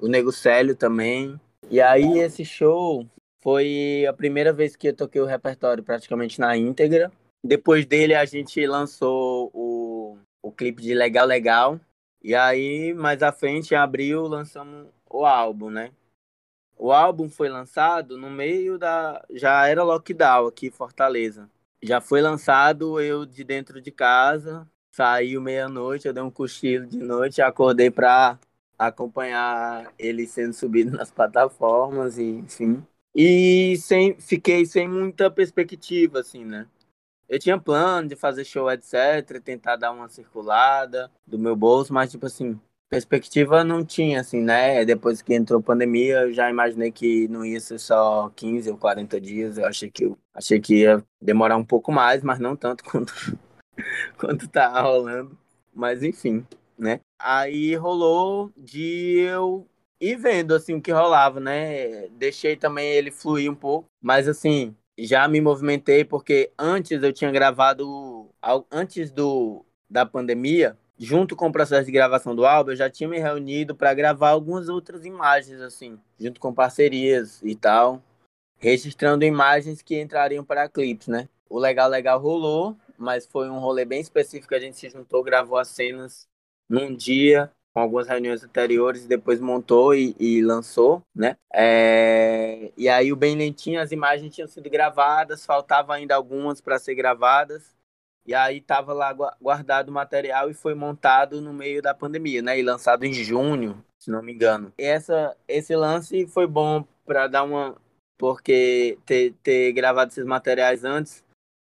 o 0.00 0.08
Nego 0.08 0.32
Célio 0.32 0.74
também. 0.74 1.38
E 1.70 1.80
aí 1.80 2.18
esse 2.18 2.44
show 2.44 3.06
foi 3.40 4.06
a 4.08 4.12
primeira 4.12 4.52
vez 4.52 4.74
que 4.74 4.88
eu 4.88 4.96
toquei 4.96 5.20
o 5.20 5.26
repertório 5.26 5.84
praticamente 5.84 6.40
na 6.40 6.56
íntegra. 6.56 7.12
Depois 7.44 7.84
dele 7.84 8.14
a 8.14 8.24
gente 8.24 8.64
lançou 8.66 9.50
o, 9.52 10.16
o 10.42 10.52
clipe 10.52 10.80
de 10.80 10.94
Legal 10.94 11.26
Legal. 11.26 11.80
E 12.22 12.34
aí, 12.34 12.94
mais 12.94 13.20
à 13.22 13.32
frente, 13.32 13.74
em 13.74 13.76
abril, 13.76 14.22
lançamos 14.28 14.86
o 15.10 15.26
álbum, 15.26 15.70
né? 15.70 15.90
O 16.82 16.90
álbum 16.90 17.30
foi 17.30 17.48
lançado 17.48 18.18
no 18.18 18.28
meio 18.28 18.76
da. 18.76 19.24
Já 19.30 19.68
era 19.68 19.84
lockdown 19.84 20.48
aqui 20.48 20.66
em 20.66 20.70
Fortaleza. 20.72 21.48
Já 21.80 22.00
foi 22.00 22.20
lançado 22.20 23.00
eu 23.00 23.24
de 23.24 23.44
dentro 23.44 23.80
de 23.80 23.92
casa. 23.92 24.68
Saiu 24.90 25.40
meia-noite, 25.40 26.08
eu 26.08 26.12
dei 26.12 26.20
um 26.20 26.30
cochilo 26.30 26.84
de 26.84 26.98
noite, 26.98 27.40
acordei 27.40 27.88
para 27.88 28.36
acompanhar 28.76 29.94
ele 29.96 30.26
sendo 30.26 30.52
subido 30.54 30.90
nas 30.90 31.08
plataformas, 31.08 32.18
e, 32.18 32.24
enfim. 32.24 32.84
E 33.14 33.76
sem, 33.76 34.18
fiquei 34.18 34.66
sem 34.66 34.88
muita 34.88 35.30
perspectiva, 35.30 36.18
assim, 36.18 36.44
né? 36.44 36.66
Eu 37.28 37.38
tinha 37.38 37.60
plano 37.60 38.08
de 38.08 38.16
fazer 38.16 38.44
show, 38.44 38.68
etc, 38.68 39.40
tentar 39.40 39.76
dar 39.76 39.92
uma 39.92 40.08
circulada 40.08 41.08
do 41.24 41.38
meu 41.38 41.54
bolso, 41.54 41.94
mas, 41.94 42.10
tipo 42.10 42.26
assim, 42.26 42.60
perspectiva 42.92 43.64
não 43.64 43.82
tinha, 43.82 44.20
assim, 44.20 44.42
né? 44.42 44.84
Depois 44.84 45.22
que 45.22 45.32
entrou 45.32 45.60
a 45.60 45.62
pandemia, 45.62 46.24
eu 46.24 46.32
já 46.34 46.50
imaginei 46.50 46.92
que 46.92 47.26
não 47.26 47.42
ia 47.42 47.58
ser 47.58 47.78
só 47.78 48.28
15 48.36 48.70
ou 48.70 48.76
40 48.76 49.18
dias. 49.18 49.56
Eu 49.56 49.64
achei 49.64 49.90
que, 49.90 50.04
eu, 50.04 50.18
achei 50.34 50.60
que 50.60 50.80
ia 50.82 51.02
demorar 51.18 51.56
um 51.56 51.64
pouco 51.64 51.90
mais, 51.90 52.22
mas 52.22 52.38
não 52.38 52.54
tanto 52.54 52.84
quanto, 52.84 53.14
quanto 54.18 54.46
tá 54.46 54.78
rolando. 54.82 55.38
Mas 55.72 56.02
enfim, 56.02 56.46
né? 56.76 57.00
Aí 57.18 57.74
rolou 57.76 58.52
de 58.58 59.20
eu 59.20 59.66
ir 59.98 60.16
vendo, 60.16 60.54
assim, 60.54 60.74
o 60.74 60.82
que 60.82 60.92
rolava, 60.92 61.40
né? 61.40 62.08
Deixei 62.10 62.56
também 62.56 62.92
ele 62.92 63.10
fluir 63.10 63.50
um 63.50 63.54
pouco, 63.54 63.86
mas 64.02 64.28
assim, 64.28 64.76
já 64.98 65.26
me 65.26 65.40
movimentei 65.40 66.04
porque 66.04 66.52
antes 66.58 67.02
eu 67.02 67.12
tinha 67.12 67.32
gravado, 67.32 68.28
antes 68.70 69.10
do, 69.10 69.64
da 69.88 70.04
pandemia, 70.04 70.76
junto 71.02 71.34
com 71.34 71.48
o 71.48 71.52
processo 71.52 71.84
de 71.84 71.90
gravação 71.90 72.32
do 72.32 72.46
álbum, 72.46 72.70
eu 72.70 72.76
já 72.76 72.88
tinha 72.88 73.08
me 73.08 73.18
reunido 73.18 73.74
para 73.74 73.92
gravar 73.92 74.30
algumas 74.30 74.68
outras 74.68 75.04
imagens, 75.04 75.60
assim, 75.60 75.98
junto 76.18 76.40
com 76.40 76.54
parcerias 76.54 77.42
e 77.42 77.56
tal, 77.56 78.00
registrando 78.56 79.24
imagens 79.24 79.82
que 79.82 80.00
entrariam 80.00 80.44
para 80.44 80.68
clipes, 80.68 81.08
né? 81.08 81.28
O 81.50 81.58
Legal 81.58 81.88
Legal 81.88 82.20
rolou, 82.20 82.76
mas 82.96 83.26
foi 83.26 83.50
um 83.50 83.58
rolê 83.58 83.84
bem 83.84 84.00
específico, 84.00 84.54
a 84.54 84.60
gente 84.60 84.78
se 84.78 84.88
juntou, 84.88 85.24
gravou 85.24 85.58
as 85.58 85.68
cenas 85.68 86.28
num 86.70 86.94
dia, 86.94 87.50
com 87.74 87.80
algumas 87.80 88.06
reuniões 88.06 88.44
anteriores, 88.44 89.04
e 89.04 89.08
depois 89.08 89.40
montou 89.40 89.96
e, 89.96 90.14
e 90.20 90.40
lançou, 90.40 91.02
né? 91.12 91.36
É... 91.52 92.70
E 92.76 92.88
aí 92.88 93.12
o 93.12 93.16
Bem 93.16 93.34
Lentinho, 93.34 93.80
as 93.80 93.90
imagens 93.90 94.32
tinham 94.32 94.46
sido 94.46 94.70
gravadas, 94.70 95.44
faltavam 95.44 95.96
ainda 95.96 96.14
algumas 96.14 96.60
para 96.60 96.78
ser 96.78 96.94
gravadas, 96.94 97.74
e 98.26 98.34
aí 98.34 98.60
tava 98.60 98.92
lá 98.92 99.12
guardado 99.40 99.88
o 99.88 99.92
material 99.92 100.48
e 100.48 100.54
foi 100.54 100.74
montado 100.74 101.40
no 101.40 101.52
meio 101.52 101.82
da 101.82 101.92
pandemia, 101.92 102.40
né? 102.40 102.58
E 102.58 102.62
lançado 102.62 103.04
em 103.04 103.12
junho, 103.12 103.84
se 103.98 104.10
não 104.10 104.22
me 104.22 104.32
engano. 104.32 104.72
E 104.78 104.84
essa, 104.84 105.36
esse 105.48 105.74
lance 105.74 106.26
foi 106.28 106.46
bom 106.46 106.84
para 107.04 107.26
dar 107.26 107.42
uma. 107.42 107.76
Porque 108.16 108.98
ter, 109.04 109.34
ter 109.42 109.72
gravado 109.72 110.12
esses 110.12 110.24
materiais 110.24 110.84
antes, 110.84 111.24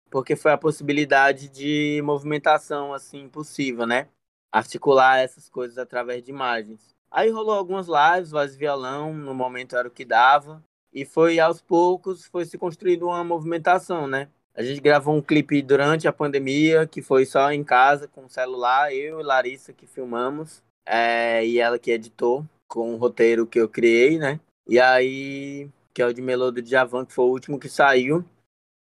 porque 0.10 0.36
foi 0.36 0.52
a 0.52 0.58
possibilidade 0.58 1.48
de 1.48 2.02
movimentação, 2.04 2.92
assim, 2.92 3.30
possível, 3.30 3.86
né? 3.86 4.08
Articular 4.52 5.20
essas 5.20 5.48
coisas 5.48 5.78
através 5.78 6.24
de 6.24 6.32
imagens. 6.32 6.96
Aí 7.12 7.30
rolou 7.30 7.54
algumas 7.54 7.88
lives, 7.88 8.32
voz 8.32 8.56
e 8.56 8.58
violão, 8.58 9.14
no 9.14 9.36
momento 9.36 9.76
era 9.76 9.88
o 9.88 9.92
que 9.92 10.04
dava. 10.04 10.64
E 10.92 11.06
foi 11.06 11.40
aos 11.40 11.62
poucos, 11.62 12.26
foi 12.26 12.46
se 12.46 12.58
construindo 12.58 13.06
uma 13.06 13.24
movimentação, 13.24 14.08
né? 14.08 14.28
A 14.60 14.62
gente 14.62 14.82
gravou 14.82 15.16
um 15.16 15.22
clipe 15.22 15.62
durante 15.62 16.06
a 16.06 16.12
pandemia, 16.12 16.86
que 16.86 17.02
foi 17.02 17.26
só 17.26 17.50
em 17.50 17.64
casa, 17.64 18.10
com 18.10 18.26
o 18.26 18.30
celular, 18.30 18.94
eu 18.94 19.22
e 19.22 19.24
Larissa 19.24 19.72
que 19.72 19.88
filmamos, 19.88 20.62
é, 20.86 21.46
e 21.46 21.60
ela 21.60 21.80
que 21.80 21.90
editou, 21.90 22.46
com 22.68 22.94
o 22.94 22.98
roteiro 22.98 23.48
que 23.48 23.58
eu 23.58 23.70
criei, 23.70 24.20
né? 24.20 24.38
E 24.68 24.78
aí, 24.78 25.70
que 25.94 26.02
é 26.02 26.06
o 26.06 26.14
de 26.14 26.22
Melô 26.22 26.52
do 26.52 26.62
Djavan, 26.62 27.06
que 27.06 27.14
foi 27.14 27.24
o 27.24 27.30
último 27.30 27.58
que 27.58 27.70
saiu. 27.70 28.26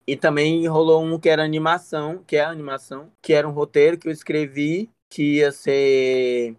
E 0.09 0.17
também 0.17 0.67
rolou 0.67 1.05
um 1.05 1.21
que 1.21 1.29
era 1.29 1.45
animação, 1.45 2.25
que 2.27 2.35
é 2.35 2.43
animação, 2.43 3.09
que 3.23 3.33
era 3.33 3.49
um 3.49 3.53
roteiro 3.53 3.97
que 3.97 4.09
eu 4.09 4.13
escrevi, 4.13 4.91
que 5.09 5.37
ia 5.37 5.53
ser. 5.53 6.57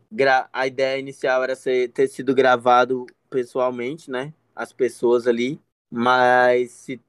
A 0.53 0.68
ideia 0.68 0.97
inicial 0.97 1.43
era 1.43 1.53
ser, 1.57 1.89
ter 1.89 2.07
sido 2.07 2.34
gravado 2.34 3.05
pessoalmente, 3.30 4.09
né? 4.09 4.34
As 4.55 4.72
pessoas 4.72 5.28
ali. 5.28 5.59
Mas 5.91 6.72
se 6.72 7.01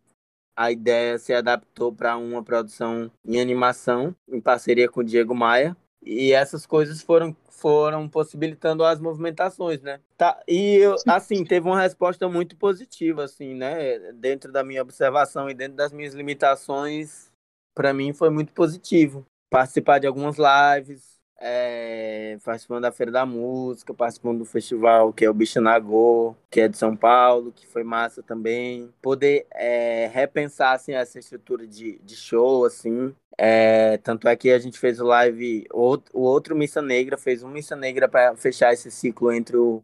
a 0.57 0.71
ideia 0.71 1.19
se 1.19 1.33
adaptou 1.33 1.93
para 1.93 2.17
uma 2.17 2.43
produção 2.43 3.11
em 3.25 3.41
animação, 3.41 4.15
em 4.29 4.41
parceria 4.41 4.89
com 4.89 5.01
o 5.01 5.05
Diego 5.05 5.35
Maia. 5.35 5.77
E 6.05 6.33
essas 6.33 6.67
coisas 6.67 7.01
foram, 7.01 7.37
foram 7.49 8.09
possibilitando 8.09 8.85
as 8.85 8.99
movimentações, 8.99 9.81
né? 9.81 10.01
Tá, 10.17 10.43
e, 10.49 10.77
eu, 10.77 10.97
assim, 11.07 11.45
teve 11.45 11.67
uma 11.69 11.81
resposta 11.81 12.29
muito 12.29 12.57
positiva, 12.57 13.23
assim, 13.23 13.55
né? 13.55 14.13
Dentro 14.15 14.51
da 14.51 14.65
minha 14.65 14.83
observação 14.83 15.49
e 15.49 15.55
dentro 15.55 15.77
das 15.77 15.93
minhas 15.93 16.13
limitações, 16.13 17.31
para 17.73 17.95
mim 17.95 18.13
foi 18.13 18.31
muito 18.31 18.53
positivo. 18.53 19.25
Participar 19.49 20.01
de 20.01 20.07
algumas 20.07 20.37
lives, 20.39 21.12
é, 21.45 22.39
participando 22.45 22.83
da 22.83 22.93
Feira 22.93 23.11
da 23.11 23.27
Música, 23.27 23.93
participando 23.93 24.39
do 24.39 24.45
festival 24.45 25.13
que 25.13 25.25
é 25.25 25.31
o 25.31 25.35
Bicho 25.35 25.61
Nagô, 25.61 26.37
que 26.49 26.61
é 26.61 26.69
de 26.69 26.79
São 26.79 26.97
Paulo, 26.97 27.53
que 27.53 27.67
foi 27.67 27.83
massa 27.83 28.23
também. 28.23 28.93
Poder 29.03 29.47
é, 29.53 30.09
repensar 30.13 30.75
assim, 30.75 30.93
essa 30.93 31.19
estrutura 31.19 31.67
de, 31.67 31.99
de 31.99 32.15
show, 32.15 32.65
assim. 32.65 33.13
É, 33.37 33.99
tanto 33.99 34.29
é 34.29 34.37
que 34.37 34.51
a 34.51 34.59
gente 34.59 34.79
fez 34.79 35.01
o 35.01 35.05
live, 35.05 35.67
o, 35.73 35.99
o 36.13 36.21
outro 36.21 36.55
Missa 36.55 36.81
Negra 36.81 37.19
fez 37.19 37.43
um 37.43 37.49
Missa 37.49 37.75
Negra 37.75 38.09
para 38.09 38.37
fechar 38.37 38.73
esse 38.73 38.91
ciclo 38.91 39.33
entre 39.33 39.57
o 39.57 39.83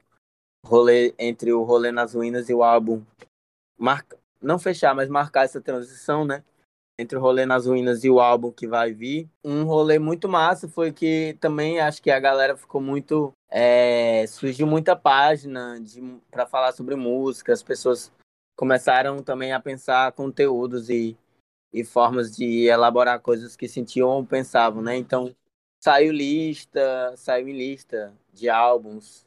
rolê, 0.64 1.14
entre 1.18 1.52
o 1.52 1.62
rolê 1.64 1.90
nas 1.90 2.14
ruínas 2.14 2.48
e 2.48 2.54
o 2.54 2.62
álbum. 2.62 3.02
Marca, 3.76 4.16
não 4.40 4.58
fechar, 4.58 4.94
mas 4.94 5.08
marcar 5.08 5.44
essa 5.44 5.60
transição, 5.60 6.24
né? 6.24 6.44
Entre 6.98 7.16
o 7.16 7.20
rolê 7.20 7.46
nas 7.46 7.64
ruínas 7.64 8.02
e 8.02 8.10
o 8.10 8.20
álbum 8.20 8.50
que 8.50 8.66
vai 8.66 8.92
vir. 8.92 9.30
Um 9.44 9.62
rolê 9.62 9.98
muito 10.00 10.28
massa 10.28 10.68
foi 10.68 10.92
que 10.92 11.36
também 11.40 11.78
acho 11.78 12.02
que 12.02 12.10
a 12.10 12.18
galera 12.18 12.56
ficou 12.56 12.80
muito. 12.80 13.32
É, 13.48 14.26
surgiu 14.26 14.66
muita 14.66 14.96
página 14.96 15.76
para 16.30 16.44
falar 16.44 16.72
sobre 16.72 16.96
música, 16.96 17.52
as 17.52 17.62
pessoas 17.62 18.12
começaram 18.56 19.22
também 19.22 19.52
a 19.52 19.60
pensar 19.60 20.12
conteúdos 20.12 20.90
e, 20.90 21.16
e 21.72 21.84
formas 21.84 22.36
de 22.36 22.66
elaborar 22.66 23.20
coisas 23.20 23.56
que 23.56 23.68
sentiam 23.68 24.08
ou 24.08 24.26
pensavam, 24.26 24.82
né? 24.82 24.96
Então 24.96 25.34
saiu 25.80 26.12
lista, 26.12 27.14
saiu 27.16 27.48
em 27.48 27.56
lista 27.56 28.12
de 28.34 28.50
álbuns, 28.50 29.24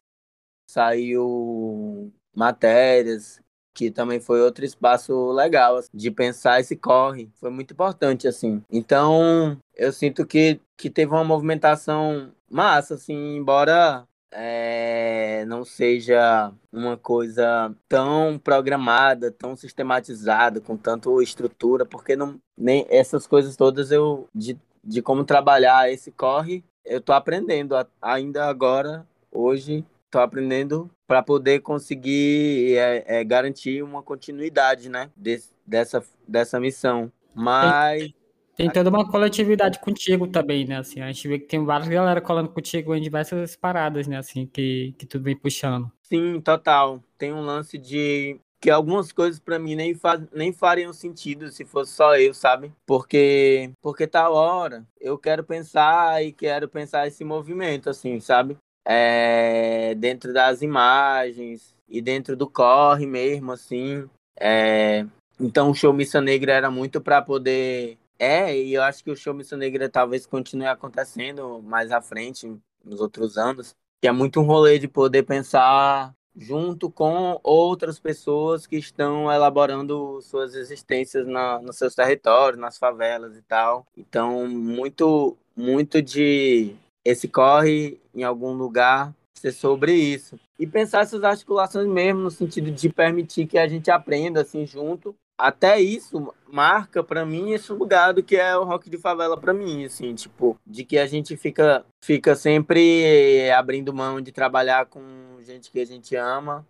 saiu 0.68 2.12
matérias, 2.34 3.40
que 3.74 3.90
também 3.90 4.20
foi 4.20 4.40
outro 4.40 4.64
espaço 4.64 5.30
legal 5.32 5.76
assim, 5.76 5.88
de 5.92 6.10
pensar 6.10 6.60
esse 6.60 6.76
corre. 6.76 7.30
Foi 7.36 7.50
muito 7.50 7.72
importante, 7.72 8.28
assim. 8.28 8.62
Então, 8.70 9.56
eu 9.74 9.92
sinto 9.92 10.26
que, 10.26 10.60
que 10.76 10.90
teve 10.90 11.12
uma 11.12 11.24
movimentação 11.24 12.32
massa, 12.50 12.94
assim, 12.94 13.36
embora 13.36 14.06
é, 14.32 15.44
não 15.46 15.64
seja 15.64 16.52
uma 16.72 16.96
coisa 16.96 17.74
tão 17.88 18.40
programada, 18.42 19.30
tão 19.30 19.54
sistematizada, 19.54 20.60
com 20.60 20.76
tanto 20.76 21.20
estrutura, 21.20 21.84
porque 21.84 22.16
não, 22.16 22.40
nem 22.56 22.86
essas 22.88 23.26
coisas 23.26 23.56
todas 23.56 23.90
eu 23.90 24.26
de, 24.34 24.58
de 24.82 25.02
como 25.02 25.24
trabalhar 25.24 25.90
esse 25.90 26.10
corre, 26.10 26.64
eu 26.84 27.00
tô 27.00 27.12
aprendendo 27.12 27.74
ainda 28.00 28.46
agora, 28.46 29.06
hoje, 29.30 29.84
tô 30.12 30.18
aprendendo 30.18 30.90
para 31.06 31.22
poder 31.22 31.60
conseguir 31.60 32.76
é, 32.76 33.20
é, 33.20 33.24
garantir 33.24 33.82
uma 33.82 34.02
continuidade, 34.02 34.90
né, 34.90 35.10
desse, 35.16 35.50
dessa, 35.66 36.04
dessa 36.28 36.60
missão. 36.60 37.10
Mas 37.34 38.12
tem 38.54 38.70
toda 38.70 38.90
uma 38.90 39.10
coletividade 39.10 39.78
contigo 39.80 40.26
também, 40.28 40.66
né? 40.66 40.76
Assim, 40.76 41.00
a 41.00 41.06
gente 41.06 41.26
vê 41.26 41.38
que 41.38 41.46
tem 41.46 41.64
várias 41.64 41.88
galera 41.88 42.20
colando 42.20 42.50
contigo 42.50 42.94
em 42.94 43.00
diversas 43.00 43.56
paradas, 43.56 44.06
né? 44.06 44.18
Assim, 44.18 44.46
que, 44.46 44.94
que 44.98 45.06
tudo 45.06 45.24
vem 45.24 45.34
puxando. 45.34 45.90
Sim, 46.02 46.38
total. 46.42 47.02
Tem 47.16 47.32
um 47.32 47.40
lance 47.40 47.78
de 47.78 48.38
que 48.60 48.70
algumas 48.70 49.10
coisas 49.10 49.40
para 49.40 49.58
mim 49.58 49.74
nem, 49.74 49.94
faz, 49.94 50.20
nem 50.32 50.52
fariam 50.52 50.92
sentido 50.92 51.50
se 51.50 51.64
fosse 51.64 51.92
só 51.92 52.16
eu, 52.16 52.34
sabe? 52.34 52.70
Porque 52.86 53.72
porque 53.80 54.06
tal 54.06 54.34
hora 54.34 54.86
eu 55.00 55.18
quero 55.18 55.42
pensar 55.42 56.22
e 56.22 56.30
quero 56.30 56.68
pensar 56.68 57.08
esse 57.08 57.24
movimento, 57.24 57.88
assim, 57.88 58.20
sabe? 58.20 58.56
É, 58.84 59.94
dentro 59.94 60.32
das 60.32 60.62
imagens 60.62 61.74
e 61.88 62.00
dentro 62.00 62.36
do 62.36 62.48
corre 62.48 63.06
mesmo, 63.06 63.52
assim. 63.52 64.08
É, 64.38 65.06
então 65.38 65.70
o 65.70 65.74
show 65.74 65.92
Missa 65.92 66.20
Negra 66.20 66.52
era 66.52 66.70
muito 66.70 67.00
para 67.00 67.22
poder. 67.22 67.98
É, 68.18 68.56
e 68.56 68.74
eu 68.74 68.82
acho 68.82 69.02
que 69.02 69.10
o 69.10 69.16
show 69.16 69.34
Missa 69.34 69.56
Negra 69.56 69.88
talvez 69.88 70.26
continue 70.26 70.66
acontecendo 70.66 71.60
mais 71.62 71.90
à 71.90 72.00
frente, 72.00 72.56
nos 72.84 73.00
outros 73.00 73.36
anos. 73.36 73.74
Que 74.00 74.08
é 74.08 74.12
muito 74.12 74.40
um 74.40 74.44
rolê 74.44 74.78
de 74.78 74.88
poder 74.88 75.22
pensar 75.24 76.12
junto 76.36 76.90
com 76.90 77.38
outras 77.42 77.98
pessoas 77.98 78.66
que 78.66 78.76
estão 78.76 79.30
elaborando 79.30 80.20
suas 80.22 80.54
existências 80.54 81.26
na, 81.26 81.60
nos 81.60 81.76
seus 81.76 81.94
territórios, 81.94 82.60
nas 82.60 82.78
favelas 82.78 83.36
e 83.36 83.42
tal. 83.42 83.86
Então, 83.96 84.48
muito, 84.48 85.36
muito 85.54 86.00
de 86.00 86.74
esse 87.04 87.28
corre 87.28 88.00
em 88.14 88.22
algum 88.22 88.52
lugar 88.52 89.14
ser 89.42 89.52
sobre 89.52 89.92
isso. 89.92 90.38
E 90.58 90.66
pensar 90.66 91.00
essas 91.00 91.24
articulações 91.24 91.88
mesmo, 91.88 92.20
no 92.20 92.30
sentido 92.30 92.70
de 92.70 92.88
permitir 92.88 93.46
que 93.46 93.58
a 93.58 93.66
gente 93.66 93.90
aprenda 93.90 94.42
assim 94.42 94.64
junto. 94.64 95.14
Até 95.36 95.80
isso 95.80 96.32
marca 96.46 97.02
para 97.02 97.26
mim 97.26 97.50
esse 97.50 97.72
lugar 97.72 98.12
do 98.14 98.22
que 98.22 98.36
é 98.36 98.56
o 98.56 98.64
rock 98.64 98.88
de 98.88 98.98
favela 98.98 99.36
para 99.36 99.52
mim, 99.52 99.84
assim, 99.84 100.14
tipo, 100.14 100.56
de 100.64 100.84
que 100.84 100.98
a 100.98 101.06
gente 101.06 101.36
fica 101.36 101.84
fica 102.04 102.36
sempre 102.36 103.50
abrindo 103.50 103.92
mão 103.92 104.20
de 104.20 104.30
trabalhar 104.30 104.86
com 104.86 105.00
gente 105.40 105.70
que 105.70 105.80
a 105.80 105.84
gente 105.84 106.14
ama, 106.14 106.64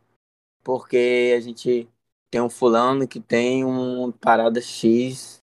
porque 0.64 1.34
a 1.36 1.40
gente 1.40 1.86
tem 2.30 2.40
um 2.40 2.48
fulano 2.48 3.06
que 3.06 3.20
tem 3.20 3.62
uma 3.64 4.10
parada 4.12 4.60
X 4.62 5.42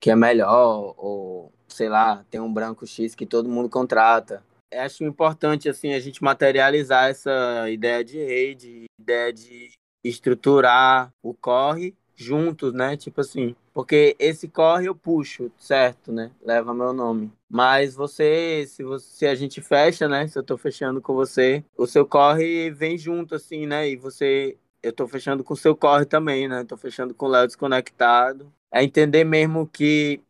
que 0.00 0.10
é 0.10 0.16
melhor, 0.16 0.94
ou 0.96 1.52
sei 1.72 1.88
lá, 1.88 2.24
tem 2.30 2.40
um 2.40 2.52
branco 2.52 2.86
X 2.86 3.14
que 3.14 3.26
todo 3.26 3.48
mundo 3.48 3.68
contrata. 3.68 4.42
Acho 4.72 5.04
importante 5.04 5.68
assim 5.68 5.92
a 5.92 6.00
gente 6.00 6.22
materializar 6.22 7.10
essa 7.10 7.68
ideia 7.70 8.04
de 8.04 8.18
rede, 8.18 8.84
ideia 9.00 9.32
de 9.32 9.72
estruturar 10.04 11.12
o 11.22 11.34
corre 11.34 11.94
juntos, 12.20 12.72
né? 12.74 12.96
Tipo 12.96 13.22
assim, 13.22 13.56
porque 13.72 14.14
esse 14.18 14.46
corre 14.46 14.86
eu 14.86 14.94
puxo, 14.94 15.50
certo, 15.58 16.12
né? 16.12 16.30
Leva 16.44 16.74
meu 16.74 16.92
nome. 16.92 17.32
Mas 17.48 17.94
você, 17.94 18.64
se 18.68 18.84
você, 18.84 19.06
se 19.10 19.26
a 19.26 19.34
gente 19.34 19.60
fecha, 19.62 20.06
né? 20.06 20.28
Se 20.28 20.38
eu 20.38 20.42
tô 20.42 20.58
fechando 20.58 21.00
com 21.00 21.14
você, 21.14 21.64
o 21.76 21.86
seu 21.86 22.06
corre 22.06 22.70
vem 22.70 22.98
junto, 22.98 23.34
assim, 23.34 23.66
né? 23.66 23.88
E 23.88 23.96
você, 23.96 24.56
eu 24.82 24.92
tô 24.92 25.08
fechando 25.08 25.42
com 25.42 25.54
o 25.54 25.56
seu 25.56 25.74
corre 25.74 26.04
também, 26.04 26.46
né? 26.46 26.62
Tô 26.64 26.76
fechando 26.76 27.14
com 27.14 27.26
o 27.26 27.28
Léo 27.28 27.46
desconectado. 27.46 28.52
É 28.70 28.84
entender 28.84 29.24
mesmo 29.24 29.66
que 29.66 30.20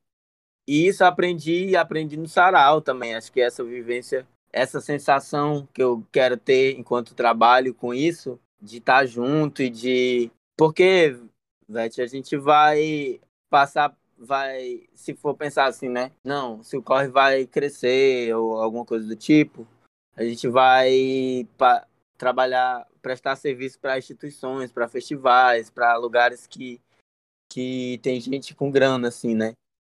e 0.66 0.86
isso 0.86 1.04
aprendi 1.04 1.66
e 1.66 1.76
aprendi 1.76 2.16
no 2.16 2.28
sarau 2.28 2.80
também. 2.80 3.14
Acho 3.14 3.32
que 3.32 3.40
essa 3.40 3.64
vivência, 3.64 4.26
essa 4.52 4.80
sensação 4.80 5.68
que 5.72 5.82
eu 5.82 6.06
quero 6.12 6.36
ter 6.36 6.78
enquanto 6.78 7.14
trabalho 7.14 7.74
com 7.74 7.92
isso, 7.92 8.38
de 8.60 8.78
estar 8.78 9.06
junto 9.06 9.62
e 9.62 9.70
de 9.70 10.30
porque, 10.60 11.18
Vete, 11.66 12.02
a 12.02 12.06
gente 12.06 12.36
vai 12.36 13.18
passar, 13.48 13.96
vai, 14.18 14.82
se 14.94 15.14
for 15.14 15.34
pensar 15.34 15.64
assim, 15.64 15.88
né? 15.88 16.12
Não, 16.22 16.62
se 16.62 16.76
o 16.76 16.82
corre 16.82 17.08
vai 17.08 17.46
crescer 17.46 18.36
ou 18.36 18.60
alguma 18.60 18.84
coisa 18.84 19.06
do 19.06 19.16
tipo, 19.16 19.66
a 20.14 20.22
gente 20.22 20.46
vai 20.48 21.48
pa, 21.56 21.86
trabalhar, 22.18 22.86
prestar 23.00 23.36
serviço 23.36 23.80
para 23.80 23.96
instituições, 23.96 24.70
para 24.70 24.86
festivais, 24.86 25.70
para 25.70 25.96
lugares 25.96 26.46
que, 26.46 26.78
que 27.50 27.98
tem 28.02 28.20
gente 28.20 28.54
com 28.54 28.70
grana, 28.70 29.08
assim, 29.08 29.34
né? 29.34 29.54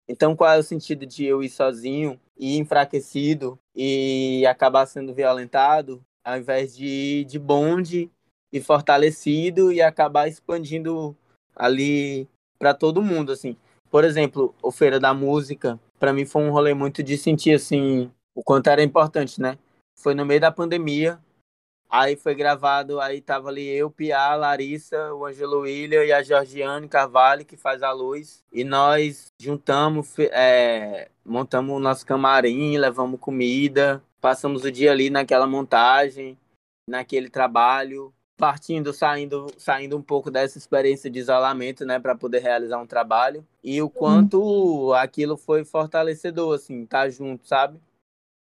Então, 0.09 0.37
qual 0.37 0.53
é 0.53 0.59
o 0.59 0.63
sentido 0.63 1.07
de 1.07 1.25
eu 1.25 1.43
ir 1.43 1.49
sozinho 1.49 2.21
e 2.39 2.59
enfraquecido 2.59 3.59
e 3.75 4.45
acabar 4.47 4.87
sendo 4.87 5.15
violentado, 5.15 6.03
ao 6.25 6.39
invés 6.39 6.77
de 6.77 6.87
ir 6.87 7.25
de 7.25 7.39
bonde 7.39 8.11
e 8.53 8.61
fortalecido 8.61 9.73
e 9.73 9.81
acabar 9.81 10.29
expandindo 10.29 11.17
ali 11.57 12.29
para 12.59 12.75
todo 12.75 13.03
mundo, 13.03 13.33
assim. 13.33 13.57
Por 13.91 14.05
exemplo, 14.05 14.55
o 14.63 14.71
Feira 14.71 15.01
da 15.01 15.15
Música, 15.15 15.79
para 15.99 16.13
mim 16.13 16.27
foi 16.27 16.43
um 16.43 16.51
rolê 16.51 16.75
muito 16.75 17.03
de 17.03 17.17
sentir, 17.17 17.55
assim, 17.55 18.11
o 18.35 18.43
quanto 18.43 18.69
era 18.69 18.83
importante, 18.83 19.41
né? 19.41 19.59
Foi 19.97 20.15
no 20.15 20.27
meio 20.27 20.41
da 20.41 20.51
pandemia, 20.51 21.19
aí 21.95 22.17
foi 22.17 22.35
gravado, 22.35 23.01
aí 23.01 23.21
tava 23.21 23.49
ali 23.49 23.69
eu, 23.69 23.89
Pia, 23.89 24.35
Larissa, 24.35 25.15
o 25.15 25.25
Angelo 25.25 25.61
William 25.61 26.05
e 26.05 26.13
a 26.13 26.23
Georgiane 26.23 26.89
Carvalho, 26.89 27.45
que 27.45 27.57
faz 27.57 27.85
a 27.85 27.93
luz, 27.93 28.43
e 28.53 28.65
nós 28.65 29.27
juntamos, 29.41 30.19
é, 30.19 31.09
montamos 31.25 31.77
o 31.77 31.79
nosso 31.79 32.05
camarim, 32.05 32.77
levamos 32.77 33.21
comida, 33.21 34.03
passamos 34.21 34.65
o 34.65 34.73
dia 34.73 34.91
ali 34.91 35.09
naquela 35.09 35.47
montagem, 35.47 36.37
naquele 36.89 37.31
trabalho, 37.31 38.13
partindo, 38.37 38.93
saindo, 38.93 39.47
saindo 39.57 39.97
um 39.97 40.03
pouco 40.03 40.33
dessa 40.33 40.59
experiência 40.59 41.09
de 41.09 41.21
isolamento, 41.21 41.87
né, 41.87 42.01
para 42.01 42.17
poder 42.17 42.41
realizar 42.41 42.79
um 42.79 42.87
trabalho. 42.87 43.47
E 43.63 43.81
o 43.81 43.89
quanto 43.89 44.93
aquilo 44.95 45.37
foi 45.37 45.65
fortalecedor, 45.65 46.57
assim, 46.57 46.85
tá 46.87 47.09
junto, 47.09 47.47
sabe? 47.47 47.79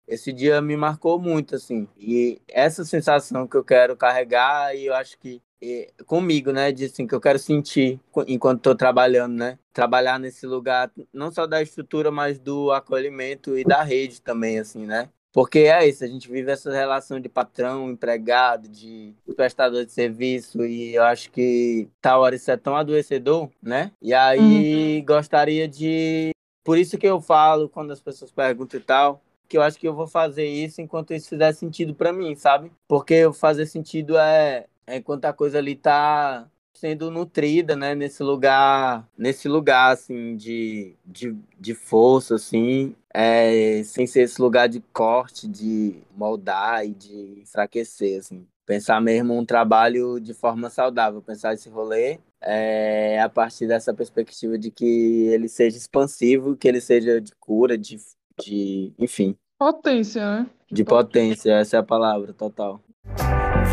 Esse 0.06 0.32
dia 0.32 0.60
me 0.60 0.76
marcou 0.76 1.18
muito, 1.18 1.54
assim, 1.54 1.88
e 1.96 2.40
essa 2.48 2.84
sensação 2.84 3.46
que 3.46 3.56
eu 3.56 3.64
quero 3.64 3.96
carregar 3.96 4.76
e 4.76 4.86
eu 4.86 4.94
acho 4.94 5.18
que 5.18 5.40
e, 5.62 5.88
comigo, 6.06 6.50
né, 6.50 6.72
de 6.72 6.86
assim 6.86 7.06
que 7.06 7.14
eu 7.14 7.20
quero 7.20 7.38
sentir 7.38 8.00
enquanto 8.26 8.58
estou 8.58 8.74
trabalhando, 8.74 9.34
né, 9.34 9.58
trabalhar 9.72 10.18
nesse 10.18 10.44
lugar 10.44 10.90
não 11.12 11.30
só 11.30 11.46
da 11.46 11.62
estrutura, 11.62 12.10
mas 12.10 12.38
do 12.38 12.72
acolhimento 12.72 13.56
e 13.56 13.62
da 13.62 13.82
rede 13.82 14.20
também, 14.20 14.58
assim, 14.58 14.84
né? 14.84 15.08
Porque 15.32 15.60
é 15.60 15.88
isso, 15.88 16.04
a 16.04 16.06
gente 16.06 16.30
vive 16.30 16.50
essa 16.50 16.70
relação 16.70 17.18
de 17.18 17.28
patrão, 17.28 17.88
empregado, 17.90 18.68
de 18.68 19.14
prestador 19.34 19.86
de 19.86 19.92
serviço, 19.92 20.62
e 20.66 20.94
eu 20.94 21.04
acho 21.04 21.30
que 21.30 21.88
tal 22.02 22.20
hora 22.20 22.34
isso 22.34 22.50
é 22.50 22.56
tão 22.56 22.76
adoecedor, 22.76 23.48
né? 23.62 23.92
E 24.02 24.12
aí 24.12 24.98
uhum. 24.98 25.04
gostaria 25.06 25.66
de. 25.66 26.32
Por 26.62 26.76
isso 26.76 26.98
que 26.98 27.06
eu 27.06 27.18
falo, 27.20 27.68
quando 27.68 27.92
as 27.92 28.00
pessoas 28.00 28.30
perguntam 28.30 28.78
e 28.78 28.82
tal, 28.82 29.22
que 29.52 29.58
eu 29.58 29.62
acho 29.62 29.78
que 29.78 29.86
eu 29.86 29.94
vou 29.94 30.06
fazer 30.06 30.46
isso 30.46 30.80
enquanto 30.80 31.12
isso 31.12 31.28
fizer 31.28 31.52
sentido 31.52 31.94
para 31.94 32.10
mim, 32.10 32.34
sabe? 32.34 32.72
Porque 32.88 33.30
fazer 33.34 33.66
sentido 33.66 34.16
é, 34.16 34.64
é 34.86 34.96
enquanto 34.96 35.26
a 35.26 35.32
coisa 35.34 35.58
ali 35.58 35.76
tá 35.76 36.48
sendo 36.72 37.10
nutrida, 37.10 37.76
né, 37.76 37.94
nesse 37.94 38.22
lugar, 38.22 39.06
nesse 39.16 39.48
lugar, 39.48 39.92
assim, 39.92 40.36
de, 40.36 40.96
de, 41.04 41.36
de 41.60 41.74
força, 41.74 42.36
assim, 42.36 42.96
é, 43.12 43.82
sem 43.84 44.06
ser 44.06 44.22
esse 44.22 44.40
lugar 44.40 44.70
de 44.70 44.80
corte, 44.90 45.46
de 45.46 46.02
moldar 46.16 46.86
e 46.86 46.94
de 46.94 47.42
enfraquecer, 47.42 48.20
assim. 48.20 48.46
Pensar 48.64 49.02
mesmo 49.02 49.36
um 49.36 49.44
trabalho 49.44 50.18
de 50.18 50.32
forma 50.32 50.70
saudável, 50.70 51.20
pensar 51.20 51.52
esse 51.52 51.68
rolê 51.68 52.18
é, 52.40 53.20
a 53.20 53.28
partir 53.28 53.66
dessa 53.66 53.92
perspectiva 53.92 54.56
de 54.56 54.70
que 54.70 55.26
ele 55.26 55.48
seja 55.48 55.76
expansivo, 55.76 56.56
que 56.56 56.66
ele 56.66 56.80
seja 56.80 57.20
de 57.20 57.32
cura, 57.38 57.76
de, 57.76 57.98
de 58.40 58.92
enfim. 58.98 59.36
Potência, 59.58 60.38
né? 60.38 60.46
De, 60.68 60.76
de 60.76 60.84
potência, 60.84 61.52
essa 61.52 61.76
é 61.76 61.80
a 61.80 61.82
palavra, 61.82 62.32
total. 62.32 62.80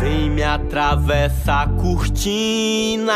Vem 0.00 0.30
me 0.30 0.42
atravessa 0.42 1.62
a 1.62 1.68
cortina, 1.68 3.10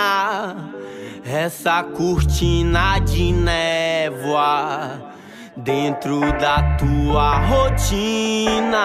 essa 1.25 1.83
cortina 1.83 2.99
de 2.99 3.33
névoa, 3.33 5.13
dentro 5.57 6.21
da 6.39 6.77
tua 6.77 7.39
rotina, 7.47 8.83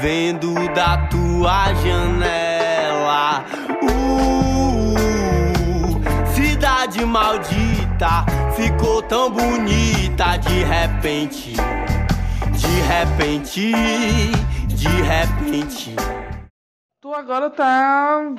vendo 0.00 0.54
da 0.74 1.08
tua 1.08 1.74
janela. 1.74 3.44
Uh, 3.82 4.94
cidade 6.34 7.04
maldita, 7.04 8.24
ficou 8.54 9.02
tão 9.02 9.30
bonita 9.30 9.97
de 10.18 10.64
repente, 10.64 11.52
de 12.58 12.80
repente, 12.88 13.72
de 14.66 14.88
repente. 14.88 15.94
Tu 17.00 17.14
agora 17.14 17.48
tá 17.48 18.34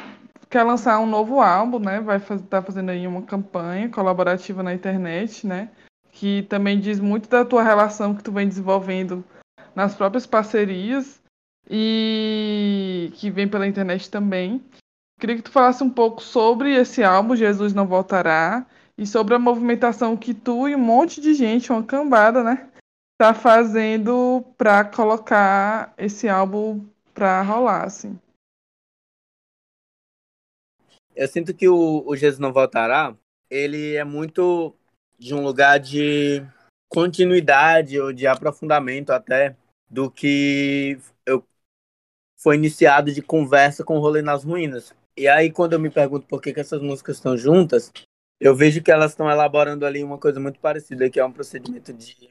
quer 0.49 0.63
lançar 0.63 0.99
um 0.99 1.05
novo 1.05 1.39
álbum, 1.39 1.79
né? 1.79 2.01
Vai 2.01 2.19
fazer, 2.19 2.43
tá 2.47 2.61
fazendo 2.61 2.89
aí 2.89 3.07
uma 3.07 3.21
campanha 3.21 3.87
colaborativa 3.87 4.61
na 4.61 4.73
internet, 4.73 5.47
né? 5.47 5.69
Que 6.11 6.43
também 6.43 6.81
diz 6.81 6.99
muito 6.99 7.29
da 7.29 7.45
tua 7.45 7.63
relação 7.63 8.13
que 8.13 8.23
tu 8.23 8.31
vem 8.33 8.47
desenvolvendo 8.47 9.23
nas 9.73 9.95
próprias 9.95 10.25
parcerias. 10.25 11.21
e 11.71 13.11
que 13.15 13.29
vem 13.29 13.47
pela 13.47 13.67
internet 13.67 14.09
também. 14.09 14.61
Queria 15.19 15.35
que 15.35 15.43
tu 15.43 15.51
falasse 15.51 15.83
um 15.83 15.89
pouco 15.89 16.21
sobre 16.21 16.73
esse 16.73 17.03
álbum 17.03 17.35
Jesus 17.35 17.73
Não 17.73 17.85
Voltará 17.85 18.65
e 18.99 19.07
sobre 19.07 19.33
a 19.33 19.39
movimentação 19.39 20.17
que 20.17 20.33
tu 20.33 20.67
e 20.67 20.75
um 20.75 20.79
monte 20.79 21.21
de 21.21 21.33
gente, 21.33 21.71
uma 21.71 21.81
cambada, 21.81 22.43
né, 22.43 22.69
tá 23.17 23.33
fazendo 23.33 24.43
para 24.57 24.83
colocar 24.83 25.93
esse 25.97 26.27
álbum 26.27 26.85
para 27.13 27.41
rolar, 27.41 27.85
assim. 27.85 28.19
Eu 31.15 31.27
sinto 31.29 31.53
que 31.53 31.69
o, 31.69 32.03
o 32.05 32.15
Jesus 32.15 32.39
Não 32.39 32.51
Voltará, 32.51 33.15
ele 33.49 33.95
é 33.95 34.03
muito 34.03 34.75
de 35.17 35.33
um 35.33 35.43
lugar 35.43 35.79
de 35.79 36.45
continuidade 36.89 37.97
ou 37.99 38.11
de 38.11 38.27
aprofundamento 38.27 39.11
até 39.11 39.55
do 39.89 40.11
que 40.11 40.99
eu 41.25 41.41
foi 42.37 42.55
iniciado 42.55 43.13
de 43.13 43.21
conversa 43.21 43.83
com 43.83 43.97
o 43.97 44.01
Rolê 44.01 44.21
nas 44.21 44.43
Ruínas. 44.43 44.93
E 45.15 45.27
aí, 45.27 45.51
quando 45.51 45.73
eu 45.73 45.79
me 45.79 45.89
pergunto 45.89 46.25
por 46.25 46.41
que, 46.41 46.53
que 46.53 46.59
essas 46.59 46.81
músicas 46.81 47.17
estão 47.17 47.35
juntas, 47.35 47.91
eu 48.39 48.55
vejo 48.55 48.81
que 48.81 48.91
elas 48.91 49.11
estão 49.11 49.29
elaborando 49.29 49.85
ali 49.85 50.03
uma 50.03 50.17
coisa 50.17 50.39
muito 50.39 50.59
parecida, 50.59 51.09
que 51.09 51.19
é 51.19 51.25
um 51.25 51.31
procedimento 51.31 51.91
de 51.93 52.29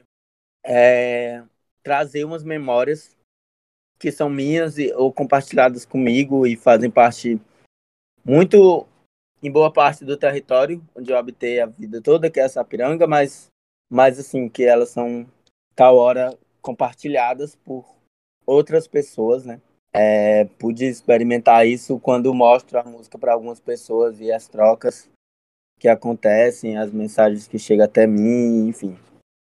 é, 0.65 1.43
trazer 1.83 2.23
umas 2.23 2.43
memórias 2.43 3.15
que 3.99 4.11
são 4.11 4.29
minhas 4.29 4.75
ou 4.95 5.13
compartilhadas 5.13 5.85
comigo 5.85 6.47
e 6.47 6.55
fazem 6.55 6.89
parte 6.89 7.39
muito, 8.25 8.87
em 9.43 9.51
boa 9.51 9.71
parte 9.71 10.03
do 10.03 10.17
território 10.17 10.83
onde 10.95 11.11
eu 11.11 11.17
habitei 11.17 11.59
a 11.59 11.65
vida 11.65 12.01
toda, 12.01 12.29
que 12.29 12.39
é 12.39 12.43
essa 12.43 12.63
piranga, 12.63 13.05
mas, 13.05 13.47
mas 13.89 14.17
assim, 14.17 14.49
que 14.49 14.63
elas 14.63 14.89
são 14.89 15.27
tal 15.75 15.97
hora 15.97 16.37
compartilhadas 16.61 17.55
por 17.55 17.85
outras 18.45 18.87
pessoas, 18.87 19.45
né? 19.45 19.61
É, 19.91 20.45
pude 20.45 20.85
experimentar 20.85 21.67
isso 21.67 21.99
quando 21.99 22.33
mostro 22.33 22.79
a 22.79 22.83
música 22.83 23.17
para 23.17 23.33
algumas 23.33 23.59
pessoas 23.59 24.19
e 24.19 24.31
as 24.31 24.47
trocas 24.47 25.09
que 25.79 25.87
acontecem, 25.87 26.77
as 26.77 26.91
mensagens 26.91 27.47
que 27.47 27.57
chegam 27.57 27.85
até 27.85 28.05
mim, 28.05 28.67
enfim. 28.67 28.97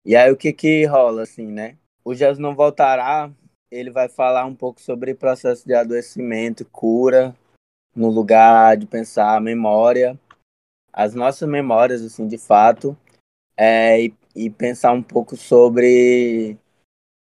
E 0.06 0.16
aí 0.16 0.30
o 0.30 0.36
que 0.36 0.52
que 0.52 0.84
rola, 0.86 1.22
assim, 1.22 1.46
né? 1.46 1.76
O 2.04 2.14
Jesus 2.14 2.38
Não 2.38 2.54
Voltará, 2.54 3.30
ele 3.70 3.90
vai 3.90 4.08
falar 4.08 4.46
um 4.46 4.54
pouco 4.54 4.80
sobre 4.80 5.14
processo 5.14 5.66
de 5.66 5.74
adoecimento, 5.74 6.64
cura, 6.64 7.34
no 7.94 8.08
lugar 8.08 8.76
de 8.76 8.86
pensar 8.86 9.36
a 9.36 9.40
memória, 9.40 10.18
as 10.92 11.14
nossas 11.14 11.48
memórias, 11.48 12.02
assim, 12.02 12.26
de 12.26 12.38
fato, 12.38 12.96
é, 13.56 14.04
e, 14.04 14.14
e 14.34 14.50
pensar 14.50 14.92
um 14.92 15.02
pouco 15.02 15.36
sobre 15.36 16.56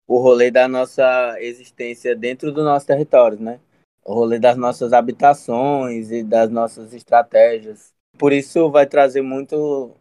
o 0.06 0.18
rolê 0.18 0.50
da 0.50 0.66
nossa 0.66 1.36
existência 1.40 2.16
dentro 2.16 2.52
do 2.52 2.64
nosso 2.64 2.86
território, 2.86 3.38
né? 3.38 3.60
O 4.04 4.12
rolê 4.12 4.38
das 4.38 4.56
nossas 4.56 4.92
habitações 4.92 6.10
e 6.10 6.24
das 6.24 6.50
nossas 6.50 6.92
estratégias. 6.92 7.94
Por 8.20 8.34
isso 8.34 8.70
vai 8.70 8.86
trazer 8.86 9.22
muito 9.22 9.96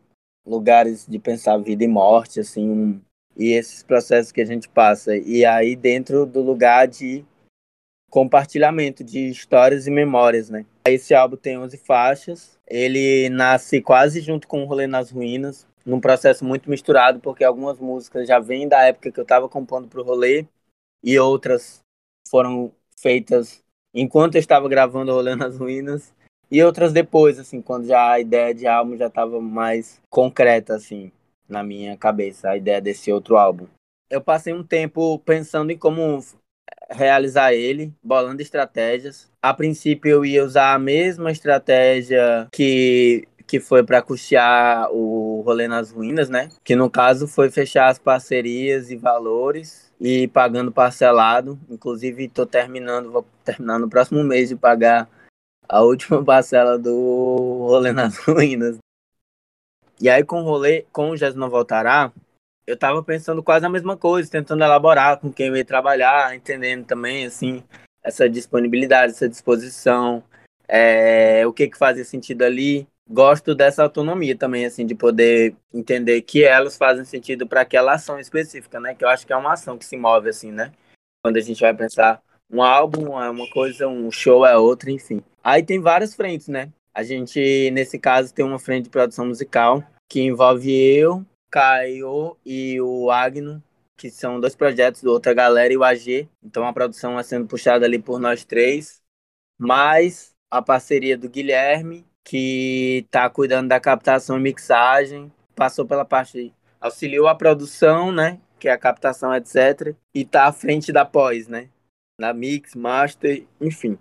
lugares 0.46 1.08
de 1.08 1.18
pensar 1.18 1.58
vida 1.58 1.86
e 1.86 1.88
morte, 1.88 2.42
assim, 2.42 3.02
e 3.38 3.54
esses 3.54 3.82
processos 3.82 4.34
que 4.34 4.42
a 4.42 4.46
gente 4.46 4.68
passa. 4.68 5.16
E 5.16 5.46
aí 5.46 5.74
dentro 5.74 6.26
do 6.26 6.42
lugar 6.42 6.86
de 6.86 7.24
compartilhamento 8.10 9.06
de 9.06 9.30
histórias 9.30 9.88
e 9.88 9.92
memórias, 9.92 10.50
né? 10.50 10.66
Esse 10.86 11.14
álbum 11.14 11.38
tem 11.38 11.58
11 11.58 11.78
faixas. 11.78 12.60
Ele 12.68 13.30
nasce 13.30 13.82
quase 13.82 14.20
junto 14.20 14.50
com 14.50 14.64
o 14.64 14.66
Rolê 14.66 14.86
nas 14.86 15.12
Ruínas 15.12 15.66
num 15.86 16.02
processo 16.02 16.44
muito 16.44 16.70
misturado, 16.70 17.22
porque 17.22 17.46
algumas 17.46 17.80
músicas 17.80 18.28
já 18.28 18.38
vêm 18.38 18.68
da 18.68 18.84
época 18.84 19.14
que 19.14 19.20
eu 19.20 19.24
estava 19.24 19.48
compondo 19.48 19.88
para 19.88 20.02
o 20.02 20.04
rolê 20.04 20.46
e 21.02 21.18
outras 21.18 21.80
foram 22.30 22.74
feitas 22.98 23.64
enquanto 23.94 24.36
eu 24.36 24.40
estava 24.40 24.68
gravando 24.68 25.14
Rolê 25.14 25.36
nas 25.38 25.58
Ruínas 25.58 26.14
e 26.52 26.64
outras 26.64 26.92
depois, 26.92 27.40
assim, 27.40 27.62
quando 27.62 27.88
já 27.88 28.12
a 28.12 28.20
ideia 28.20 28.54
de 28.54 28.66
álbum 28.68 28.98
já 28.98 29.08
estava 29.08 29.40
mais 29.40 30.02
concreta, 30.10 30.76
assim, 30.76 31.12
na 31.48 31.64
minha 31.64 31.98
cabeça, 31.98 32.50
a 32.50 32.58
ideia 32.58 32.82
desse 32.82 33.12
outro 33.12 33.38
álbum. 33.38 33.68
Eu 34.10 34.22
passei 34.22 34.54
um 34.54 34.64
tempo 34.64 35.20
pensando 35.20 35.72
em 35.72 35.78
como 35.78 36.20
realizar 36.90 37.54
ele, 37.54 37.94
bolando 38.04 38.42
estratégias. 38.42 39.30
A 39.42 39.54
princípio 39.54 40.10
eu 40.10 40.26
ia 40.26 40.44
usar 40.44 40.74
a 40.74 40.80
mesma 40.80 41.32
estratégia 41.32 42.48
que 42.52 43.28
que 43.50 43.60
foi 43.60 43.84
para 43.84 44.00
custear 44.00 44.92
o 44.92 45.42
rolê 45.44 45.68
nas 45.68 45.90
ruínas, 45.92 46.30
né? 46.30 46.50
Que 46.64 46.76
no 46.76 46.88
caso 46.88 47.28
foi 47.28 47.50
fechar 47.50 47.88
as 47.88 47.98
parcerias 47.98 48.92
e 48.92 48.96
valores 48.96 49.92
e 50.00 50.28
pagando 50.28 50.72
parcelado. 50.72 51.60
Inclusive 51.68 52.26
estou 52.26 52.46
terminando, 52.46 53.12
vou 53.12 53.26
terminar 53.44 53.80
no 53.80 53.90
próximo 53.90 54.24
mês 54.24 54.50
de 54.50 54.56
pagar 54.56 55.10
a 55.70 55.82
última 55.82 56.22
parcela 56.26 56.78
do 56.78 57.68
rolê 57.68 57.94
nas 57.94 58.18
ruínas. 58.26 58.78
E 60.02 60.10
aí 60.10 60.24
com 60.24 60.42
o 60.42 60.44
rolê, 60.44 60.86
com 60.92 61.12
o 61.12 61.18
Jesus 61.18 61.38
não 61.38 61.50
voltará, 61.50 62.12
eu 62.66 62.78
tava 62.78 63.04
pensando 63.04 63.44
quase 63.44 63.66
a 63.66 63.70
mesma 63.70 63.96
coisa, 63.96 64.30
tentando 64.30 64.64
elaborar 64.64 65.20
com 65.20 65.32
quem 65.32 65.48
eu 65.48 65.58
ia 65.58 65.66
trabalhar, 65.66 66.36
entendendo 66.36 66.86
também 66.86 67.26
assim 67.26 67.64
essa 68.04 68.30
disponibilidade, 68.30 69.12
essa 69.12 69.30
disposição, 69.30 70.24
é, 70.68 71.46
o 71.46 71.54
que 71.54 71.68
que 71.68 71.78
fazia 71.78 72.06
sentido 72.06 72.44
ali 72.44 72.88
gosto 73.10 73.56
dessa 73.56 73.82
autonomia 73.82 74.38
também, 74.38 74.66
assim, 74.66 74.86
de 74.86 74.94
poder 74.94 75.56
entender 75.74 76.22
que 76.22 76.44
elas 76.44 76.78
fazem 76.78 77.04
sentido 77.04 77.48
para 77.48 77.62
aquela 77.62 77.94
ação 77.94 78.20
específica, 78.20 78.80
né? 78.80 78.94
Que 78.94 79.04
eu 79.04 79.10
acho 79.10 79.26
que 79.26 79.34
é 79.34 79.36
uma 79.36 79.54
ação 79.54 79.78
que 79.78 79.86
se 79.86 79.98
move, 79.98 80.30
assim, 80.30 80.52
né? 80.52 80.72
Quando 81.24 81.38
a 81.38 81.42
gente 81.42 81.60
vai 81.60 81.74
pensar 81.74 82.22
um 82.52 82.62
álbum 82.62 83.22
é 83.22 83.30
uma 83.30 83.50
coisa, 83.50 83.88
um 83.88 84.12
show 84.12 84.46
é 84.46 84.58
outra, 84.58 84.92
enfim. 84.92 85.22
Aí 85.44 85.64
tem 85.64 85.80
várias 85.80 86.16
frentes, 86.16 86.48
né? 86.48 86.72
A 86.94 87.04
gente, 87.04 87.70
nesse 87.72 87.98
caso, 87.98 88.34
tem 88.34 88.44
uma 88.44 88.60
frente 88.60 88.86
de 88.86 88.90
produção 88.90 89.28
musical 89.28 89.84
que 90.10 90.22
envolve 90.22 90.72
eu, 90.72 91.26
Caio 91.52 92.36
e 92.46 92.82
o 92.82 93.12
Agno, 93.12 93.64
que 93.96 94.10
são 94.10 94.40
dois 94.40 94.56
projetos 94.56 95.02
do 95.02 95.12
Outra 95.12 95.34
Galera 95.34 95.74
e 95.74 95.78
o 95.78 95.84
AG. 95.84 96.28
Então 96.44 96.66
a 96.66 96.74
produção 96.74 97.20
é 97.20 97.24
sendo 97.24 97.48
puxada 97.48 97.86
ali 97.86 98.00
por 98.00 98.20
nós 98.20 98.44
três. 98.44 99.02
Mais 99.58 100.34
a 100.50 100.62
parceria 100.62 101.18
do 101.18 101.30
Guilherme 101.30 102.06
que 102.30 103.06
está 103.08 103.28
cuidando 103.28 103.70
da 103.70 103.80
captação 103.80 104.38
e 104.38 104.42
mixagem, 104.42 105.32
passou 105.56 105.84
pela 105.84 106.06
parte, 106.06 106.54
auxiliou 106.80 107.28
a 107.28 107.34
produção, 107.34 108.12
né, 108.12 108.40
que 108.60 108.68
é 108.68 108.72
a 108.72 108.78
captação, 108.78 109.34
etc, 109.34 109.96
e 110.14 110.22
está 110.22 110.46
à 110.46 110.54
frente 110.54 110.92
da 110.92 111.04
pós, 111.04 111.48
né, 111.48 111.70
na 112.20 112.34
mix, 112.34 112.76
master, 112.76 113.46
enfim. 113.60 113.98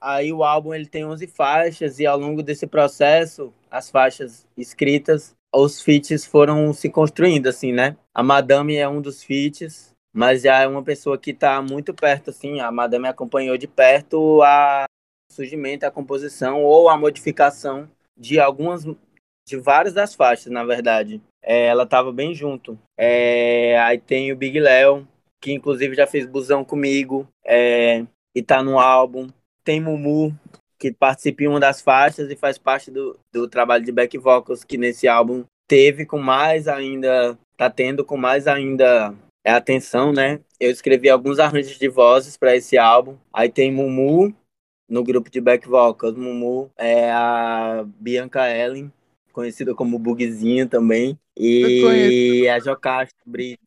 Aí 0.00 0.32
o 0.32 0.44
álbum 0.44 0.74
ele 0.74 0.86
tem 0.86 1.04
11 1.04 1.26
faixas 1.28 1.98
e 1.98 2.06
ao 2.06 2.18
longo 2.18 2.42
desse 2.42 2.66
processo, 2.66 3.52
as 3.70 3.90
faixas 3.90 4.46
escritas, 4.56 5.34
os 5.54 5.80
feats 5.80 6.26
foram 6.26 6.72
se 6.72 6.90
construindo 6.90 7.46
assim, 7.46 7.72
né? 7.72 7.96
A 8.14 8.22
Madame 8.22 8.76
é 8.76 8.88
um 8.88 9.00
dos 9.00 9.22
feats, 9.22 9.94
mas 10.12 10.42
já 10.42 10.60
é 10.60 10.66
uma 10.66 10.82
pessoa 10.82 11.16
que 11.16 11.30
está 11.30 11.62
muito 11.62 11.94
perto 11.94 12.30
assim, 12.30 12.60
a 12.60 12.70
Madame 12.70 13.08
acompanhou 13.08 13.56
de 13.56 13.66
perto 13.66 14.42
a 14.42 14.84
surgimento, 15.30 15.86
a 15.86 15.90
composição 15.90 16.62
ou 16.62 16.88
a 16.88 16.96
modificação 16.96 17.88
de 18.16 18.40
algumas, 18.40 18.84
de 19.46 19.56
várias 19.56 19.94
das 19.94 20.14
faixas, 20.14 20.52
na 20.52 20.64
verdade. 20.64 21.20
É, 21.42 21.66
ela 21.66 21.84
estava 21.84 22.12
bem 22.12 22.34
junto. 22.34 22.78
É, 22.98 23.78
aí 23.80 23.98
tem 23.98 24.32
o 24.32 24.36
Big 24.36 24.58
Léo, 24.58 25.06
que 25.46 25.52
inclusive 25.52 25.94
já 25.94 26.08
fez 26.08 26.26
busão 26.26 26.64
comigo 26.64 27.28
é, 27.44 28.04
e 28.34 28.42
tá 28.42 28.64
no 28.64 28.80
álbum. 28.80 29.28
Tem 29.62 29.80
Mumu, 29.80 30.36
que 30.76 30.92
participa 30.92 31.44
em 31.44 31.46
uma 31.46 31.60
das 31.60 31.80
faixas 31.80 32.28
e 32.28 32.34
faz 32.34 32.58
parte 32.58 32.90
do, 32.90 33.16
do 33.32 33.46
trabalho 33.46 33.84
de 33.84 33.92
back 33.92 34.18
vocals 34.18 34.64
que 34.64 34.76
nesse 34.76 35.06
álbum 35.06 35.44
teve 35.68 36.04
com 36.04 36.18
mais 36.18 36.66
ainda, 36.66 37.38
tá 37.56 37.70
tendo 37.70 38.04
com 38.04 38.16
mais 38.16 38.48
ainda 38.48 39.14
é 39.44 39.52
atenção, 39.52 40.12
né? 40.12 40.40
Eu 40.58 40.72
escrevi 40.72 41.08
alguns 41.08 41.38
arranjos 41.38 41.78
de 41.78 41.88
vozes 41.88 42.36
para 42.36 42.56
esse 42.56 42.76
álbum. 42.76 43.16
Aí 43.32 43.48
tem 43.48 43.70
Mumu, 43.70 44.34
no 44.88 45.04
grupo 45.04 45.30
de 45.30 45.40
back 45.40 45.68
vocals. 45.68 46.16
Mumu 46.16 46.72
é 46.76 47.12
a 47.12 47.84
Bianca 48.00 48.50
Ellen, 48.50 48.92
conhecida 49.32 49.76
como 49.76 49.96
Bugzinha 49.96 50.66
também. 50.66 51.16
E 51.38 52.48
a 52.48 52.58
Jocasta 52.58 53.14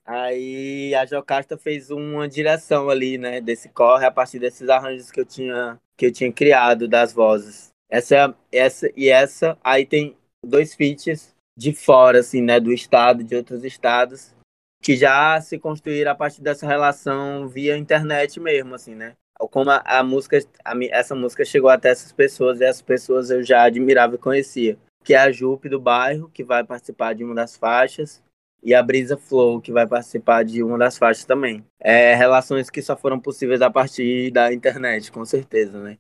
Aí 0.06 0.96
a 0.96 1.06
Jocasta 1.06 1.58
fez 1.58 1.92
uma 1.92 2.28
direção 2.28 2.90
ali, 2.90 3.18
né, 3.18 3.40
desse 3.40 3.70
corre 3.70 4.06
a 4.06 4.12
partir 4.12 4.40
desses 4.40 4.68
arranjos 4.70 5.12
que 5.12 5.20
eu 5.20 5.26
tinha 5.26 5.80
que 5.96 6.08
eu 6.08 6.12
tinha 6.12 6.32
criado 6.32 6.88
das 6.88 7.14
vozes. 7.14 7.70
Essa 7.90 8.16
é 8.16 8.58
essa 8.58 8.90
e 8.96 9.10
essa 9.10 9.58
aí 9.64 9.86
tem 9.86 10.18
dois 10.44 10.74
feats 10.74 11.36
de 11.58 11.74
fora 11.74 12.20
assim, 12.20 12.42
né, 12.42 12.60
do 12.60 12.72
estado, 12.72 13.24
de 13.24 13.36
outros 13.36 13.64
estados 13.64 14.34
que 14.82 14.96
já 14.96 15.40
se 15.42 15.60
construíram 15.60 16.12
a 16.12 16.16
partir 16.16 16.42
dessa 16.42 16.66
relação 16.66 17.48
via 17.48 17.78
internet 17.78 18.40
mesmo, 18.40 18.74
assim, 18.74 18.96
né? 18.96 19.16
como 19.48 19.70
a, 19.70 19.82
a 19.86 20.04
música, 20.04 20.40
a, 20.66 20.74
essa 20.92 21.16
música 21.16 21.46
chegou 21.46 21.70
até 21.70 21.90
essas 21.90 22.12
pessoas 22.12 22.60
e 22.60 22.66
essas 22.66 22.82
pessoas 22.82 23.30
eu 23.30 23.44
já 23.44 23.64
admirava 23.64 24.16
e 24.16 24.18
conhecia. 24.18 24.78
Que 25.04 25.14
é 25.14 25.18
a 25.18 25.32
Jupe 25.32 25.70
do 25.70 25.80
bairro, 25.80 26.30
que 26.30 26.44
vai 26.44 26.64
participar 26.64 27.14
de 27.14 27.24
uma 27.24 27.36
das 27.36 27.56
faixas. 27.56 28.22
e 28.62 28.74
a 28.74 28.84
Brisa 28.84 29.18
Flow, 29.18 29.62
que 29.62 29.72
vai 29.72 29.88
participar 29.88 30.44
de 30.44 30.62
uma 30.62 30.78
das 30.78 30.98
faixas 30.98 31.24
também. 31.26 31.66
É, 31.80 32.14
relações 32.14 32.70
que 32.70 32.82
só 32.82 32.96
foram 32.98 33.20
possíveis 33.20 33.62
a 33.62 33.70
partir 33.72 34.32
da 34.32 34.54
internet, 34.54 35.12
com 35.12 35.24
certeza, 35.24 35.82
né? 35.82 35.98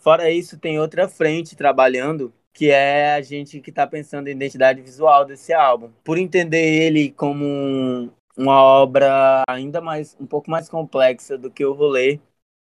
Fora 0.00 0.28
isso, 0.30 0.58
tem 0.58 0.80
outra 0.80 1.08
frente 1.08 1.54
trabalhando, 1.54 2.32
que 2.52 2.70
é 2.70 3.14
a 3.14 3.22
gente 3.22 3.60
que 3.60 3.70
está 3.70 3.86
pensando 3.86 4.26
em 4.26 4.32
identidade 4.32 4.82
visual 4.82 5.24
desse 5.24 5.52
álbum. 5.52 5.92
Por 6.02 6.18
entender 6.18 6.58
ele 6.58 7.12
como 7.12 7.44
um, 7.44 8.10
uma 8.36 8.60
obra 8.60 9.42
ainda 9.48 9.80
mais, 9.80 10.16
um 10.20 10.26
pouco 10.26 10.50
mais 10.50 10.68
complexa 10.68 11.38
do 11.38 11.50
que 11.50 11.64
o 11.64 11.72
rolê, 11.72 12.18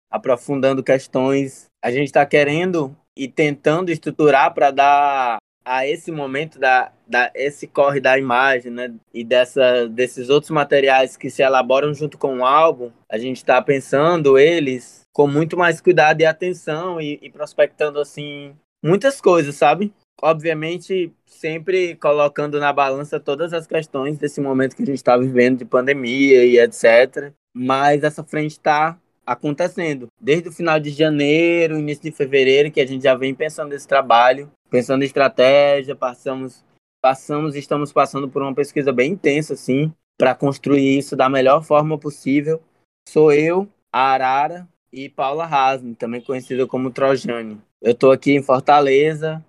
aprofundando 0.09 0.83
questões, 0.83 1.67
a 1.83 1.91
gente 1.91 2.07
está 2.07 2.25
querendo 2.25 2.97
e 3.15 3.27
tentando 3.27 3.91
estruturar 3.91 4.51
para 4.53 4.71
dar 4.71 5.37
a 5.67 5.85
esse 5.85 6.13
momento 6.13 6.57
da, 6.57 6.93
da 7.05 7.29
esse 7.35 7.67
corre 7.67 7.99
da 7.99 8.17
imagem, 8.17 8.71
né, 8.71 8.93
e 9.13 9.21
dessa 9.21 9.85
desses 9.89 10.29
outros 10.29 10.49
materiais 10.49 11.17
que 11.17 11.29
se 11.29 11.43
elaboram 11.43 11.93
junto 11.93 12.17
com 12.17 12.39
o 12.39 12.45
álbum, 12.45 12.89
a 13.09 13.17
gente 13.17 13.37
está 13.37 13.61
pensando 13.61 14.39
eles 14.39 15.01
com 15.11 15.27
muito 15.27 15.57
mais 15.57 15.81
cuidado 15.81 16.21
e 16.21 16.25
atenção 16.25 17.01
e, 17.01 17.19
e 17.21 17.29
prospectando 17.29 17.99
assim 17.99 18.55
muitas 18.81 19.19
coisas, 19.19 19.55
sabe? 19.55 19.93
Obviamente 20.21 21.11
sempre 21.25 21.95
colocando 21.95 22.59
na 22.61 22.71
balança 22.71 23.19
todas 23.19 23.51
as 23.51 23.67
questões 23.67 24.17
desse 24.17 24.39
momento 24.39 24.75
que 24.75 24.83
a 24.83 24.85
gente 24.85 24.95
está 24.95 25.17
vivendo 25.17 25.57
de 25.57 25.65
pandemia 25.65 26.45
e 26.45 26.57
etc. 26.59 27.33
Mas 27.53 28.03
essa 28.03 28.23
frente 28.23 28.51
está 28.51 28.97
acontecendo 29.25 30.07
desde 30.19 30.47
o 30.47 30.53
final 30.53 30.79
de 30.79 30.91
janeiro, 30.91 31.77
início 31.77 32.03
de 32.03 32.11
fevereiro, 32.13 32.71
que 32.71 32.79
a 32.79 32.87
gente 32.87 33.03
já 33.03 33.13
vem 33.13 33.35
pensando 33.35 33.69
nesse 33.69 33.87
trabalho 33.87 34.49
pensando 34.69 35.03
em 35.03 35.05
estratégia, 35.05 35.95
passamos, 35.95 36.63
passamos 37.01 37.55
e 37.55 37.59
estamos 37.59 37.91
passando 37.91 38.29
por 38.29 38.41
uma 38.41 38.53
pesquisa 38.53 38.91
bem 38.91 39.13
intensa, 39.13 39.53
assim, 39.53 39.91
para 40.17 40.35
construir 40.35 40.97
isso 40.97 41.15
da 41.15 41.29
melhor 41.29 41.63
forma 41.63 41.97
possível. 41.97 42.61
Sou 43.07 43.31
eu, 43.31 43.67
a 43.91 44.13
Arara 44.13 44.67
e 44.91 45.09
Paula 45.09 45.45
Rasme, 45.45 45.95
também 45.95 46.21
conhecida 46.21 46.65
como 46.67 46.91
Trojane. 46.91 47.61
Eu 47.81 47.91
estou 47.91 48.11
aqui 48.11 48.33
em 48.33 48.41
Fortaleza, 48.41 49.43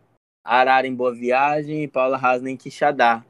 Arara 0.45 0.87
em 0.87 0.95
Boa 0.95 1.15
Viagem 1.15 1.85
e 1.85 1.89
Paula 1.89 2.17
Rasme 2.17 2.51
em 2.51 2.57
Quixadá. 2.57 3.25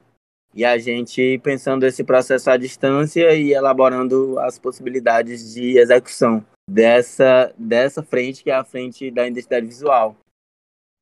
E 0.55 0.65
a 0.65 0.79
gente 0.79 1.39
pensando 1.43 1.85
esse 1.85 2.03
processo 2.03 2.51
à 2.51 2.57
distância 2.57 3.35
e 3.35 3.53
elaborando 3.53 4.39
as 4.41 4.59
possibilidades 4.59 5.55
de 5.55 5.79
execução 5.79 6.45
dessa, 6.69 7.53
dessa 7.57 8.03
frente, 8.03 8.43
que 8.43 8.51
é 8.51 8.55
a 8.55 8.65
frente 8.65 9.11
da 9.11 9.27
identidade 9.27 9.67
visual. 9.67 10.17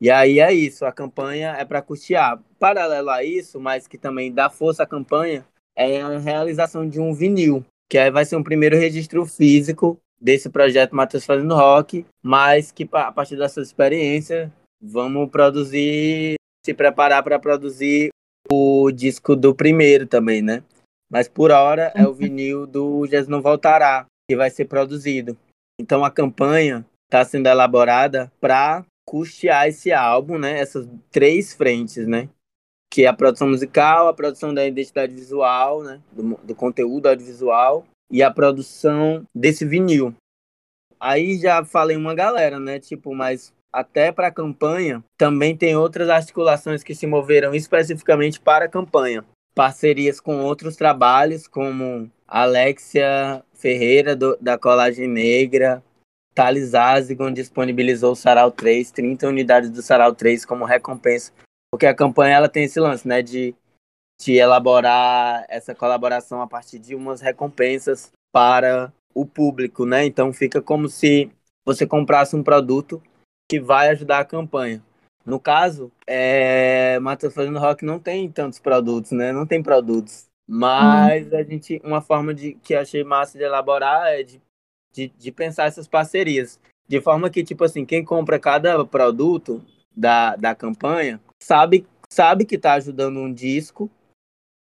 E 0.00 0.10
aí 0.10 0.40
é 0.40 0.52
isso, 0.52 0.84
a 0.84 0.92
campanha 0.92 1.56
é 1.58 1.64
para 1.64 1.82
custear. 1.82 2.38
Paralelo 2.58 3.10
a 3.10 3.24
isso, 3.24 3.58
mas 3.58 3.86
que 3.86 3.96
também 3.96 4.32
dá 4.32 4.50
força 4.50 4.82
à 4.82 4.86
campanha, 4.86 5.44
é 5.74 6.00
a 6.00 6.18
realização 6.18 6.88
de 6.88 7.00
um 7.00 7.12
vinil, 7.12 7.64
que 7.88 7.98
aí 7.98 8.10
vai 8.10 8.24
ser 8.24 8.36
um 8.36 8.42
primeiro 8.42 8.76
registro 8.76 9.24
físico 9.26 9.98
desse 10.20 10.48
projeto 10.48 10.96
Matheus 10.96 11.24
Fazendo 11.24 11.54
Rock, 11.54 12.04
mas 12.22 12.72
que 12.72 12.88
a 12.92 13.12
partir 13.12 13.36
dessa 13.36 13.60
experiência 13.60 14.52
vamos 14.80 15.30
produzir, 15.30 16.36
se 16.64 16.74
preparar 16.74 17.22
para 17.22 17.38
produzir 17.38 18.10
o 18.50 18.90
disco 18.90 19.34
do 19.34 19.54
primeiro 19.54 20.06
também, 20.06 20.42
né? 20.42 20.62
Mas 21.10 21.28
por 21.28 21.50
hora 21.50 21.92
é 21.94 22.06
o 22.06 22.12
vinil 22.12 22.66
do 22.66 23.06
Jesus 23.06 23.28
Não 23.28 23.40
Voltará, 23.40 24.06
que 24.28 24.36
vai 24.36 24.50
ser 24.50 24.64
produzido. 24.66 25.36
Então 25.80 26.04
a 26.04 26.10
campanha 26.10 26.84
está 27.04 27.24
sendo 27.24 27.48
elaborada 27.48 28.32
para 28.40 28.84
custear 29.06 29.68
esse 29.68 29.92
álbum, 29.92 30.38
né? 30.38 30.58
Essas 30.58 30.86
três 31.10 31.54
frentes, 31.54 32.06
né? 32.06 32.28
Que 32.92 33.04
é 33.04 33.06
a 33.06 33.14
produção 33.14 33.48
musical, 33.48 34.08
a 34.08 34.14
produção 34.14 34.52
da 34.52 34.66
identidade 34.66 35.14
visual, 35.14 35.82
né? 35.82 36.02
Do, 36.12 36.36
do 36.42 36.54
conteúdo 36.54 37.08
audiovisual 37.08 37.86
e 38.10 38.22
a 38.22 38.30
produção 38.30 39.24
desse 39.34 39.64
vinil. 39.64 40.14
Aí 40.98 41.38
já 41.38 41.64
falei 41.64 41.96
uma 41.96 42.14
galera, 42.14 42.58
né? 42.58 42.80
Tipo, 42.80 43.14
mas 43.14 43.52
até 43.72 44.10
para 44.10 44.28
a 44.28 44.32
campanha 44.32 45.04
também 45.18 45.56
tem 45.56 45.76
outras 45.76 46.08
articulações 46.08 46.82
que 46.82 46.94
se 46.94 47.06
moveram 47.06 47.54
especificamente 47.54 48.40
para 48.40 48.64
a 48.64 48.68
campanha. 48.68 49.24
Parcerias 49.54 50.20
com 50.20 50.42
outros 50.42 50.76
trabalhos, 50.76 51.46
como 51.46 52.10
Alexia 52.26 53.42
Ferreira, 53.52 54.16
do, 54.16 54.36
da 54.40 54.58
Colagem 54.58 55.08
Negra, 55.08 55.82
Thales 56.36 56.74
Azigon 56.74 57.32
disponibilizou 57.32 58.12
o 58.12 58.14
Sarau 58.14 58.50
3, 58.50 58.90
30 58.90 59.26
unidades 59.26 59.70
do 59.70 59.80
Sarau 59.80 60.14
3 60.14 60.44
como 60.44 60.66
recompensa, 60.66 61.32
porque 61.72 61.86
a 61.86 61.94
campanha 61.94 62.36
ela 62.36 62.48
tem 62.48 62.64
esse 62.64 62.78
lance, 62.78 63.08
né, 63.08 63.22
de, 63.22 63.54
de 64.20 64.34
elaborar 64.34 65.46
essa 65.48 65.74
colaboração 65.74 66.42
a 66.42 66.46
partir 66.46 66.78
de 66.78 66.94
umas 66.94 67.22
recompensas 67.22 68.12
para 68.30 68.92
o 69.14 69.24
público, 69.24 69.86
né? 69.86 70.04
Então 70.04 70.30
fica 70.30 70.60
como 70.60 70.90
se 70.90 71.32
você 71.64 71.86
comprasse 71.86 72.36
um 72.36 72.42
produto 72.42 73.02
que 73.50 73.58
vai 73.58 73.88
ajudar 73.88 74.18
a 74.18 74.24
campanha. 74.24 74.82
No 75.24 75.40
caso, 75.40 75.90
é, 76.06 76.98
Matheus 76.98 77.32
Fazendo 77.32 77.58
Rock 77.58 77.82
não 77.82 77.98
tem 77.98 78.30
tantos 78.30 78.58
produtos, 78.58 79.12
né? 79.12 79.32
Não 79.32 79.46
tem 79.46 79.62
produtos. 79.62 80.26
Mas 80.46 81.32
hum. 81.32 81.36
a 81.36 81.42
gente, 81.42 81.80
uma 81.82 82.02
forma 82.02 82.34
de 82.34 82.52
que 82.62 82.74
achei 82.74 83.02
massa 83.02 83.38
de 83.38 83.44
elaborar 83.44 84.08
é 84.12 84.22
de 84.22 84.38
de, 84.96 85.08
de 85.08 85.30
pensar 85.30 85.66
essas 85.66 85.86
parcerias. 85.86 86.58
De 86.88 87.00
forma 87.00 87.28
que, 87.28 87.44
tipo 87.44 87.64
assim, 87.64 87.84
quem 87.84 88.02
compra 88.02 88.38
cada 88.38 88.82
produto 88.84 89.62
da, 89.94 90.34
da 90.36 90.54
campanha 90.54 91.20
sabe, 91.42 91.86
sabe 92.08 92.46
que 92.46 92.54
está 92.54 92.74
ajudando 92.74 93.18
um 93.18 93.32
disco, 93.32 93.90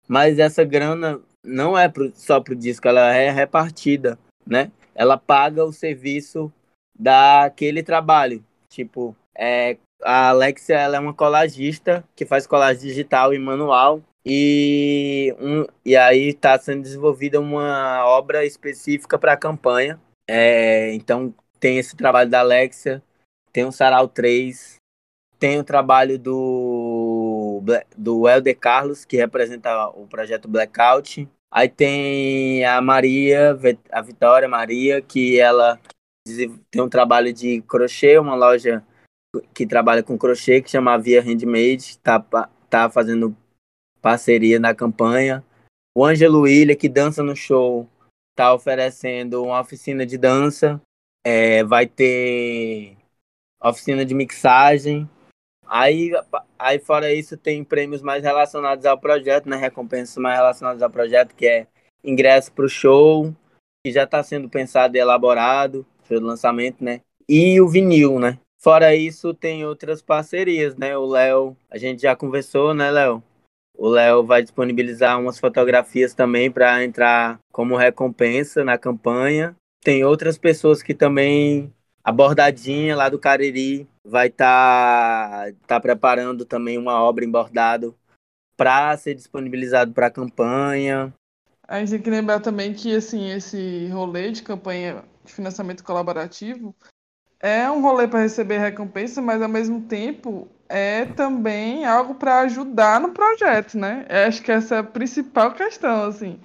mas 0.07 0.39
essa 0.39 0.65
grana 0.65 1.21
não 1.43 1.79
é 1.79 1.89
pro, 1.89 2.13
só 2.15 2.41
para 2.41 2.53
o 2.53 2.57
disco, 2.57 2.87
ela 2.87 3.15
é 3.15 3.31
repartida, 3.31 4.19
né? 4.47 4.71
Ela 4.95 5.17
paga 5.17 5.65
o 5.65 5.73
serviço 5.73 6.53
daquele 6.99 7.83
trabalho. 7.83 8.45
Tipo, 8.69 9.17
é, 9.35 9.79
a 10.03 10.31
Alexia 10.31 10.77
ela 10.77 10.97
é 10.97 11.01
uma 11.01 11.15
colagista 11.15 12.05
que 12.15 12.27
faz 12.27 12.47
colagem 12.47 12.83
digital 12.83 13.33
e 13.33 13.39
manual. 13.39 14.03
E, 14.27 15.35
um, 15.41 15.65
e 15.85 15.97
aí 15.97 16.31
está 16.31 16.59
sendo 16.59 16.83
desenvolvida 16.83 17.41
uma 17.41 18.05
obra 18.05 18.45
específica 18.45 19.17
para 19.17 19.33
a 19.33 19.37
campanha 19.37 19.99
é, 20.29 20.93
então 20.93 21.35
tem 21.59 21.79
esse 21.79 21.97
trabalho 21.97 22.29
da 22.29 22.41
Alexia, 22.41 23.03
tem 23.51 23.65
o 23.65 23.73
Sarau 23.73 24.07
3, 24.07 24.77
tem 25.39 25.59
o 25.59 25.65
trabalho 25.65 26.19
do, 26.19 27.63
do 27.97 28.29
Helder 28.29 28.59
Carlos, 28.59 29.05
que 29.05 29.17
representa 29.17 29.89
o 29.89 30.07
projeto 30.07 30.47
Blackout. 30.47 31.27
Aí 31.51 31.69
tem 31.69 32.65
a 32.67 32.81
Maria, 32.83 33.59
a 33.91 34.03
Vitória 34.03 34.47
Maria, 34.47 35.01
que 35.01 35.41
ela 35.41 35.81
tem 36.71 36.83
um 36.83 36.89
trabalho 36.89 37.33
de 37.33 37.63
crochê, 37.63 38.19
uma 38.19 38.35
loja 38.35 38.85
que 39.55 39.67
trabalha 39.67 40.03
com 40.03 40.19
crochê, 40.19 40.61
que 40.61 40.71
chama 40.71 40.99
Via 40.99 41.23
Handmade, 41.23 41.99
tá, 41.99 42.21
tá 42.69 42.91
fazendo 42.91 43.35
parceria 44.03 44.59
na 44.59 44.75
campanha. 44.75 45.43
O 45.97 46.05
Ângelo 46.05 46.41
William, 46.41 46.77
que 46.77 46.89
dança 46.89 47.23
no 47.23 47.35
show 47.35 47.89
está 48.39 48.55
oferecendo 48.55 49.43
uma 49.43 49.61
oficina 49.61 50.07
de 50.07 50.17
dança, 50.17 50.81
é, 51.27 51.65
vai 51.65 51.89
ter 51.89 52.97
oficina 53.61 54.05
de 54.05 54.15
mixagem. 54.15 55.11
Aí, 55.67 56.13
aí, 56.57 56.79
fora 56.79 57.13
isso, 57.13 57.37
tem 57.37 57.65
prêmios 57.65 58.01
mais 58.01 58.23
relacionados 58.23 58.87
ao 58.87 58.97
projeto, 58.97 59.49
né? 59.49 59.57
Recompensas 59.57 60.17
mais 60.19 60.39
relacionadas 60.39 60.81
ao 60.83 60.89
projeto, 60.89 61.35
que 61.35 61.49
é 61.49 61.67
ingresso 62.05 62.53
para 62.53 62.65
o 62.65 62.69
show, 62.69 63.35
que 63.85 63.93
já 63.93 64.05
está 64.05 64.23
sendo 64.23 64.49
pensado 64.49 64.97
e 64.97 65.01
elaborado, 65.01 65.85
show 66.05 66.25
lançamento, 66.25 66.83
né? 66.83 67.01
E 67.29 67.61
o 67.61 67.69
vinil, 67.69 68.21
né? 68.21 68.39
Fora 68.57 68.95
isso, 68.95 69.35
tem 69.35 69.67
outras 69.67 70.01
parcerias, 70.01 70.77
né? 70.77 70.97
O 70.97 71.07
Léo, 71.07 71.57
a 71.69 71.77
gente 71.77 72.03
já 72.03 72.15
conversou, 72.15 72.73
né, 72.73 72.89
Léo? 72.91 73.23
O 73.81 73.89
Léo 73.89 74.25
vai 74.25 74.43
disponibilizar 74.43 75.21
umas 75.21 75.39
fotografias 75.39 76.13
também 76.13 76.51
para 76.51 76.85
entrar 76.85 77.39
como 77.53 77.77
recompensa 77.77 78.65
na 78.65 78.77
campanha. 78.77 79.55
Tem 79.85 80.05
outras 80.05 80.37
pessoas 80.37 80.83
que 80.83 80.93
também 80.93 81.73
a 82.03 82.11
bordadinha 82.11 82.97
lá 82.97 83.09
do 83.09 83.21
Cariri 83.21 83.89
vai 84.05 84.27
estar 84.27 85.53
tá, 85.53 85.59
tá 85.69 85.81
preparando 85.81 86.45
também 86.45 86.77
uma 86.77 87.01
obra 87.01 87.25
em 87.25 87.31
bordado 87.31 87.95
para 88.57 88.97
ser 88.97 89.15
disponibilizado 89.15 89.93
para 89.93 90.09
a 90.09 90.11
campanha. 90.11 91.15
A 91.63 91.79
gente 91.79 91.91
tem 91.91 92.03
que 92.03 92.11
lembrar 92.11 92.41
também 92.41 92.75
que 92.75 92.97
assim 92.97 93.31
esse 93.31 93.87
rolê 93.93 94.33
de 94.33 94.43
campanha 94.43 95.05
de 95.25 95.33
financiamento 95.33 95.85
colaborativo 95.85 96.75
é 97.39 97.71
um 97.71 97.81
rolê 97.81 98.09
para 98.09 98.23
receber 98.23 98.59
recompensa, 98.59 99.23
mas 99.23 99.41
ao 99.41 99.49
mesmo 99.49 99.83
tempo 99.83 100.49
é 100.69 101.07
também 101.07 101.85
algo 101.85 102.15
para 102.15 102.41
ajudar 102.41 103.01
no 103.01 103.13
projeto, 103.13 103.79
né? 103.79 104.07
Eu 104.09 104.29
acho 104.29 104.43
que 104.43 104.53
essa 104.53 104.77
é 104.77 104.79
a 104.79 104.85
principal 104.85 105.53
questão, 105.53 106.05
assim. 106.05 106.39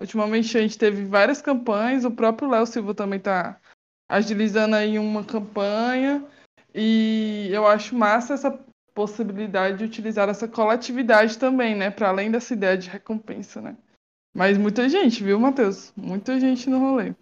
Ultimamente 0.00 0.56
a 0.58 0.60
gente 0.60 0.78
teve 0.78 1.04
várias 1.04 1.40
campanhas, 1.40 2.04
o 2.04 2.10
próprio 2.10 2.50
Léo 2.50 2.66
Silva 2.66 2.94
também 2.94 3.18
está 3.18 3.58
agilizando 4.08 4.76
aí 4.76 4.98
uma 4.98 5.24
campanha 5.24 6.24
e 6.74 7.48
eu 7.50 7.66
acho 7.66 7.94
massa 7.94 8.34
essa 8.34 8.58
possibilidade 8.94 9.78
de 9.78 9.84
utilizar 9.84 10.28
essa 10.28 10.46
coletividade 10.46 11.38
também, 11.38 11.74
né? 11.74 11.90
Para 11.90 12.08
além 12.08 12.30
dessa 12.30 12.52
ideia 12.52 12.76
de 12.76 12.90
recompensa, 12.90 13.60
né? 13.60 13.76
Mas 14.34 14.58
muita 14.58 14.88
gente, 14.88 15.22
viu, 15.22 15.38
Matheus? 15.38 15.92
Muita 15.96 16.38
gente 16.40 16.68
no 16.68 16.78
rolê. 16.78 17.14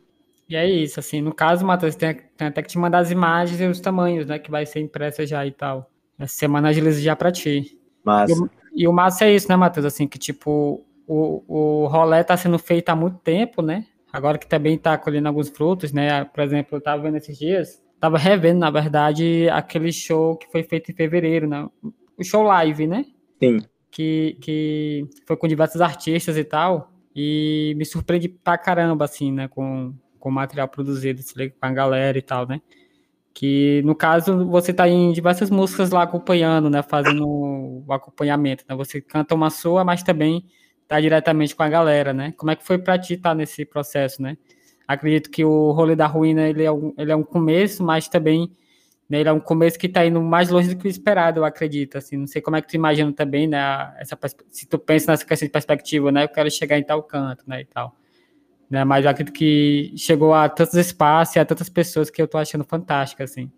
E 0.48 0.56
é 0.56 0.68
isso, 0.68 0.98
assim, 0.98 1.20
no 1.20 1.32
caso, 1.32 1.64
Matheus, 1.64 1.94
tem, 1.94 2.14
tem, 2.36 2.48
até 2.48 2.60
que 2.62 2.68
te 2.68 2.78
mandar 2.78 2.98
as 2.98 3.10
imagens 3.10 3.60
e 3.60 3.66
os 3.66 3.80
tamanhos, 3.80 4.26
né, 4.26 4.38
que 4.38 4.50
vai 4.50 4.66
ser 4.66 4.80
impressa 4.80 5.24
já 5.24 5.46
e 5.46 5.52
tal. 5.52 5.88
Essa 6.20 6.36
semana 6.36 6.68
agiliza 6.68 7.00
já 7.00 7.16
pra 7.16 7.32
ti. 7.32 7.78
Massa. 8.04 8.32
E 8.32 8.38
o, 8.38 8.50
e 8.74 8.88
o 8.88 8.92
massa 8.92 9.24
é 9.24 9.34
isso, 9.34 9.48
né, 9.48 9.56
Matheus, 9.56 9.86
assim, 9.86 10.06
que 10.06 10.18
tipo, 10.18 10.84
o, 11.06 11.42
o 11.48 11.86
rolê 11.86 12.22
tá 12.22 12.36
sendo 12.36 12.58
feito 12.58 12.90
há 12.90 12.96
muito 12.96 13.18
tempo, 13.18 13.62
né, 13.62 13.86
agora 14.12 14.38
que 14.38 14.46
também 14.46 14.76
tá 14.76 14.96
colhendo 14.98 15.28
alguns 15.28 15.48
frutos, 15.48 15.92
né, 15.92 16.24
por 16.24 16.42
exemplo, 16.42 16.76
eu 16.76 16.80
tava 16.80 17.02
vendo 17.02 17.16
esses 17.16 17.38
dias, 17.38 17.82
tava 17.98 18.18
revendo, 18.18 18.60
na 18.60 18.70
verdade, 18.70 19.48
aquele 19.50 19.92
show 19.92 20.36
que 20.36 20.50
foi 20.52 20.62
feito 20.62 20.90
em 20.90 20.94
fevereiro, 20.94 21.48
né, 21.48 21.68
o 22.16 22.22
show 22.22 22.42
live, 22.42 22.86
né? 22.86 23.06
Sim. 23.42 23.60
Que, 23.90 24.36
que 24.40 25.08
foi 25.26 25.36
com 25.36 25.48
diversos 25.48 25.80
artistas 25.80 26.36
e 26.36 26.44
tal, 26.44 26.92
e 27.16 27.74
me 27.76 27.84
surpreendi 27.84 28.28
pra 28.28 28.58
caramba, 28.58 29.06
assim, 29.06 29.32
né, 29.32 29.48
com, 29.48 29.94
com 30.18 30.28
o 30.28 30.32
material 30.32 30.68
produzido, 30.68 31.22
com 31.34 31.66
a 31.66 31.72
galera 31.72 32.16
e 32.16 32.22
tal, 32.22 32.46
né? 32.46 32.60
Que, 33.32 33.80
no 33.84 33.94
caso, 33.94 34.46
você 34.46 34.72
tá 34.72 34.88
em 34.88 35.12
diversas 35.12 35.50
músicas 35.50 35.90
lá 35.90 36.02
acompanhando, 36.02 36.68
né, 36.68 36.82
fazendo 36.82 37.26
o 37.86 37.92
acompanhamento, 37.92 38.64
né? 38.68 38.74
Você 38.76 39.00
canta 39.00 39.34
uma 39.34 39.50
sua, 39.50 39.84
mas 39.84 40.02
também 40.02 40.44
tá 40.88 41.00
diretamente 41.00 41.54
com 41.54 41.62
a 41.62 41.68
galera, 41.68 42.12
né? 42.12 42.32
Como 42.36 42.50
é 42.50 42.56
que 42.56 42.64
foi 42.66 42.78
pra 42.78 42.98
ti 42.98 43.14
estar 43.14 43.30
tá 43.30 43.34
nesse 43.34 43.64
processo, 43.64 44.20
né? 44.20 44.36
Acredito 44.86 45.30
que 45.30 45.44
o 45.44 45.70
rolê 45.70 45.94
da 45.94 46.06
ruína, 46.06 46.48
ele 46.48 46.64
é 46.64 46.72
um, 46.72 46.92
ele 46.98 47.12
é 47.12 47.16
um 47.16 47.22
começo, 47.22 47.84
mas 47.84 48.08
também 48.08 48.52
né, 49.10 49.20
ele 49.20 49.28
é 49.28 49.32
um 49.32 49.40
começo 49.40 49.76
que 49.76 49.86
está 49.88 50.06
indo 50.06 50.22
mais 50.22 50.50
longe 50.50 50.68
do 50.68 50.80
que 50.80 50.86
o 50.86 50.90
esperado, 50.90 51.40
eu 51.40 51.44
acredito. 51.44 51.98
Assim, 51.98 52.16
não 52.16 52.28
sei 52.28 52.40
como 52.40 52.56
é 52.56 52.62
que 52.62 52.68
tu 52.68 52.74
imagina 52.74 53.12
também, 53.12 53.48
né? 53.48 53.58
Essa, 53.98 54.16
se 54.50 54.66
tu 54.66 54.78
pensa 54.78 55.10
nessa 55.10 55.26
questão 55.26 55.46
de 55.46 55.52
perspectiva, 55.52 56.12
né? 56.12 56.24
Eu 56.24 56.28
quero 56.28 56.48
chegar 56.48 56.78
em 56.78 56.84
tal 56.84 57.02
canto, 57.02 57.42
né? 57.46 57.62
E 57.62 57.64
tal. 57.64 57.96
Né, 58.70 58.84
mas 58.84 59.04
eu 59.04 59.10
acredito 59.10 59.34
que 59.34 59.92
chegou 59.96 60.32
a 60.32 60.48
tantos 60.48 60.74
espaços 60.74 61.34
e 61.34 61.40
a 61.40 61.44
tantas 61.44 61.68
pessoas 61.68 62.08
que 62.08 62.22
eu 62.22 62.28
tô 62.28 62.38
achando 62.38 62.62
fantástica, 62.62 63.24
assim. 63.24 63.50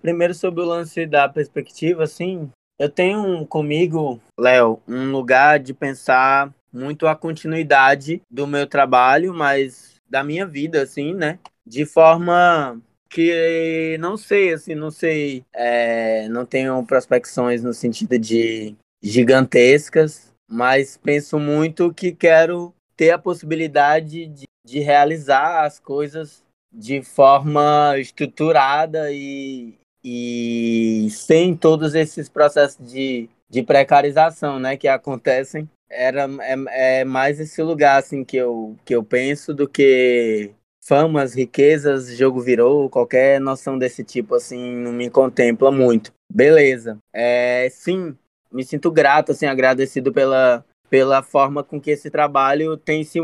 Primeiro 0.00 0.32
sobre 0.32 0.62
o 0.62 0.66
lance 0.66 1.06
da 1.06 1.28
perspectiva, 1.28 2.04
assim, 2.04 2.50
eu 2.78 2.88
tenho 2.88 3.44
comigo, 3.46 4.20
Léo, 4.38 4.80
um 4.86 5.10
lugar 5.10 5.58
de 5.58 5.74
pensar 5.74 6.52
muito 6.72 7.06
a 7.06 7.16
continuidade 7.16 8.20
do 8.30 8.46
meu 8.46 8.66
trabalho, 8.66 9.32
mas 9.34 9.94
da 10.08 10.22
minha 10.22 10.46
vida, 10.46 10.82
assim, 10.82 11.14
né? 11.14 11.38
De 11.66 11.86
forma 11.86 12.80
que 13.08 13.96
não 14.00 14.16
sei, 14.16 14.52
assim, 14.52 14.74
não 14.74 14.90
sei, 14.90 15.44
é, 15.54 16.28
não 16.28 16.44
tenho 16.44 16.84
prospecções 16.84 17.62
no 17.62 17.72
sentido 17.72 18.18
de 18.18 18.74
gigantescas, 19.00 20.32
mas 20.48 20.96
penso 20.96 21.38
muito 21.38 21.94
que 21.94 22.12
quero 22.12 22.74
ter 22.96 23.10
a 23.10 23.18
possibilidade 23.18 24.26
de, 24.26 24.43
de 24.64 24.80
realizar 24.80 25.64
as 25.64 25.78
coisas 25.78 26.42
de 26.72 27.02
forma 27.02 27.94
estruturada 27.98 29.12
e, 29.12 29.74
e 30.02 31.08
sem 31.10 31.56
todos 31.56 31.94
esses 31.94 32.28
processos 32.28 32.78
de, 32.90 33.28
de 33.48 33.62
precarização 33.62 34.58
né, 34.58 34.76
que 34.76 34.88
acontecem. 34.88 35.68
Era, 35.88 36.26
é, 36.40 37.00
é 37.00 37.04
mais 37.04 37.38
esse 37.38 37.62
lugar 37.62 37.98
assim, 37.98 38.24
que, 38.24 38.36
eu, 38.36 38.74
que 38.84 38.94
eu 38.94 39.04
penso 39.04 39.54
do 39.54 39.68
que 39.68 40.50
famas, 40.84 41.34
riquezas, 41.34 42.16
jogo 42.16 42.40
virou, 42.40 42.90
qualquer 42.90 43.40
noção 43.40 43.78
desse 43.78 44.04
tipo, 44.04 44.34
assim, 44.34 44.74
não 44.76 44.92
me 44.92 45.08
contempla 45.08 45.70
muito. 45.70 46.12
Beleza. 46.30 46.98
É, 47.12 47.68
sim, 47.70 48.16
me 48.52 48.64
sinto 48.64 48.90
grato, 48.90 49.32
assim, 49.32 49.46
agradecido 49.46 50.12
pela, 50.12 50.64
pela 50.90 51.22
forma 51.22 51.64
com 51.64 51.80
que 51.80 51.90
esse 51.90 52.10
trabalho 52.10 52.76
tem 52.76 53.02
se, 53.02 53.18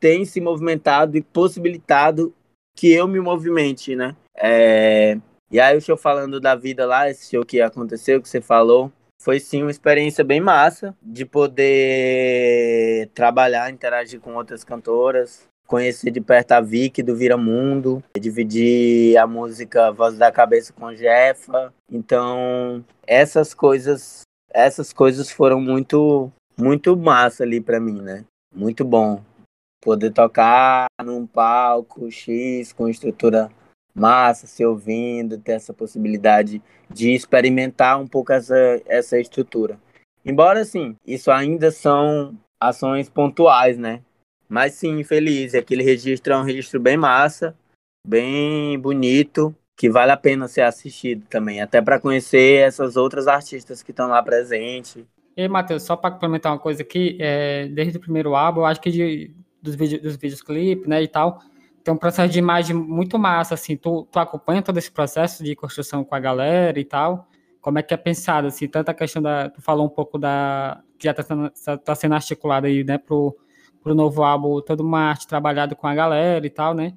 tem 0.00 0.24
se 0.24 0.40
movimentado 0.40 1.16
e 1.16 1.22
possibilitado 1.22 2.34
que 2.76 2.92
eu 2.92 3.08
me 3.08 3.20
movimente, 3.20 3.96
né? 3.96 4.14
É, 4.36 5.18
e 5.50 5.58
aí 5.58 5.76
o 5.76 5.80
show 5.80 5.96
falando 5.96 6.40
da 6.40 6.54
vida 6.54 6.86
lá, 6.86 7.10
esse 7.10 7.30
show 7.30 7.44
que 7.44 7.60
aconteceu, 7.60 8.22
que 8.22 8.28
você 8.28 8.40
falou, 8.40 8.92
foi 9.20 9.40
sim 9.40 9.62
uma 9.62 9.70
experiência 9.70 10.22
bem 10.22 10.40
massa 10.40 10.94
de 11.02 11.24
poder 11.24 13.08
trabalhar, 13.14 13.70
interagir 13.70 14.20
com 14.20 14.34
outras 14.34 14.62
cantoras, 14.62 15.48
conhecer 15.66 16.10
de 16.10 16.20
perto 16.20 16.52
a 16.52 16.60
Vicky 16.60 17.02
do 17.02 17.16
Vira 17.16 17.36
Mundo, 17.36 18.02
dividir 18.18 19.16
a 19.16 19.26
música 19.26 19.90
Voz 19.90 20.16
da 20.16 20.30
Cabeça 20.30 20.72
com 20.72 20.94
Jefa. 20.94 21.74
Então, 21.90 22.84
essas 23.06 23.52
coisas, 23.52 24.22
essas 24.50 24.92
coisas 24.92 25.30
foram 25.30 25.60
muito 25.60 26.30
muito 26.56 26.96
massa 26.96 27.44
ali 27.44 27.60
para 27.60 27.78
mim, 27.78 28.00
né? 28.00 28.24
Muito 28.54 28.84
bom 28.84 29.22
poder 29.80 30.10
tocar 30.12 30.86
num 31.04 31.26
palco 31.26 32.10
X 32.10 32.72
com 32.72 32.88
estrutura 32.88 33.50
massa, 33.94 34.46
se 34.46 34.64
ouvindo, 34.64 35.38
ter 35.38 35.52
essa 35.52 35.74
possibilidade 35.74 36.62
de 36.90 37.12
experimentar 37.12 38.00
um 38.00 38.06
pouco 38.06 38.32
essa, 38.32 38.80
essa 38.86 39.18
estrutura. 39.18 39.78
Embora, 40.24 40.60
assim, 40.60 40.96
isso 41.06 41.30
ainda 41.30 41.70
são 41.70 42.36
ações 42.60 43.08
pontuais, 43.08 43.78
né? 43.78 44.02
Mas 44.48 44.74
sim, 44.74 45.02
feliz. 45.04 45.54
Aquele 45.54 45.82
registro 45.82 46.32
é 46.32 46.36
um 46.36 46.44
registro 46.44 46.80
bem 46.80 46.96
massa, 46.96 47.54
bem 48.06 48.78
bonito, 48.78 49.54
que 49.76 49.90
vale 49.90 50.10
a 50.10 50.16
pena 50.16 50.48
ser 50.48 50.62
assistido 50.62 51.24
também, 51.28 51.60
até 51.60 51.80
para 51.80 52.00
conhecer 52.00 52.66
essas 52.66 52.96
outras 52.96 53.28
artistas 53.28 53.82
que 53.82 53.90
estão 53.90 54.08
lá 54.08 54.22
presentes. 54.22 55.04
E 55.36 55.46
Matheus, 55.46 55.84
só 55.84 55.96
para 55.96 56.10
complementar 56.10 56.52
uma 56.52 56.58
coisa 56.58 56.82
aqui, 56.82 57.16
é, 57.20 57.68
desde 57.68 57.96
o 57.96 58.00
primeiro 58.00 58.34
álbum, 58.34 58.62
eu 58.62 58.66
acho 58.66 58.80
que 58.80 58.90
de, 58.90 59.30
dos, 59.60 59.74
vídeos, 59.74 60.02
dos 60.02 60.16
vídeos 60.16 60.42
clipes, 60.42 60.86
né, 60.86 61.02
e 61.02 61.08
tal, 61.08 61.40
tem 61.82 61.92
um 61.92 61.96
processo 61.96 62.32
de 62.32 62.38
imagem 62.38 62.76
muito 62.76 63.18
massa, 63.18 63.54
assim, 63.54 63.76
tu, 63.76 64.06
tu 64.10 64.18
acompanha 64.18 64.62
todo 64.62 64.78
esse 64.78 64.90
processo 64.90 65.42
de 65.42 65.54
construção 65.56 66.04
com 66.04 66.14
a 66.14 66.20
galera 66.20 66.78
e 66.78 66.84
tal, 66.84 67.28
como 67.60 67.78
é 67.78 67.82
que 67.82 67.94
é 67.94 67.96
pensado, 67.96 68.48
assim, 68.48 68.68
tanta 68.68 68.94
questão 68.94 69.22
da, 69.22 69.50
tu 69.50 69.60
falou 69.60 69.86
um 69.86 69.90
pouco 69.90 70.18
da, 70.18 70.82
que 70.98 71.04
já 71.04 71.12
está 71.12 71.78
tá 71.78 71.94
sendo 71.94 72.14
articulada 72.14 72.66
aí, 72.66 72.84
né, 72.84 72.98
pro 72.98 73.36
para 73.82 73.92
o 73.92 73.94
novo 73.94 74.22
álbum, 74.22 74.60
toda 74.60 74.82
uma 74.82 75.00
arte 75.00 75.26
trabalhada 75.26 75.74
com 75.74 75.86
a 75.86 75.94
galera 75.94 76.46
e 76.46 76.50
tal, 76.50 76.74
né? 76.74 76.94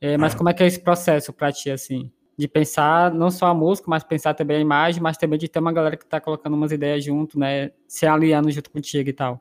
É, 0.00 0.16
mas 0.16 0.34
como 0.34 0.48
é 0.48 0.54
que 0.54 0.62
é 0.62 0.66
esse 0.66 0.80
processo 0.80 1.32
para 1.32 1.52
ti, 1.52 1.70
assim? 1.70 2.10
De 2.36 2.48
pensar 2.48 3.12
não 3.12 3.30
só 3.30 3.46
a 3.46 3.54
música, 3.54 3.88
mas 3.88 4.02
pensar 4.02 4.34
também 4.34 4.56
a 4.56 4.60
imagem, 4.60 5.00
mas 5.00 5.16
também 5.16 5.38
de 5.38 5.48
ter 5.48 5.60
uma 5.60 5.72
galera 5.72 5.96
que 5.96 6.04
está 6.04 6.20
colocando 6.20 6.54
umas 6.54 6.72
ideias 6.72 7.04
junto, 7.04 7.38
né? 7.38 7.70
Se 7.86 8.06
aliando 8.06 8.50
junto 8.50 8.70
contigo 8.70 9.08
e 9.08 9.12
tal. 9.12 9.40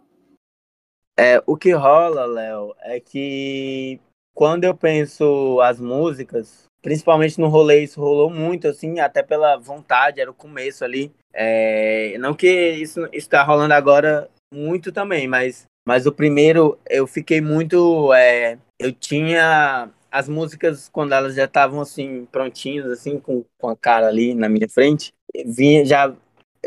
É, 1.21 1.39
o 1.45 1.55
que 1.55 1.71
rola, 1.71 2.25
Léo, 2.25 2.73
é 2.81 2.99
que 2.99 3.99
quando 4.33 4.63
eu 4.63 4.75
penso 4.75 5.61
as 5.61 5.79
músicas, 5.79 6.63
principalmente 6.81 7.39
no 7.39 7.47
rolê, 7.47 7.83
isso 7.83 8.01
rolou 8.01 8.27
muito, 8.27 8.67
assim, 8.67 8.99
até 8.99 9.21
pela 9.21 9.55
vontade, 9.55 10.19
era 10.19 10.31
o 10.31 10.33
começo 10.33 10.83
ali. 10.83 11.11
É, 11.31 12.17
não 12.17 12.33
que 12.33 12.49
isso 12.71 13.07
está 13.13 13.43
rolando 13.43 13.75
agora 13.75 14.27
muito 14.51 14.91
também, 14.91 15.27
mas 15.27 15.65
mas 15.87 16.07
o 16.07 16.11
primeiro, 16.11 16.79
eu 16.89 17.05
fiquei 17.05 17.39
muito. 17.39 18.11
É, 18.15 18.57
eu 18.79 18.91
tinha 18.91 19.89
as 20.11 20.27
músicas, 20.27 20.89
quando 20.89 21.13
elas 21.13 21.35
já 21.35 21.45
estavam 21.45 21.81
assim, 21.81 22.25
prontinhas, 22.31 22.87
assim, 22.87 23.19
com, 23.19 23.45
com 23.59 23.69
a 23.69 23.75
cara 23.75 24.07
ali 24.07 24.33
na 24.33 24.49
minha 24.49 24.67
frente, 24.67 25.11
vinha, 25.45 25.85
já, 25.85 26.13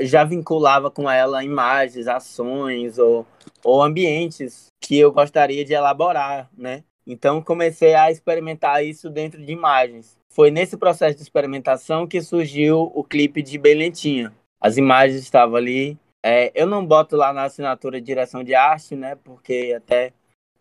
já 0.01 0.25
vinculava 0.25 0.91
com 0.91 1.11
ela 1.11 1.45
imagens, 1.45 2.09
ações 2.09 2.99
ou, 2.99 3.27
ou 3.63 3.83
ambientes 3.83 4.67
que 4.81 4.99
eu 4.99 5.13
gostaria 5.13 5.65
de 5.65 5.73
elaborar, 5.73 6.51
né? 6.57 6.85
Então 7.07 7.43
comecei 7.43 7.95
a 7.95 8.11
experimentar 8.11 8.85
isso 8.85 9.11
dentro 9.11 9.45
de 9.45 9.53
imagens. 9.53 10.17
Foi 10.33 10.51
nesse 10.51 10.77
processo 10.77 11.17
de 11.17 11.23
experimentação 11.23 12.07
que 12.07 12.21
surgiu 12.21 12.91
o 12.95 13.05
clipe 13.05 13.43
de 13.43 13.59
Belentinha. 13.59 14.33
As 14.61 14.77
imagens 14.77 15.21
estavam 15.21 15.57
ali, 15.57 15.99
é, 16.25 16.51
eu 16.55 16.67
não 16.67 16.85
boto 16.85 17.17
lá 17.17 17.33
na 17.33 17.45
assinatura 17.45 18.01
de 18.01 18.07
direção 18.07 18.43
de 18.43 18.55
arte, 18.55 18.97
né? 18.97 19.17
Porque 19.23 19.75
até 19.77 20.13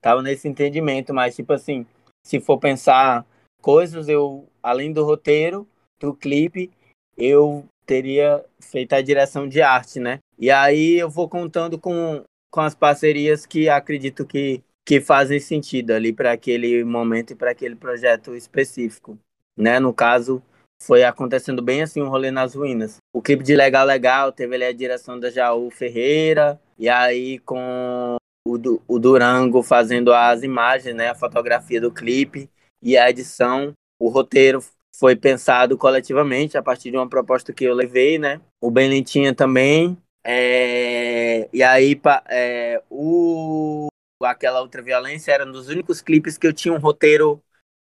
tava 0.02 0.22
nesse 0.22 0.48
entendimento, 0.48 1.14
mas 1.14 1.36
tipo 1.36 1.54
assim, 1.54 1.86
se 2.26 2.40
for 2.40 2.58
pensar 2.58 3.26
coisas, 3.62 4.10
eu, 4.10 4.46
além 4.62 4.92
do 4.92 5.06
roteiro, 5.06 5.66
do 6.00 6.14
clipe, 6.14 6.70
eu 7.18 7.66
teria 7.86 8.44
feito 8.60 8.94
a 8.94 9.02
direção 9.02 9.48
de 9.48 9.62
arte, 9.62 10.00
né? 10.00 10.20
E 10.38 10.50
aí 10.50 11.00
eu 11.00 11.10
vou 11.10 11.30
contando 11.30 11.78
com, 11.78 12.24
com 12.52 12.62
as 12.62 12.76
parcerias 12.76 13.46
que 13.46 13.70
acredito 13.70 14.26
que, 14.26 14.64
que 14.86 15.00
fazem 15.00 15.40
sentido 15.40 15.92
ali 15.92 16.12
para 16.12 16.32
aquele 16.32 16.84
momento 16.84 17.32
e 17.32 17.36
para 17.36 17.52
aquele 17.52 17.76
projeto 17.76 18.36
específico, 18.36 19.18
né? 19.58 19.80
No 19.80 19.94
caso, 19.94 20.42
foi 20.82 21.04
acontecendo 21.04 21.62
bem 21.62 21.82
assim 21.82 22.02
um 22.02 22.10
rolê 22.10 22.30
nas 22.32 22.56
ruínas. 22.56 22.98
O 23.14 23.22
clipe 23.22 23.44
de 23.44 23.56
Legal 23.56 23.86
Legal 23.86 24.32
teve 24.32 24.56
ali 24.56 24.66
a 24.66 24.74
direção 24.74 25.20
da 25.20 25.30
Jaú 25.30 25.70
Ferreira, 25.70 26.60
e 26.78 26.90
aí 26.90 27.40
com 27.40 28.18
o, 28.46 28.58
o 28.88 29.00
Durango 29.00 29.64
fazendo 29.64 30.12
as 30.14 30.44
imagens, 30.44 30.96
né, 30.96 31.10
a 31.10 31.16
fotografia 31.16 31.80
do 31.80 31.92
clipe 31.92 32.50
e 32.82 32.98
a 32.98 33.10
edição. 33.10 33.72
O 34.00 34.10
roteiro 34.10 34.62
foi 34.96 35.16
pensado 35.16 35.78
coletivamente 35.78 36.58
a 36.58 36.64
partir 36.64 36.92
de 36.92 36.98
uma 36.98 37.10
proposta 37.10 37.52
que 37.52 37.64
eu 37.64 37.74
levei, 37.74 38.20
né? 38.20 38.40
O 38.62 38.70
Belentinha 38.70 39.34
também. 39.34 39.98
É... 40.24 41.50
E 41.52 41.64
aí, 41.64 42.00
é... 42.30 42.82
o... 42.90 43.88
aquela 44.24 44.62
outra 44.62 44.82
violência 44.82 45.32
era 45.32 45.46
um 45.46 45.52
dos 45.52 45.68
únicos 45.68 46.02
clipes 46.02 46.38
que 46.38 46.48
eu 46.48 46.54
tinha 46.54 46.74
um 46.74 46.80
roteiro 46.80 47.42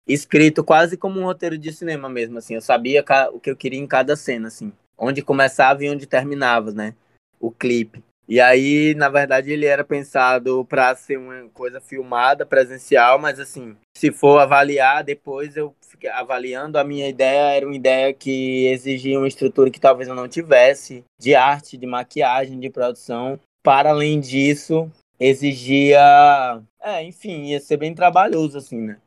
escrito 0.07 0.65
quase 0.65 0.97
como 0.97 1.21
um 1.21 1.25
roteiro 1.25 1.59
de 1.59 1.73
cinema 1.73 2.09
mesmo, 2.09 2.39
assim. 2.39 2.55
Eu 2.55 2.63
sabia 2.63 3.05
o 3.33 3.41
que 3.41 3.51
eu 3.51 3.57
queria 3.57 3.79
em 3.79 3.87
cada 3.87 4.17
cena, 4.17 4.49
assim. 4.49 4.73
Onde 4.97 5.23
começava 5.23 5.85
e 5.85 5.91
onde 5.91 6.07
terminava, 6.07 6.73
né? 6.73 6.95
O 7.41 7.51
clipe. 7.51 8.03
E 8.29 8.41
aí, 8.41 8.95
na 8.95 9.09
verdade, 9.09 9.51
ele 9.51 9.65
era 9.65 9.83
pensado 9.83 10.63
para 10.67 10.95
ser 10.95 11.17
uma 11.17 11.49
coisa 11.55 11.81
filmada, 11.81 12.45
presencial, 12.45 13.19
mas 13.19 13.41
assim, 13.41 13.75
se 13.97 14.13
for 14.13 14.39
avaliar, 14.39 15.03
depois 15.03 15.57
eu 15.57 15.75
fiquei 15.81 16.11
avaliando, 16.11 16.79
a 16.79 16.85
minha 16.85 17.09
ideia 17.09 17.57
era 17.57 17.67
uma 17.67 17.75
ideia 17.75 18.13
que 18.13 18.67
exigia 18.67 19.19
uma 19.19 19.27
estrutura 19.27 19.71
que 19.71 19.81
talvez 19.81 20.09
eu 20.09 20.15
não 20.15 20.29
tivesse, 20.29 21.03
de 21.19 21.35
arte, 21.35 21.79
de 21.79 21.87
maquiagem, 21.87 22.61
de 22.61 22.69
produção. 22.69 23.41
Para 23.63 23.91
além 23.91 24.21
disso, 24.21 24.91
exigia, 25.19 25.99
é, 26.83 27.03
enfim, 27.03 27.47
ia 27.47 27.61
ser 27.61 27.79
bem 27.79 27.95
trabalhoso 27.95 28.59
assim, 28.59 28.79
né? 28.79 28.99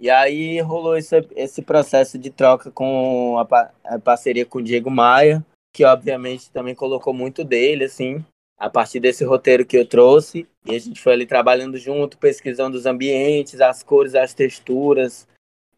E 0.00 0.08
aí 0.08 0.58
rolou 0.60 0.96
esse, 0.96 1.14
esse 1.36 1.60
processo 1.60 2.18
de 2.18 2.30
troca 2.30 2.70
com 2.70 3.38
a, 3.38 3.70
a 3.84 3.98
parceria 3.98 4.46
com 4.46 4.58
o 4.58 4.62
Diego 4.62 4.90
Maia, 4.90 5.44
que 5.72 5.84
obviamente 5.84 6.50
também 6.50 6.74
colocou 6.74 7.12
muito 7.12 7.44
dele, 7.44 7.84
assim, 7.84 8.24
a 8.60 8.68
partir 8.68 9.00
desse 9.00 9.24
roteiro 9.24 9.64
que 9.64 9.78
eu 9.78 9.86
trouxe. 9.86 10.46
E 10.66 10.76
a 10.76 10.78
gente 10.78 11.00
foi 11.00 11.14
ali 11.14 11.24
trabalhando 11.24 11.78
junto, 11.78 12.18
pesquisando 12.18 12.76
os 12.76 12.84
ambientes, 12.84 13.58
as 13.62 13.82
cores, 13.82 14.14
as 14.14 14.34
texturas, 14.34 15.26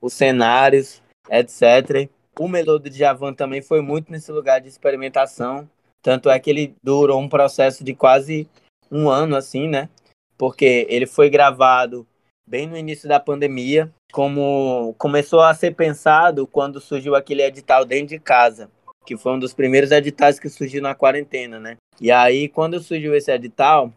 os 0.00 0.12
cenários, 0.12 1.00
etc. 1.30 2.10
O 2.36 2.48
Melô 2.48 2.80
do 2.80 2.90
Djavan 2.90 3.32
também 3.32 3.62
foi 3.62 3.80
muito 3.80 4.10
nesse 4.10 4.32
lugar 4.32 4.60
de 4.60 4.68
experimentação. 4.68 5.70
Tanto 6.02 6.28
é 6.28 6.40
que 6.40 6.50
ele 6.50 6.74
durou 6.82 7.20
um 7.20 7.28
processo 7.28 7.84
de 7.84 7.94
quase 7.94 8.48
um 8.90 9.08
ano, 9.08 9.36
assim, 9.36 9.68
né? 9.68 9.88
Porque 10.36 10.84
ele 10.90 11.06
foi 11.06 11.30
gravado 11.30 12.04
bem 12.44 12.66
no 12.66 12.76
início 12.76 13.08
da 13.08 13.20
pandemia, 13.20 13.92
como 14.12 14.94
começou 14.98 15.40
a 15.40 15.54
ser 15.54 15.76
pensado 15.76 16.46
quando 16.48 16.80
surgiu 16.80 17.14
aquele 17.14 17.42
edital 17.42 17.84
dentro 17.84 18.08
de 18.08 18.18
casa, 18.18 18.68
que 19.04 19.16
foi 19.16 19.32
um 19.32 19.38
dos 19.38 19.52
primeiros 19.52 19.90
editais 19.90 20.38
que 20.38 20.48
surgiu 20.48 20.82
na 20.82 20.94
quarentena, 20.94 21.58
né? 21.58 21.76
E 22.00 22.10
aí, 22.10 22.48
quando 22.48 22.80
surgiu 22.80 23.14
esse 23.14 23.30
edital, 23.30 23.92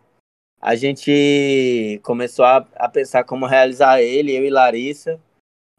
a 0.61 0.75
gente 0.75 1.99
começou 2.03 2.45
a, 2.45 2.65
a 2.75 2.89
pensar 2.89 3.23
como 3.23 3.45
realizar 3.45 4.01
ele, 4.01 4.35
eu 4.35 4.43
e 4.43 4.49
Larissa. 4.49 5.19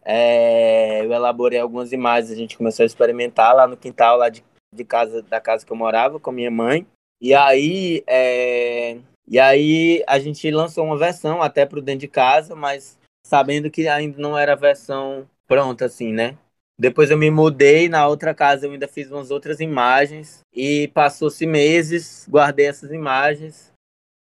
É, 0.04 1.04
eu 1.04 1.12
elaborei 1.12 1.58
algumas 1.58 1.92
imagens, 1.92 2.30
a 2.30 2.36
gente 2.36 2.56
começou 2.56 2.84
a 2.84 2.86
experimentar 2.86 3.54
lá 3.54 3.66
no 3.66 3.76
quintal 3.76 4.16
lá 4.16 4.28
de, 4.28 4.44
de 4.72 4.84
casa, 4.84 5.22
da 5.22 5.40
casa 5.40 5.66
que 5.66 5.72
eu 5.72 5.76
morava 5.76 6.20
com 6.20 6.30
minha 6.30 6.50
mãe. 6.50 6.86
E 7.20 7.34
aí, 7.34 8.04
é, 8.06 8.98
e 9.26 9.38
aí 9.40 10.04
a 10.06 10.18
gente 10.18 10.48
lançou 10.50 10.84
uma 10.84 10.96
versão 10.96 11.42
até 11.42 11.66
para 11.66 11.78
o 11.78 11.82
dentro 11.82 12.00
de 12.00 12.08
casa, 12.08 12.54
mas 12.54 12.96
sabendo 13.26 13.70
que 13.70 13.88
ainda 13.88 14.18
não 14.18 14.38
era 14.38 14.52
a 14.52 14.56
versão 14.56 15.28
pronta, 15.48 15.86
assim, 15.86 16.12
né? 16.12 16.38
Depois 16.78 17.10
eu 17.10 17.16
me 17.16 17.30
mudei, 17.30 17.88
na 17.88 18.06
outra 18.06 18.34
casa 18.34 18.66
eu 18.66 18.72
ainda 18.72 18.86
fiz 18.86 19.10
umas 19.10 19.30
outras 19.30 19.60
imagens 19.60 20.40
e 20.52 20.88
passou-se 20.88 21.46
meses, 21.46 22.26
guardei 22.28 22.66
essas 22.66 22.92
imagens. 22.92 23.72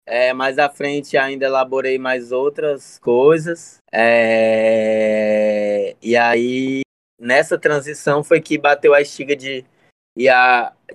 É, 0.07 0.33
mais 0.33 0.59
à 0.59 0.69
frente 0.69 1.17
ainda 1.17 1.45
elaborei 1.45 1.97
mais 1.97 2.31
outras 2.31 2.99
coisas. 2.99 3.79
É, 3.91 5.95
e 5.99 6.15
aí, 6.15 6.81
nessa 7.19 7.57
transição 7.57 8.23
foi 8.23 8.39
que 8.39 8.59
bateu 8.59 8.93
a 8.93 9.01
estiga 9.01 9.35
de, 9.35 9.65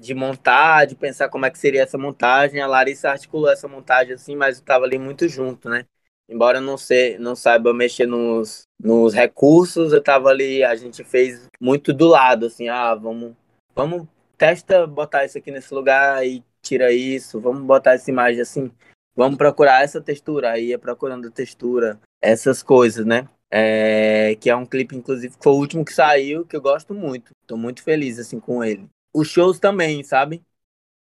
de 0.00 0.14
montar, 0.14 0.86
de 0.86 0.94
pensar 0.94 1.28
como 1.28 1.46
é 1.46 1.50
que 1.50 1.58
seria 1.58 1.82
essa 1.82 1.98
montagem. 1.98 2.60
A 2.60 2.68
Larissa 2.68 3.10
articulou 3.10 3.50
essa 3.50 3.66
montagem 3.66 4.14
assim, 4.14 4.36
mas 4.36 4.58
eu 4.58 4.60
estava 4.60 4.84
ali 4.84 4.98
muito 4.98 5.28
junto, 5.28 5.68
né? 5.68 5.84
Embora 6.30 6.60
não, 6.60 6.78
ser, 6.78 7.18
não 7.18 7.34
saiba 7.34 7.74
mexer 7.74 8.06
nos, 8.06 8.62
nos 8.78 9.12
recursos, 9.12 9.92
eu 9.92 10.02
tava 10.02 10.28
ali, 10.28 10.62
a 10.62 10.76
gente 10.76 11.02
fez 11.02 11.48
muito 11.60 11.92
do 11.92 12.06
lado, 12.06 12.46
assim, 12.46 12.68
ah, 12.68 12.94
vamos, 12.94 13.34
vamos, 13.74 14.06
testa 14.38 14.86
botar 14.86 15.24
isso 15.24 15.36
aqui 15.36 15.50
nesse 15.50 15.74
lugar 15.74 16.24
e 16.24 16.44
tira 16.62 16.92
isso, 16.92 17.40
vamos 17.40 17.62
botar 17.62 17.94
essa 17.94 18.10
imagem 18.10 18.40
assim, 18.40 18.70
vamos 19.14 19.36
procurar 19.36 19.82
essa 19.82 20.00
textura, 20.00 20.52
aí 20.52 20.68
ia 20.68 20.78
procurando 20.78 21.30
textura, 21.30 22.00
essas 22.22 22.62
coisas, 22.62 23.04
né? 23.04 23.28
É, 23.52 24.36
que 24.40 24.48
é 24.48 24.54
um 24.54 24.64
clipe, 24.64 24.96
inclusive, 24.96 25.36
que 25.36 25.42
foi 25.42 25.52
o 25.52 25.56
último 25.56 25.84
que 25.84 25.92
saiu, 25.92 26.46
que 26.46 26.54
eu 26.54 26.60
gosto 26.60 26.94
muito. 26.94 27.32
Tô 27.48 27.56
muito 27.56 27.82
feliz, 27.82 28.16
assim, 28.16 28.38
com 28.38 28.62
ele. 28.62 28.88
Os 29.12 29.28
shows 29.28 29.58
também, 29.58 30.04
sabe? 30.04 30.40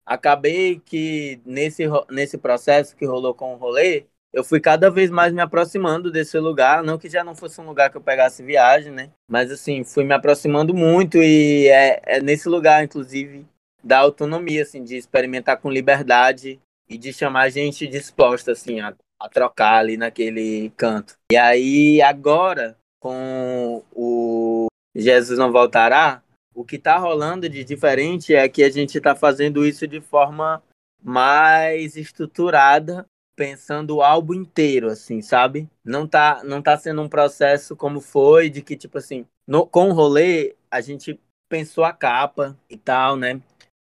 Acabei 0.03 0.79
que 0.79 1.39
nesse, 1.45 1.83
nesse 2.09 2.39
processo 2.39 2.95
que 2.95 3.05
rolou 3.05 3.35
com 3.35 3.53
o 3.53 3.57
rolê, 3.57 4.05
eu 4.31 4.43
fui 4.43 4.59
cada 4.59 4.89
vez 4.89 5.09
mais 5.09 5.33
me 5.33 5.41
aproximando 5.41 6.11
desse 6.11 6.37
lugar, 6.37 6.83
não 6.83 6.97
que 6.97 7.09
já 7.09 7.23
não 7.23 7.33
fosse 7.35 7.59
um 7.59 7.65
lugar 7.65 7.89
que 7.89 7.97
eu 7.97 8.01
pegasse 8.01 8.43
viagem, 8.43 8.91
né? 8.91 9.09
Mas 9.27 9.51
assim, 9.51 9.83
fui 9.83 10.03
me 10.03 10.13
aproximando 10.13 10.73
muito 10.73 11.17
e 11.17 11.67
é, 11.67 12.01
é 12.05 12.21
nesse 12.21 12.47
lugar, 12.47 12.83
inclusive, 12.83 13.45
da 13.83 13.99
autonomia, 13.99 14.63
assim, 14.63 14.83
de 14.83 14.95
experimentar 14.95 15.57
com 15.57 15.69
liberdade 15.69 16.59
e 16.87 16.97
de 16.97 17.11
chamar 17.11 17.49
gente 17.49 17.87
disposta, 17.87 18.51
assim, 18.51 18.79
a, 18.79 18.93
a 19.19 19.29
trocar 19.29 19.79
ali 19.79 19.97
naquele 19.97 20.71
canto. 20.77 21.15
E 21.31 21.37
aí, 21.37 22.01
agora, 22.01 22.77
com 22.99 23.83
o 23.95 24.67
Jesus 24.95 25.39
Não 25.39 25.51
Voltará, 25.51 26.21
o 26.53 26.63
que 26.63 26.77
tá 26.77 26.97
rolando 26.97 27.47
de 27.47 27.63
diferente 27.63 28.35
é 28.35 28.47
que 28.49 28.63
a 28.63 28.69
gente 28.69 28.99
tá 28.99 29.15
fazendo 29.15 29.65
isso 29.65 29.87
de 29.87 30.01
forma 30.01 30.61
mais 31.01 31.95
estruturada 31.95 33.05
pensando 33.39 33.95
o 33.95 34.01
álbum 34.01 34.33
inteiro, 34.33 34.87
assim, 34.89 35.21
sabe? 35.21 35.69
Não 35.81 36.05
tá, 36.05 36.41
não 36.43 36.61
tá 36.61 36.77
sendo 36.77 37.01
um 37.01 37.07
processo 37.07 37.73
como 37.73 38.01
foi, 38.01 38.49
de 38.49 38.61
que, 38.61 38.75
tipo 38.75 38.97
assim, 38.97 39.25
no, 39.47 39.65
com 39.65 39.87
o 39.87 39.93
rolê, 39.93 40.57
a 40.69 40.81
gente 40.81 41.17
pensou 41.47 41.85
a 41.85 41.93
capa 41.93 42.59
e 42.69 42.75
tal, 42.75 43.15
né? 43.15 43.39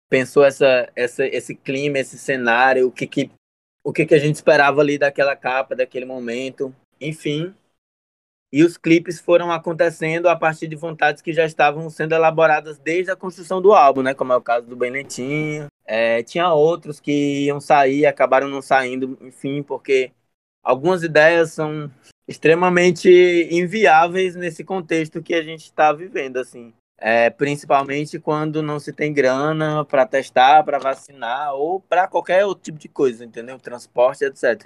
Pensou 0.09 0.45
essa, 0.45 0.89
essa, 0.95 1.27
esse 1.27 1.53
clima, 1.53 1.99
esse 1.99 2.17
cenário, 2.17 2.87
o 2.87 2.91
que 2.93 3.05
que, 3.05 3.29
o 3.83 3.91
que 3.91 4.05
que 4.05 4.15
a 4.15 4.19
gente 4.19 4.35
esperava 4.35 4.79
ali 4.79 4.97
daquela 4.97 5.35
capa, 5.35 5.75
daquele 5.75 6.05
momento, 6.05 6.73
enfim. 7.01 7.53
E 8.51 8.63
os 8.63 8.77
clipes 8.77 9.19
foram 9.19 9.49
acontecendo 9.49 10.27
a 10.27 10.35
partir 10.35 10.67
de 10.67 10.75
vontades 10.75 11.21
que 11.21 11.31
já 11.31 11.45
estavam 11.45 11.89
sendo 11.89 12.13
elaboradas 12.13 12.77
desde 12.77 13.09
a 13.09 13.15
construção 13.15 13.61
do 13.61 13.73
álbum, 13.73 14.01
né? 14.01 14.13
Como 14.13 14.33
é 14.33 14.35
o 14.35 14.41
caso 14.41 14.67
do 14.67 14.75
Benetinho, 14.75 15.67
é, 15.85 16.21
tinha 16.23 16.51
outros 16.53 16.99
que 16.99 17.45
iam 17.45 17.61
sair, 17.61 18.05
acabaram 18.05 18.49
não 18.49 18.61
saindo, 18.61 19.17
enfim, 19.21 19.63
porque 19.63 20.11
algumas 20.61 21.01
ideias 21.03 21.51
são 21.53 21.89
extremamente 22.27 23.09
inviáveis 23.51 24.35
nesse 24.35 24.63
contexto 24.63 25.21
que 25.21 25.33
a 25.33 25.41
gente 25.41 25.65
está 25.65 25.91
vivendo, 25.93 26.37
assim. 26.37 26.73
É, 26.97 27.31
principalmente 27.31 28.19
quando 28.19 28.61
não 28.61 28.79
se 28.79 28.93
tem 28.93 29.11
grana 29.11 29.83
para 29.83 30.05
testar, 30.05 30.63
para 30.63 30.77
vacinar 30.77 31.55
ou 31.55 31.79
para 31.79 32.07
qualquer 32.07 32.45
outro 32.45 32.63
tipo 32.63 32.77
de 32.77 32.87
coisa, 32.87 33.25
entendeu? 33.25 33.57
Transporte, 33.57 34.23
etc. 34.23 34.63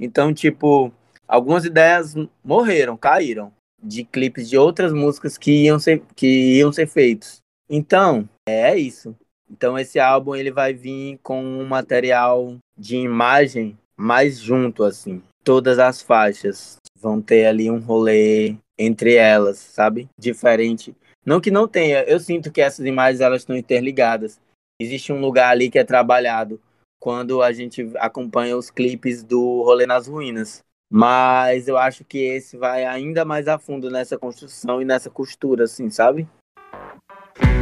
Então, 0.00 0.32
tipo, 0.32 0.90
algumas 1.26 1.64
ideias 1.64 2.14
morreram, 2.44 2.96
caíram 2.96 3.52
de 3.82 4.04
clipes 4.04 4.48
de 4.48 4.56
outras 4.56 4.92
músicas 4.92 5.36
que 5.38 5.64
iam 5.64 5.78
ser, 5.78 6.02
que 6.14 6.56
iam 6.56 6.72
ser 6.72 6.86
feitos. 6.86 7.40
Então, 7.68 8.28
é 8.48 8.76
isso. 8.76 9.14
Então 9.50 9.78
esse 9.78 9.98
álbum 9.98 10.34
ele 10.34 10.50
vai 10.50 10.72
vir 10.72 11.18
com 11.22 11.42
um 11.42 11.64
material 11.64 12.56
de 12.76 12.96
imagem 12.96 13.78
mais 13.96 14.38
junto 14.38 14.82
assim. 14.84 15.22
Todas 15.44 15.78
as 15.78 16.02
faixas 16.02 16.76
vão 16.98 17.22
ter 17.22 17.46
ali 17.46 17.70
um 17.70 17.78
rolê 17.78 18.56
entre 18.78 19.14
elas, 19.14 19.58
sabe? 19.58 20.08
Diferente. 20.18 20.94
Não 21.24 21.40
que 21.40 21.50
não 21.50 21.66
tenha, 21.66 22.02
eu 22.04 22.18
sinto 22.20 22.50
que 22.52 22.60
essas 22.60 22.84
imagens 22.84 23.20
elas 23.20 23.42
estão 23.42 23.56
interligadas. 23.56 24.40
Existe 24.80 25.12
um 25.12 25.20
lugar 25.20 25.50
ali 25.50 25.70
que 25.70 25.78
é 25.78 25.84
trabalhado 25.84 26.60
quando 27.00 27.42
a 27.42 27.52
gente 27.52 27.90
acompanha 27.96 28.56
os 28.56 28.70
clipes 28.70 29.22
do 29.22 29.62
Rolê 29.62 29.86
nas 29.86 30.06
Ruínas. 30.06 30.62
Mas 30.90 31.66
eu 31.66 31.76
acho 31.76 32.04
que 32.04 32.18
esse 32.18 32.56
vai 32.56 32.84
ainda 32.84 33.24
mais 33.24 33.48
a 33.48 33.58
fundo 33.58 33.90
nessa 33.90 34.16
construção 34.16 34.80
e 34.80 34.84
nessa 34.84 35.10
costura, 35.10 35.64
assim, 35.64 35.90
sabe? 35.90 36.28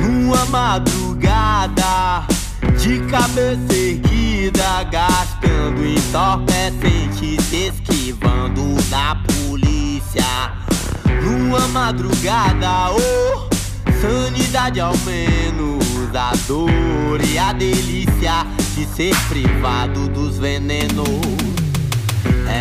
Numa 0.03 0.45
madrugada, 0.47 2.27
de 2.79 3.01
cabeça 3.11 3.73
erguida, 3.73 4.85
gastando 4.85 5.87
entorpecentes, 5.87 7.51
esquivando 7.51 8.75
da 8.91 9.17
polícia. 9.49 10.23
Numa 11.23 11.67
madrugada, 11.69 12.93
oh, 12.93 13.49
sanidade 14.01 14.81
ao 14.81 14.97
menos, 14.99 16.15
a 16.15 16.33
dor 16.47 17.25
e 17.25 17.39
a 17.39 17.55
delícia 17.55 18.45
de 18.75 18.85
ser 18.85 19.15
privado 19.29 20.09
dos 20.11 20.39
venenos. 20.39 21.44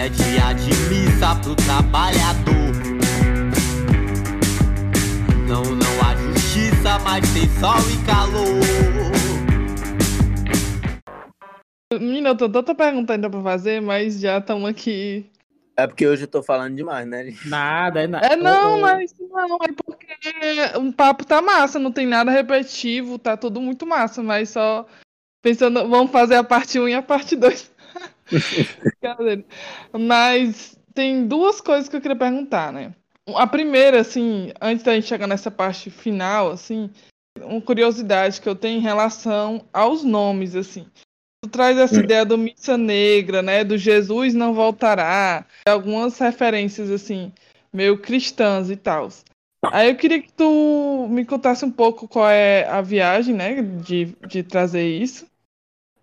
É 0.04 0.10
dia 0.10 0.51
de 0.51 0.70
missa 0.89 1.34
pro 1.41 1.56
trabalhador. 1.56 2.74
Não, 5.47 5.64
não 5.64 6.01
há 6.01 6.14
justiça 6.18 6.99
mais 6.99 7.24
ter 7.34 7.47
sol 7.58 7.80
e 7.89 8.06
calor. 8.06 8.60
Menina, 11.93 12.30
eu 12.32 12.36
tô 12.36 12.49
tanta 12.49 12.76
pergunta 12.76 13.14
ainda 13.14 13.30
pra 13.30 13.41
fazer, 13.41 13.82
mas 13.82 14.20
já 14.20 14.39
estamos 14.39 14.70
aqui. 14.70 15.26
É 15.78 15.88
porque 15.88 16.06
hoje 16.06 16.24
eu 16.24 16.28
tô 16.28 16.43
falando 16.43 16.76
demais, 16.76 17.08
né? 17.08 17.34
Nada, 17.45 18.04
é 18.04 18.08
nada. 18.08 18.28
É 18.28 18.36
não, 18.36 18.82
mas 18.82 19.16
não, 19.18 19.56
é 19.56 19.72
porque 19.72 20.08
o 20.80 20.91
papo 20.91 21.26
tá 21.26 21.41
massa, 21.41 21.80
não 21.80 21.93
tem 21.93 22.06
nada 22.06 22.30
repetitivo, 22.30 23.18
tá 23.18 23.38
tudo 23.38 23.62
muito 23.62 23.88
massa, 23.88 24.22
mas 24.22 24.49
só 24.49 24.86
pensando, 25.41 25.88
vamos 25.88 26.12
fazer 26.12 26.36
a 26.36 26.43
parte 26.43 26.78
1 26.78 26.89
e 26.89 26.93
a 26.93 27.01
parte 27.01 27.38
2. 27.38 27.72
Mas 29.99 30.78
tem 30.93 31.28
duas 31.28 31.59
coisas 31.59 31.89
que 31.89 31.95
eu 31.95 32.01
queria 32.01 32.17
perguntar, 32.17 32.71
né? 32.71 32.93
A 33.36 33.47
primeira, 33.47 34.01
assim, 34.01 34.51
antes 34.61 34.84
da 34.84 34.93
gente 34.93 35.07
chegar 35.07 35.28
nessa 35.28 35.49
parte 35.49 35.89
final, 35.89 36.51
assim, 36.51 36.89
uma 37.41 37.61
curiosidade 37.61 38.41
que 38.41 38.49
eu 38.49 38.55
tenho 38.55 38.80
em 38.80 38.84
relação 38.84 39.65
aos 39.71 40.03
nomes, 40.03 40.55
assim. 40.55 40.86
Tu 41.41 41.49
traz 41.49 41.78
essa 41.78 41.99
hum. 41.99 42.03
ideia 42.03 42.26
do 42.26 42.38
missa 42.38 42.78
negra, 42.78 43.41
né? 43.41 43.63
Do 43.63 43.78
Jesus 43.78 44.34
não 44.34 44.53
voltará. 44.53 45.45
Algumas 45.67 46.17
referências, 46.19 46.89
assim, 46.89 47.32
meio 47.71 47.97
cristãs 47.97 48.69
e 48.69 48.76
tal. 48.76 49.09
Aí 49.71 49.89
eu 49.89 49.95
queria 49.95 50.21
que 50.21 50.32
tu 50.32 51.07
me 51.09 51.26
contasse 51.26 51.63
um 51.63 51.71
pouco 51.71 52.07
qual 52.07 52.30
é 52.30 52.67
a 52.67 52.82
viagem, 52.82 53.34
né? 53.34 53.61
De, 53.61 54.15
de 54.28 54.43
trazer 54.43 54.88
isso. 54.88 55.26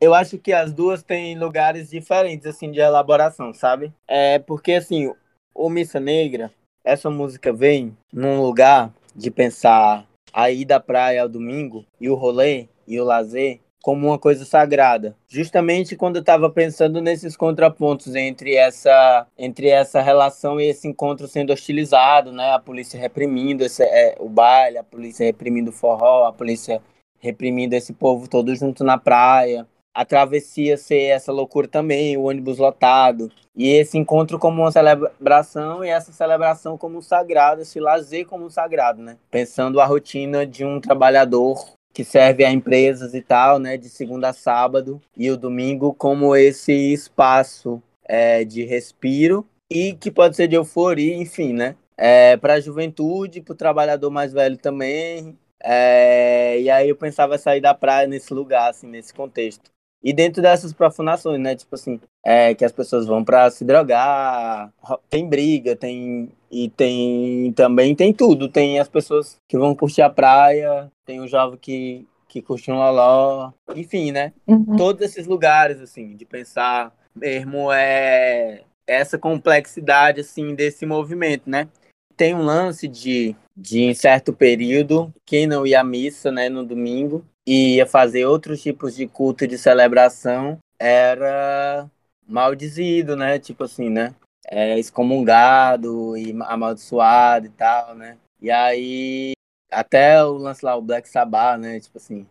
Eu 0.01 0.15
acho 0.15 0.39
que 0.39 0.53
as 0.53 0.73
duas 0.73 1.03
têm 1.03 1.39
lugares 1.39 1.91
diferentes, 1.91 2.47
assim, 2.47 2.71
de 2.71 2.81
elaboração, 2.81 3.53
sabe? 3.53 3.93
É 4.09 4.39
porque, 4.39 4.73
assim, 4.73 5.13
o 5.55 5.69
Missa 5.69 6.01
Negra, 6.01 6.51
essa 6.83 7.11
música 7.11 7.53
vem 7.53 7.97
num 8.11 8.41
lugar 8.41 8.95
de 9.15 9.31
pensar 9.31 10.07
a 10.33 10.51
ida 10.51 10.77
à 10.77 10.81
praia 10.81 11.23
ao 11.23 11.29
domingo 11.29 11.85
e 12.01 12.09
o 12.09 12.15
rolê 12.15 12.69
e 12.87 12.99
o 12.99 13.05
lazer 13.05 13.61
como 13.83 14.09
uma 14.09 14.19
coisa 14.19 14.45
sagrada. 14.45 15.17
Justamente 15.29 15.97
quando 15.97 16.17
eu 16.17 16.21
estava 16.21 16.51
pensando 16.51 17.01
nesses 17.01 17.37
contrapontos 17.37 18.15
entre 18.15 18.55
essa, 18.55 19.27
entre 19.39 19.69
essa 19.69 20.01
relação 20.01 20.61
e 20.61 20.69
esse 20.69 20.87
encontro 20.87 21.27
sendo 21.27 21.53
hostilizado, 21.53 22.33
né? 22.33 22.53
A 22.53 22.59
polícia 22.59 22.99
reprimindo 22.99 23.65
esse, 23.65 23.83
é, 23.83 24.17
o 24.19 24.29
baile, 24.29 24.79
a 24.79 24.85
polícia 24.85 25.25
reprimindo 25.25 25.71
o 25.71 25.75
forró, 25.75 26.27
a 26.27 26.33
polícia 26.33 26.81
reprimindo 27.19 27.75
esse 27.75 27.93
povo 27.93 28.29
todo 28.29 28.55
junto 28.55 28.85
na 28.85 28.99
praia. 28.99 29.67
A 29.93 30.05
travessia 30.05 30.77
ser 30.77 31.05
essa 31.05 31.33
loucura 31.33 31.67
também, 31.67 32.17
o 32.17 32.25
ônibus 32.25 32.59
lotado. 32.59 33.31
E 33.57 33.69
esse 33.69 33.99
encontro 33.99 34.39
como 34.39 34.63
uma 34.63 34.71
celebração 34.71 35.85
e 35.85 35.89
essa 35.89 36.13
celebração 36.13 36.79
como 36.79 36.99
um 36.99 37.03
sagrado, 37.03 37.63
esse 37.63 37.81
lazer 37.81 38.27
como 38.27 38.47
um 38.47 38.51
sagrado, 38.51 39.03
né? 39.03 39.17
Pensando 39.31 39.81
a 39.81 39.85
rotina 39.85 40.47
de 40.47 40.65
um 40.65 40.81
trabalhador 40.81 41.65
que 41.93 42.05
serve 42.05 42.45
a 42.45 42.53
empresas 42.53 43.15
e 43.15 43.21
tal, 43.21 43.59
né, 43.59 43.77
de 43.77 43.89
segunda 43.89 44.29
a 44.29 44.33
sábado, 44.33 45.01
e 45.17 45.31
o 45.31 45.37
domingo 45.37 45.93
como 45.93 46.37
esse 46.37 46.73
espaço 46.73 47.83
é, 48.05 48.45
de 48.45 48.65
respiro 48.65 49.47
e 49.69 49.95
que 49.95 50.11
pode 50.11 50.37
ser 50.37 50.49
de 50.49 50.57
euforia, 50.57 51.17
enfim, 51.17 51.53
né, 51.53 51.77
é, 51.97 52.37
para 52.37 52.55
a 52.55 52.61
juventude, 52.61 53.41
para 53.41 53.53
o 53.53 53.57
trabalhador 53.57 54.11
mais 54.11 54.33
velho 54.33 54.57
também. 54.57 55.37
É, 55.63 56.59
e 56.61 56.71
aí 56.71 56.89
eu 56.89 56.97
pensava 56.97 57.37
sair 57.37 57.61
da 57.61 57.75
praia 57.75 58.07
nesse 58.07 58.33
lugar, 58.33 58.71
assim, 58.71 58.87
nesse 58.87 59.13
contexto. 59.13 59.71
E 60.03 60.13
dentro 60.13 60.41
dessas 60.41 60.73
profunações, 60.73 61.39
né? 61.41 61.55
Tipo 61.55 61.75
assim, 61.75 62.01
é, 62.25 62.55
que 62.55 62.65
as 62.65 62.73
pessoas 62.73 63.07
vão 63.07 63.23
para 63.23 63.51
se 63.51 63.65
drogar, 63.65 64.73
tem 65.09 65.29
briga, 65.29 65.77
tem. 65.77 66.31
E 66.51 66.69
tem 66.71 67.53
também 67.53 67.95
tem 67.95 68.13
tudo. 68.13 68.49
Tem 68.49 68.81
as 68.81 68.89
pessoas 68.89 69.39
que 69.47 69.59
vão 69.59 69.75
curtir 69.75 70.03
a 70.03 70.11
praia, 70.11 70.91
tem 71.05 71.21
o 71.21 71.29
jovem 71.29 71.59
que, 71.61 72.07
que 72.27 72.43
curte 72.43 72.71
um 72.71 72.77
loló, 72.77 73.53
enfim, 73.77 74.11
né? 74.11 74.33
Uhum. 74.47 74.77
Todos 74.77 75.03
esses 75.03 75.27
lugares, 75.27 75.81
assim, 75.81 76.17
de 76.17 76.25
pensar 76.25 76.93
mesmo 77.15 77.71
é 77.71 78.63
essa 78.87 79.19
complexidade, 79.19 80.21
assim, 80.21 80.55
desse 80.55 80.85
movimento, 80.85 81.49
né? 81.49 81.69
Tem 82.17 82.35
um 82.35 82.43
lance 82.43 82.89
de, 82.89 83.37
de 83.57 83.83
em 83.83 83.95
certo 83.95 84.33
período, 84.33 85.13
quem 85.25 85.47
não 85.47 85.67
ia 85.67 85.81
à 85.81 85.85
missa, 85.85 86.33
né, 86.33 86.49
no 86.49 86.65
domingo, 86.65 87.25
e 87.47 87.77
ia 87.77 87.87
fazer 87.87 88.27
outros 88.27 88.63
tipos 88.63 88.95
de 88.95 89.07
culto 89.07 89.47
de 89.47 89.59
celebração, 89.59 90.59
era 90.79 91.91
maldizido, 92.27 93.17
né? 93.17 93.39
Tipo 93.39 93.65
assim, 93.65 93.91
né? 93.91 94.15
É, 94.47 94.79
excomungado 94.79 96.17
e 96.17 96.35
amaldiçoado 96.43 97.47
e 97.47 97.51
tal, 97.51 97.95
né? 97.95 98.19
E 98.41 98.51
aí, 98.51 99.33
até 99.71 100.23
o 100.25 100.33
lance 100.33 100.65
lá, 100.65 100.77
o 100.77 100.83
Black 100.83 101.09
Sabbath, 101.09 101.61
né? 101.61 101.79
Tipo 101.81 101.99
assim, 101.99 102.27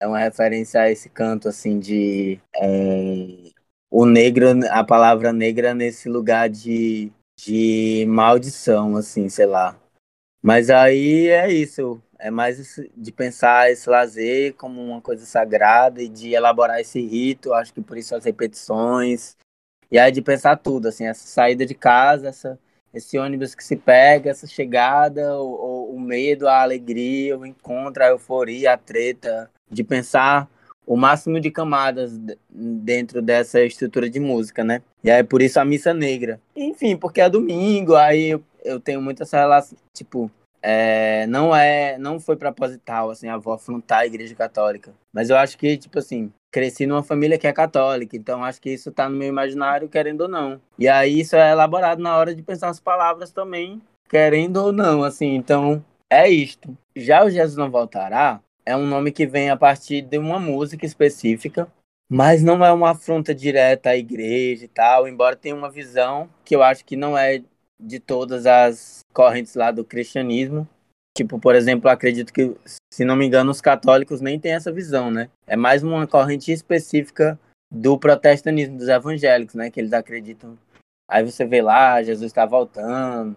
é 0.00 0.06
uma 0.06 0.18
referência 0.18 0.80
a 0.82 0.90
esse 0.90 1.08
canto, 1.08 1.48
assim, 1.48 1.78
de... 1.78 2.40
É, 2.56 3.50
o 3.90 4.06
negro, 4.06 4.46
a 4.70 4.84
palavra 4.84 5.32
negra 5.32 5.74
nesse 5.74 6.08
lugar 6.08 6.48
de, 6.48 7.12
de 7.38 8.06
maldição, 8.08 8.96
assim, 8.96 9.28
sei 9.28 9.46
lá. 9.46 9.76
Mas 10.42 10.70
aí 10.70 11.28
é 11.28 11.52
isso, 11.52 12.00
é 12.20 12.30
mais 12.30 12.78
de 12.96 13.12
pensar 13.12 13.70
esse 13.70 13.88
lazer 13.88 14.54
como 14.54 14.82
uma 14.82 15.00
coisa 15.00 15.24
sagrada 15.24 16.02
e 16.02 16.08
de 16.08 16.32
elaborar 16.34 16.80
esse 16.80 17.00
rito, 17.00 17.52
acho 17.52 17.72
que 17.72 17.80
por 17.80 17.96
isso 17.96 18.14
as 18.14 18.24
repetições. 18.24 19.36
E 19.90 19.98
aí 19.98 20.12
de 20.12 20.22
pensar 20.22 20.56
tudo, 20.56 20.88
assim, 20.88 21.06
essa 21.06 21.26
saída 21.26 21.66
de 21.66 21.74
casa, 21.74 22.28
essa, 22.28 22.58
esse 22.94 23.18
ônibus 23.18 23.54
que 23.54 23.64
se 23.64 23.74
pega, 23.76 24.30
essa 24.30 24.46
chegada, 24.46 25.36
o, 25.40 25.94
o 25.94 26.00
medo, 26.00 26.46
a 26.46 26.62
alegria, 26.62 27.36
o 27.36 27.44
encontro, 27.44 28.04
a 28.04 28.08
euforia, 28.08 28.74
a 28.74 28.76
treta, 28.76 29.50
de 29.70 29.82
pensar 29.82 30.48
o 30.86 30.96
máximo 30.96 31.40
de 31.40 31.50
camadas 31.50 32.18
dentro 32.48 33.22
dessa 33.22 33.62
estrutura 33.62 34.10
de 34.10 34.20
música, 34.20 34.64
né? 34.64 34.82
E 35.02 35.10
aí 35.10 35.22
por 35.22 35.40
isso 35.40 35.58
a 35.58 35.64
missa 35.64 35.94
negra. 35.94 36.40
Enfim, 36.54 36.96
porque 36.96 37.20
é 37.20 37.30
domingo, 37.30 37.94
aí 37.94 38.30
eu, 38.30 38.42
eu 38.64 38.78
tenho 38.78 39.00
muito 39.00 39.22
essa 39.22 39.38
relação, 39.38 39.78
tipo, 39.92 40.30
é, 40.62 41.26
não 41.26 41.54
é, 41.54 41.98
não 41.98 42.20
foi 42.20 42.36
proposital, 42.36 43.10
assim, 43.10 43.28
a 43.28 43.34
avó 43.34 43.54
afrontar 43.54 44.00
a 44.00 44.06
igreja 44.06 44.34
católica. 44.34 44.92
Mas 45.12 45.30
eu 45.30 45.36
acho 45.36 45.56
que, 45.56 45.76
tipo 45.76 45.98
assim, 45.98 46.32
cresci 46.50 46.86
numa 46.86 47.02
família 47.02 47.38
que 47.38 47.46
é 47.46 47.52
católica, 47.52 48.16
então 48.16 48.44
acho 48.44 48.60
que 48.60 48.70
isso 48.70 48.90
tá 48.90 49.08
no 49.08 49.16
meu 49.16 49.28
imaginário, 49.28 49.88
querendo 49.88 50.22
ou 50.22 50.28
não. 50.28 50.60
E 50.78 50.88
aí 50.88 51.20
isso 51.20 51.36
é 51.36 51.50
elaborado 51.52 52.02
na 52.02 52.16
hora 52.16 52.34
de 52.34 52.42
pensar 52.42 52.68
as 52.68 52.80
palavras 52.80 53.30
também, 53.30 53.80
querendo 54.08 54.56
ou 54.58 54.72
não, 54.72 55.04
assim, 55.04 55.34
então 55.34 55.84
é 56.10 56.28
isto. 56.28 56.76
Já 56.96 57.24
o 57.24 57.30
Jesus 57.30 57.56
Não 57.56 57.70
Voltará 57.70 58.40
é 58.66 58.76
um 58.76 58.86
nome 58.86 59.12
que 59.12 59.26
vem 59.26 59.48
a 59.50 59.56
partir 59.56 60.02
de 60.02 60.18
uma 60.18 60.38
música 60.38 60.84
específica, 60.84 61.68
mas 62.08 62.42
não 62.42 62.64
é 62.64 62.72
uma 62.72 62.90
afronta 62.90 63.32
direta 63.32 63.90
à 63.90 63.96
igreja 63.96 64.64
e 64.64 64.68
tal, 64.68 65.06
embora 65.06 65.36
tenha 65.36 65.54
uma 65.54 65.70
visão 65.70 66.28
que 66.44 66.56
eu 66.56 66.62
acho 66.62 66.84
que 66.84 66.96
não 66.96 67.16
é 67.16 67.40
de 67.80 67.98
todas 67.98 68.46
as 68.46 69.00
correntes 69.12 69.54
lá 69.54 69.70
do 69.70 69.84
cristianismo. 69.84 70.68
Tipo, 71.16 71.38
por 71.38 71.54
exemplo, 71.54 71.90
acredito 71.90 72.32
que, 72.32 72.54
se 72.92 73.04
não 73.04 73.16
me 73.16 73.26
engano, 73.26 73.50
os 73.50 73.60
católicos 73.60 74.20
nem 74.20 74.38
têm 74.38 74.52
essa 74.52 74.70
visão, 74.70 75.10
né? 75.10 75.28
É 75.46 75.56
mais 75.56 75.82
uma 75.82 76.06
corrente 76.06 76.52
específica 76.52 77.38
do 77.70 77.98
protestantismo, 77.98 78.78
dos 78.78 78.88
evangélicos, 78.88 79.54
né? 79.54 79.70
Que 79.70 79.80
eles 79.80 79.92
acreditam. 79.92 80.56
Aí 81.08 81.24
você 81.24 81.44
vê 81.44 81.60
lá, 81.60 82.02
Jesus 82.02 82.26
está 82.26 82.46
voltando, 82.46 83.36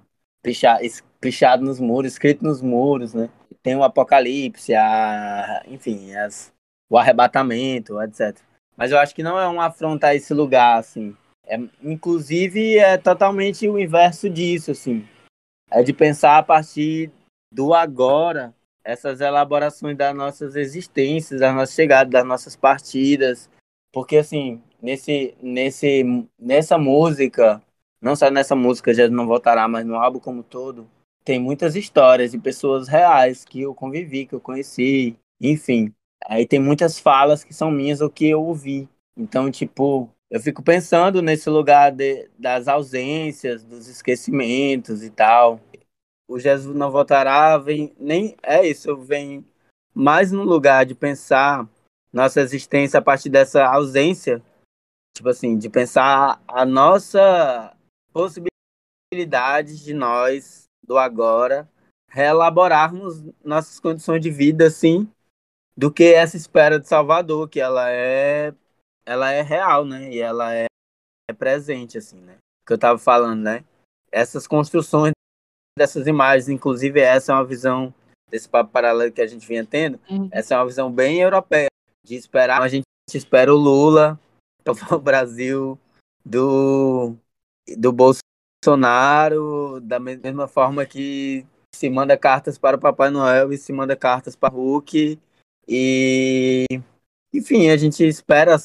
pichado, 1.20 1.66
nos 1.66 1.80
muros, 1.80 2.12
escrito 2.12 2.44
nos 2.44 2.62
muros, 2.62 3.14
né? 3.14 3.30
Tem 3.64 3.76
o 3.76 3.84
Apocalipse, 3.84 4.76
a, 4.76 5.64
enfim, 5.68 6.14
as, 6.16 6.54
o 6.90 6.98
arrebatamento, 6.98 8.00
etc. 8.02 8.38
Mas 8.76 8.92
eu 8.92 9.00
acho 9.00 9.16
que 9.16 9.24
não 9.24 9.40
é 9.40 9.48
um 9.48 9.62
afronta 9.62 10.08
a 10.08 10.16
esse 10.16 10.34
lugar, 10.34 10.78
assim. 10.78 11.16
É, 11.46 11.58
inclusive, 11.82 12.78
é 12.78 12.98
totalmente 12.98 13.68
o 13.68 13.80
inverso 13.80 14.30
disso, 14.30 14.72
assim. 14.72 15.08
É 15.70 15.84
de 15.84 15.94
pensar 15.94 16.38
a 16.38 16.44
partir 16.44 17.12
do 17.52 17.74
agora 17.74 18.54
essas 18.84 19.22
elaborações 19.22 19.98
das 19.98 20.16
nossas 20.16 20.56
existências, 20.56 21.40
das 21.40 21.56
nossas 21.56 21.76
chegadas, 21.76 22.12
das 22.12 22.26
nossas 22.26 22.56
partidas. 22.56 23.50
Porque, 23.92 24.18
assim, 24.18 24.62
nesse, 24.82 25.36
nesse, 25.42 26.04
nessa 26.38 26.78
música, 26.78 27.62
não 28.02 28.16
só 28.16 28.30
nessa 28.30 28.56
música 28.56 28.94
Já 28.94 29.08
Não 29.08 29.26
Voltará, 29.26 29.68
mas 29.68 29.86
no 29.86 29.96
álbum 29.96 30.20
como 30.20 30.44
todo, 30.44 30.90
tem 31.24 31.40
muitas 31.40 31.76
histórias 31.76 32.32
de 32.32 32.38
pessoas 32.38 32.88
reais 32.88 33.46
que 33.46 33.62
eu 33.62 33.74
convivi, 33.74 34.26
que 34.26 34.36
eu 34.36 34.42
conheci, 34.42 35.16
enfim. 35.40 35.94
Aí 36.26 36.46
tem 36.46 36.60
muitas 36.60 37.00
falas 37.00 37.44
que 37.44 37.54
são 37.54 37.72
minhas 37.72 38.02
ou 38.02 38.10
que 38.10 38.28
eu 38.28 38.44
ouvi. 38.44 38.90
Então, 39.16 39.50
tipo, 39.50 40.10
eu 40.34 40.40
fico 40.40 40.64
pensando 40.64 41.22
nesse 41.22 41.48
lugar 41.48 41.92
de, 41.92 42.28
das 42.40 42.68
ausências, 42.68 43.64
dos 43.64 43.88
esquecimentos 43.88 45.04
e 45.04 45.12
tal. 45.12 45.60
O 46.28 46.40
Jesus 46.40 46.76
não 46.76 46.90
voltará, 46.90 47.56
vem 47.60 47.94
nem 48.00 48.36
é 48.42 48.66
isso, 48.68 48.98
vem 48.98 49.46
mais 49.94 50.32
no 50.32 50.42
lugar 50.42 50.88
de 50.88 50.96
pensar 50.96 51.70
nossa 52.12 52.42
existência 52.42 52.98
a 52.98 53.02
partir 53.02 53.30
dessa 53.30 53.64
ausência, 53.64 54.42
tipo 55.16 55.30
assim, 55.30 55.56
de 55.56 55.70
pensar 55.70 56.42
a 56.48 56.66
nossa 56.66 57.78
possibilidade 58.12 59.84
de 59.84 59.94
nós 59.94 60.64
do 60.84 60.98
agora 60.98 61.70
reelaborarmos 62.10 63.24
nossas 63.44 63.80
condições 63.80 64.20
de 64.20 64.32
vida, 64.32 64.66
assim, 64.66 65.08
do 65.78 65.92
que 65.92 66.06
essa 66.06 66.38
espera 66.38 66.80
de 66.80 66.88
Salvador, 66.88 67.48
que 67.48 67.60
ela 67.60 67.92
é, 67.92 68.52
ela 69.06 69.32
é 69.32 69.42
real, 69.42 69.86
né? 69.86 70.12
E 70.12 70.20
ela 70.20 70.54
é, 70.54 70.66
é 71.30 71.34
presente, 71.34 71.98
assim, 71.98 72.20
né? 72.22 72.38
Que 72.66 72.74
eu 72.74 72.78
tava 72.78 72.98
falando, 72.98 73.42
né? 73.42 73.64
Essas 74.12 74.48
construções 74.48 75.12
dessas 75.78 76.08
imagens, 76.08 76.50
inclusive 76.50 77.00
essa 77.00 77.32
é 77.32 77.36
uma 77.36 77.46
visão 77.46 77.94
desse 78.30 78.48
papo 78.48 78.72
paralelo 78.72 79.12
que 79.12 79.22
a 79.22 79.28
gente 79.28 79.48
vinha 79.48 79.66
tendo, 79.66 80.00
uhum. 80.10 80.28
essa 80.32 80.56
é 80.56 80.58
uma 80.58 80.66
visão 80.66 80.92
bem 80.92 81.20
europeia, 81.20 81.68
de 82.04 82.16
esperar, 82.16 82.62
a 82.62 82.68
gente 82.68 82.84
espera 83.14 83.54
o 83.54 83.58
Lula 83.58 84.20
o 84.92 85.00
Brasil 85.00 85.80
do, 86.26 87.16
do 87.78 87.92
Bolsonaro, 87.92 89.80
da 89.82 90.00
mesma 90.00 90.48
forma 90.48 90.86
que 90.86 91.46
se 91.76 91.90
manda 91.90 92.18
cartas 92.18 92.58
para 92.58 92.78
o 92.78 92.80
Papai 92.80 93.10
Noel 93.10 93.52
e 93.52 93.58
se 93.58 93.74
manda 93.74 93.96
cartas 93.96 94.36
para 94.36 94.54
o 94.54 94.58
Hulk. 94.58 95.20
E, 95.68 96.66
enfim, 97.34 97.70
a 97.70 97.78
gente 97.78 98.04
espera 98.06 98.56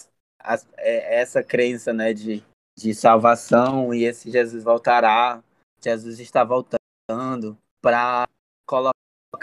é, 0.77 1.21
essa 1.21 1.43
crença 1.43 1.93
né, 1.93 2.13
de, 2.13 2.43
de 2.77 2.95
salvação 2.95 3.93
e 3.93 4.05
esse 4.05 4.31
Jesus 4.31 4.63
voltará. 4.63 5.43
Jesus 5.81 6.19
está 6.19 6.43
voltando 6.43 7.57
para 7.81 8.27
colocar 8.67 8.93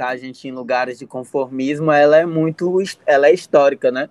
a 0.09 0.17
gente 0.17 0.47
em 0.47 0.51
lugares 0.51 0.97
de 0.99 1.07
conformismo. 1.07 1.91
Ela 1.91 2.17
é 2.17 2.25
muito, 2.25 2.77
ela 3.05 3.27
é 3.27 3.33
histórica, 3.33 3.91
né? 3.91 4.09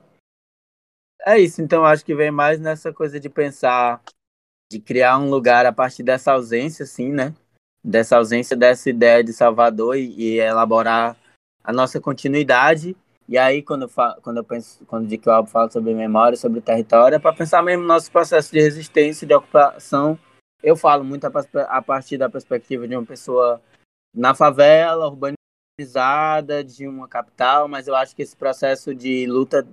É 1.27 1.39
isso, 1.39 1.63
então 1.63 1.85
acho 1.87 2.05
que 2.05 2.15
vem 2.15 2.31
mais 2.31 2.61
nessa 2.61 2.93
coisa 2.93 3.19
de 3.19 3.31
pensar, 3.31 4.03
de 4.71 4.79
criar 4.79 5.19
um 5.19 5.31
lugar 5.31 5.65
a 5.65 5.73
partir 5.73 6.03
dessa 6.03 6.33
ausência, 6.33 6.83
assim, 6.83 7.11
né? 7.11 7.35
Dessa 7.83 8.17
ausência 8.17 8.55
dessa 8.55 8.91
ideia 8.91 9.25
de 9.25 9.33
Salvador 9.33 9.97
e, 9.97 10.15
e 10.15 10.39
elaborar 10.39 11.17
a 11.63 11.73
nossa 11.73 11.99
continuidade. 11.99 12.95
E 13.29 13.39
aí, 13.39 13.63
quando 13.63 13.83
eu, 13.83 13.89
falo, 13.89 14.21
quando 14.21 14.37
eu 14.37 14.45
penso, 14.45 14.85
quando 14.87 15.07
digo 15.07 15.23
que 15.23 15.29
o 15.29 15.33
álbum 15.33 15.49
fala 15.49 15.71
sobre 15.71 15.95
memória, 15.95 16.37
sobre 16.37 16.61
território, 16.61 17.17
é 17.17 17.19
para 17.19 17.35
pensar 17.35 17.63
mesmo 17.63 17.83
no 17.83 17.89
nosso 17.89 18.11
processo 18.11 18.53
de 18.53 18.61
resistência, 18.61 19.27
de 19.27 19.35
ocupação. 19.35 20.19
Eu 20.63 20.77
falo 20.77 21.05
muito 21.05 21.27
a, 21.27 21.31
a 21.69 21.83
partir 21.83 22.19
da 22.19 22.29
perspectiva 22.29 22.87
de 22.87 22.95
uma 22.95 23.05
pessoa 23.05 23.63
na 24.15 24.35
favela, 24.35 25.09
urbanizada, 25.09 26.63
de 26.63 26.87
uma 26.87 27.09
capital, 27.09 27.67
mas 27.67 27.89
eu 27.89 27.97
acho 27.97 28.15
que 28.15 28.23
esse 28.23 28.37
processo 28.37 28.95
de 28.95 29.27
luta 29.27 29.67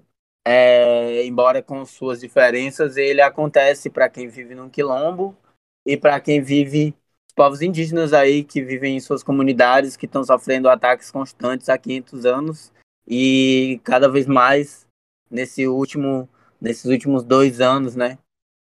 é, 0.46 1.24
embora 1.26 1.62
com 1.62 1.86
suas 1.86 2.20
diferenças, 2.20 2.98
ele 2.98 3.22
acontece 3.22 3.90
para 3.90 4.10
quem 4.10 4.28
vive 4.28 4.56
num 4.56 4.70
quilombo 4.70 5.38
e 5.86 5.96
para 5.96 6.20
quem 6.20 6.42
vive 6.42 6.96
os 7.28 7.34
povos 7.36 7.62
indígenas 7.62 8.12
aí 8.14 8.44
que 8.44 8.62
vivem 8.64 8.98
em 8.98 9.00
suas 9.00 9.24
comunidades 9.24 9.96
que 9.96 10.06
estão 10.06 10.24
sofrendo 10.24 10.70
ataques 10.70 11.12
constantes 11.12 11.70
há 11.70 11.78
500 11.78 12.26
anos 12.26 12.74
e 13.08 13.80
cada 13.84 14.08
vez 14.10 14.28
mais 14.28 14.88
nesse 15.30 15.68
último 15.68 16.30
nesses 16.62 16.86
últimos 16.86 17.24
dois 17.24 17.60
anos, 17.60 17.96
né, 17.96 18.20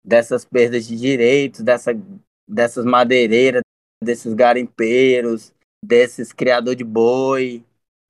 dessas 0.04 0.44
perdas 0.44 0.86
de 0.86 0.96
direitos, 0.96 1.60
dessa, 1.60 1.92
dessas 2.48 2.84
madeireiras, 2.84 3.62
desses 4.02 4.34
garimpeiros, 4.34 5.54
desses 5.84 6.32
criador 6.32 6.74
de 6.74 6.84
boi, 6.84 7.64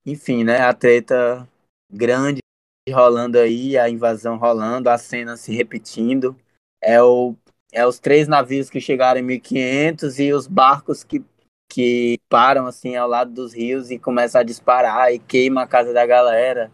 enfim, 0.04 0.44
né, 0.44 0.60
a 0.60 0.72
treta 0.72 1.46
grande 1.92 2.40
rolando 2.90 3.38
aí, 3.38 3.76
a 3.76 3.88
invasão 3.90 4.38
rolando, 4.38 4.88
a 4.88 4.96
cena 4.96 5.36
se 5.36 5.52
repetindo. 5.54 6.36
É, 6.82 7.02
o, 7.02 7.34
é 7.72 7.86
os 7.86 7.98
três 7.98 8.28
navios 8.28 8.70
que 8.70 8.80
chegaram 8.80 9.20
em 9.20 9.24
1500 9.24 10.18
e 10.20 10.32
os 10.32 10.46
barcos 10.46 11.02
que, 11.02 11.24
que 11.68 12.18
param 12.28 12.66
assim 12.66 12.96
ao 12.96 13.08
lado 13.08 13.32
dos 13.32 13.54
rios 13.54 13.90
e 13.90 13.98
começam 13.98 14.40
a 14.40 14.44
disparar 14.44 15.12
e 15.12 15.18
queima 15.18 15.62
a 15.62 15.66
casa 15.66 15.92
da 15.92 16.06
galera. 16.06 16.70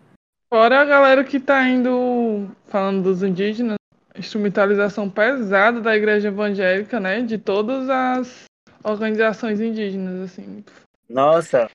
Fora 0.48 0.80
a 0.80 0.84
galera 0.84 1.24
que 1.24 1.40
tá 1.40 1.66
indo, 1.66 2.48
falando 2.66 3.02
dos 3.02 3.22
indígenas, 3.22 3.76
instrumentalização 4.16 5.08
pesada 5.08 5.80
da 5.80 5.96
igreja 5.96 6.28
evangélica, 6.28 7.00
né? 7.00 7.22
De 7.22 7.38
todas 7.38 7.88
as 7.88 8.44
organizações 8.84 9.60
indígenas, 9.60 10.20
assim. 10.20 10.64
Nossa, 11.08 11.70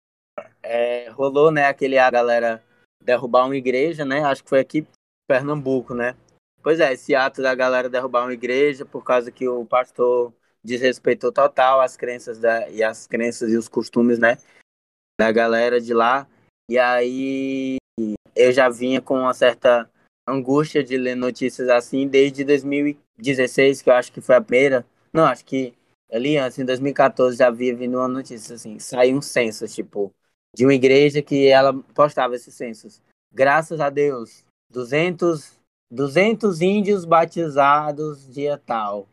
é, 0.61 1.09
rolou, 1.09 1.51
né, 1.51 1.65
aquele 1.65 1.97
a 1.97 2.09
galera 2.09 2.63
derrubar 3.03 3.45
uma 3.45 3.55
igreja, 3.55 4.05
né? 4.05 4.23
Acho 4.23 4.43
que 4.43 4.49
foi 4.49 4.59
aqui 4.59 4.79
em 4.79 4.87
Pernambuco, 5.27 5.93
né? 5.93 6.15
Pois 6.61 6.79
é, 6.79 6.93
esse 6.93 7.15
ato 7.15 7.41
da 7.41 7.55
galera 7.55 7.89
derrubar 7.89 8.23
uma 8.23 8.33
igreja 8.33 8.85
por 8.85 9.03
causa 9.03 9.31
que 9.31 9.47
o 9.47 9.65
pastor 9.65 10.33
desrespeitou 10.67 11.31
total 11.31 11.79
as 11.79 11.95
crenças 11.95 12.37
da, 12.39 12.69
e 12.69 12.83
as 12.83 13.07
crenças 13.07 13.51
e 13.53 13.57
os 13.57 13.69
costumes, 13.69 14.19
né? 14.19 14.37
Da 15.17 15.31
galera 15.31 15.79
de 15.79 15.93
lá. 15.93 16.27
E 16.69 16.77
aí 16.77 17.77
eu 18.35 18.51
já 18.51 18.67
vinha 18.67 19.01
com 19.01 19.17
uma 19.17 19.33
certa 19.33 19.89
angústia 20.27 20.83
de 20.83 20.97
ler 20.97 21.15
notícias 21.15 21.69
assim 21.69 22.05
desde 22.05 22.43
2016, 22.43 23.81
que 23.81 23.89
eu 23.89 23.93
acho 23.93 24.11
que 24.11 24.19
foi 24.19 24.35
a 24.35 24.41
primeira. 24.41 24.85
Não, 25.13 25.23
acho 25.23 25.45
que 25.45 25.73
ali 26.11 26.37
antes, 26.37 26.59
em 26.59 26.65
2014, 26.65 27.37
já 27.37 27.47
havia 27.47 27.73
vindo 27.73 27.97
uma 27.97 28.07
notícia 28.09 28.55
assim, 28.55 28.77
saiu 28.77 29.17
um 29.17 29.21
censo, 29.21 29.65
tipo, 29.69 30.13
de 30.53 30.65
uma 30.65 30.73
igreja 30.73 31.21
que 31.21 31.47
ela 31.47 31.73
postava 31.95 32.35
esses 32.35 32.53
censos. 32.53 33.01
Graças 33.33 33.79
a 33.79 33.89
Deus, 33.89 34.43
200, 34.69 35.57
200 35.89 36.61
índios 36.61 37.05
batizados 37.05 38.27
dia 38.33 38.57
tal. 38.57 39.07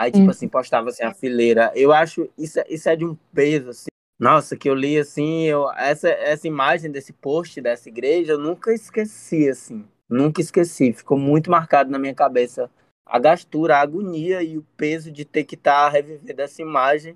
Aí, 0.00 0.10
tipo 0.10 0.24
hum. 0.24 0.30
assim, 0.30 0.48
postava 0.48 0.88
assim 0.88 1.02
a 1.02 1.12
fileira. 1.12 1.70
Eu 1.74 1.92
acho 1.92 2.26
isso, 2.38 2.58
isso 2.70 2.88
é 2.88 2.96
de 2.96 3.04
um 3.04 3.14
peso, 3.34 3.68
assim. 3.68 3.90
Nossa, 4.18 4.56
que 4.56 4.66
eu 4.66 4.74
li 4.74 4.98
assim, 4.98 5.42
eu, 5.42 5.70
essa, 5.72 6.08
essa 6.08 6.48
imagem 6.48 6.90
desse 6.90 7.12
post 7.12 7.60
dessa 7.60 7.86
igreja, 7.90 8.32
eu 8.32 8.38
nunca 8.38 8.72
esqueci, 8.72 9.46
assim. 9.46 9.84
Nunca 10.08 10.40
esqueci. 10.40 10.94
Ficou 10.94 11.18
muito 11.18 11.50
marcado 11.50 11.90
na 11.90 11.98
minha 11.98 12.14
cabeça 12.14 12.70
a 13.04 13.18
gastura, 13.18 13.76
a 13.76 13.82
agonia 13.82 14.42
e 14.42 14.56
o 14.56 14.62
peso 14.74 15.12
de 15.12 15.26
ter 15.26 15.44
que 15.44 15.54
estar 15.54 15.84
tá 15.84 15.90
revivendo 15.90 16.40
essa 16.40 16.62
imagem 16.62 17.14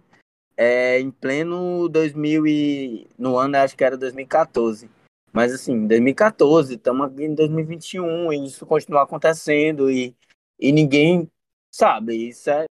é, 0.54 1.00
em 1.00 1.10
pleno 1.10 1.88
2000 1.88 2.46
e 2.46 3.08
no 3.18 3.38
ano 3.38 3.56
acho 3.56 3.74
que 3.74 3.84
era 3.84 3.96
2014. 3.96 4.90
Mas 5.32 5.54
assim, 5.54 5.86
2014, 5.86 6.74
estamos 6.74 7.06
aqui 7.06 7.24
em 7.24 7.34
2021 7.34 8.30
e 8.30 8.44
isso 8.44 8.66
continua 8.66 9.04
acontecendo 9.04 9.90
e, 9.90 10.14
e 10.60 10.70
ninguém 10.70 11.30
sabe, 11.74 12.28
isso 12.28 12.50
é 12.50 12.66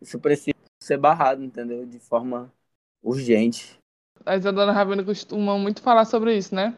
isso 0.00 0.18
precisa 0.18 0.56
ser 0.82 0.96
barrado, 0.96 1.44
entendeu? 1.44 1.84
De 1.86 1.98
forma 1.98 2.52
urgente. 3.02 3.78
A 4.24 4.36
Isadora 4.36 4.72
Ravena 4.72 5.04
costuma 5.04 5.56
muito 5.58 5.82
falar 5.82 6.04
sobre 6.04 6.36
isso, 6.36 6.54
né? 6.54 6.76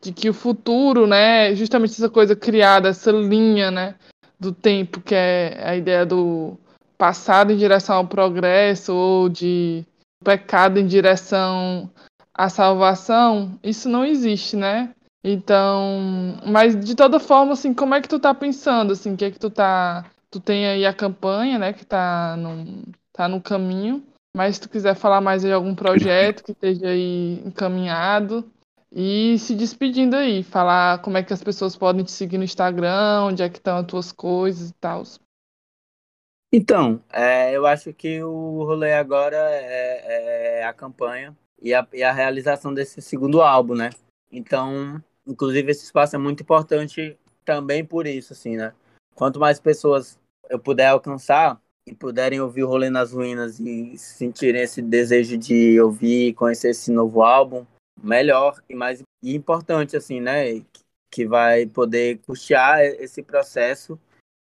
De 0.00 0.12
que 0.12 0.28
o 0.28 0.34
futuro, 0.34 1.06
né, 1.06 1.54
justamente 1.54 1.92
essa 1.92 2.10
coisa 2.10 2.36
criada, 2.36 2.88
essa 2.88 3.10
linha, 3.10 3.70
né, 3.70 3.96
do 4.38 4.52
tempo, 4.52 5.00
que 5.00 5.14
é 5.14 5.66
a 5.66 5.76
ideia 5.76 6.04
do 6.04 6.58
passado 6.98 7.52
em 7.52 7.56
direção 7.56 7.96
ao 7.96 8.06
progresso 8.06 8.94
ou 8.94 9.28
de 9.28 9.84
pecado 10.22 10.78
em 10.78 10.86
direção 10.86 11.90
à 12.32 12.48
salvação, 12.48 13.58
isso 13.62 13.88
não 13.88 14.04
existe, 14.04 14.56
né? 14.56 14.94
Então, 15.22 16.38
mas 16.46 16.78
de 16.78 16.94
toda 16.94 17.18
forma, 17.18 17.54
assim, 17.54 17.72
como 17.72 17.94
é 17.94 18.00
que 18.00 18.08
tu 18.08 18.18
tá 18.18 18.34
pensando, 18.34 18.92
assim, 18.92 19.14
o 19.14 19.16
que 19.16 19.24
é 19.24 19.30
que 19.30 19.38
tu 19.38 19.48
tá, 19.48 20.04
tu 20.34 20.40
tem 20.40 20.66
aí 20.66 20.84
a 20.84 20.92
campanha, 20.92 21.58
né, 21.58 21.72
que 21.72 21.86
tá 21.86 22.36
no, 22.36 22.82
tá 23.12 23.28
no 23.28 23.40
caminho, 23.40 24.04
mas 24.36 24.56
se 24.56 24.62
tu 24.62 24.68
quiser 24.68 24.96
falar 24.96 25.20
mais 25.20 25.42
de 25.42 25.52
algum 25.52 25.74
projeto 25.76 26.42
que 26.42 26.50
esteja 26.50 26.88
aí 26.88 27.40
encaminhado, 27.46 28.50
e 28.92 29.38
se 29.38 29.54
despedindo 29.54 30.16
aí, 30.16 30.42
falar 30.42 31.00
como 31.02 31.16
é 31.16 31.22
que 31.22 31.32
as 31.32 31.42
pessoas 31.42 31.76
podem 31.76 32.04
te 32.04 32.10
seguir 32.10 32.38
no 32.38 32.44
Instagram, 32.44 33.24
onde 33.24 33.42
é 33.42 33.48
que 33.48 33.58
estão 33.58 33.78
as 33.78 33.86
tuas 33.86 34.12
coisas 34.12 34.70
e 34.70 34.74
tal. 34.74 35.02
Então, 36.52 37.02
é, 37.12 37.56
eu 37.56 37.66
acho 37.66 37.92
que 37.92 38.22
o 38.22 38.64
rolê 38.64 38.92
agora 38.92 39.36
é, 39.36 40.60
é 40.60 40.64
a 40.64 40.72
campanha 40.72 41.36
e 41.60 41.72
a, 41.74 41.86
e 41.92 42.02
a, 42.02 42.12
realização 42.12 42.72
desse 42.74 43.00
segundo 43.00 43.40
álbum, 43.40 43.74
né? 43.74 43.90
Então, 44.30 45.02
inclusive, 45.26 45.70
esse 45.70 45.84
espaço 45.84 46.14
é 46.14 46.18
muito 46.18 46.42
importante 46.42 47.18
também 47.44 47.84
por 47.84 48.06
isso, 48.06 48.32
assim, 48.32 48.56
né? 48.56 48.72
Quanto 49.14 49.38
mais 49.38 49.60
pessoas 49.60 50.18
eu 50.48 50.58
puder 50.58 50.88
alcançar 50.88 51.60
e 51.86 51.94
puderem 51.94 52.40
ouvir 52.40 52.64
o 52.64 52.68
Rolê 52.68 52.88
nas 52.88 53.12
Ruínas 53.12 53.60
e 53.60 53.96
sentirem 53.98 54.62
esse 54.62 54.80
desejo 54.80 55.36
de 55.36 55.78
ouvir 55.80 56.28
e 56.28 56.34
conhecer 56.34 56.70
esse 56.70 56.90
novo 56.90 57.22
álbum, 57.22 57.66
melhor 58.02 58.62
e 58.68 58.74
mais 58.74 59.02
importante, 59.22 59.96
assim, 59.96 60.20
né? 60.20 60.62
Que 61.10 61.26
vai 61.26 61.66
poder 61.66 62.18
custear 62.26 62.80
esse 62.80 63.22
processo 63.22 63.98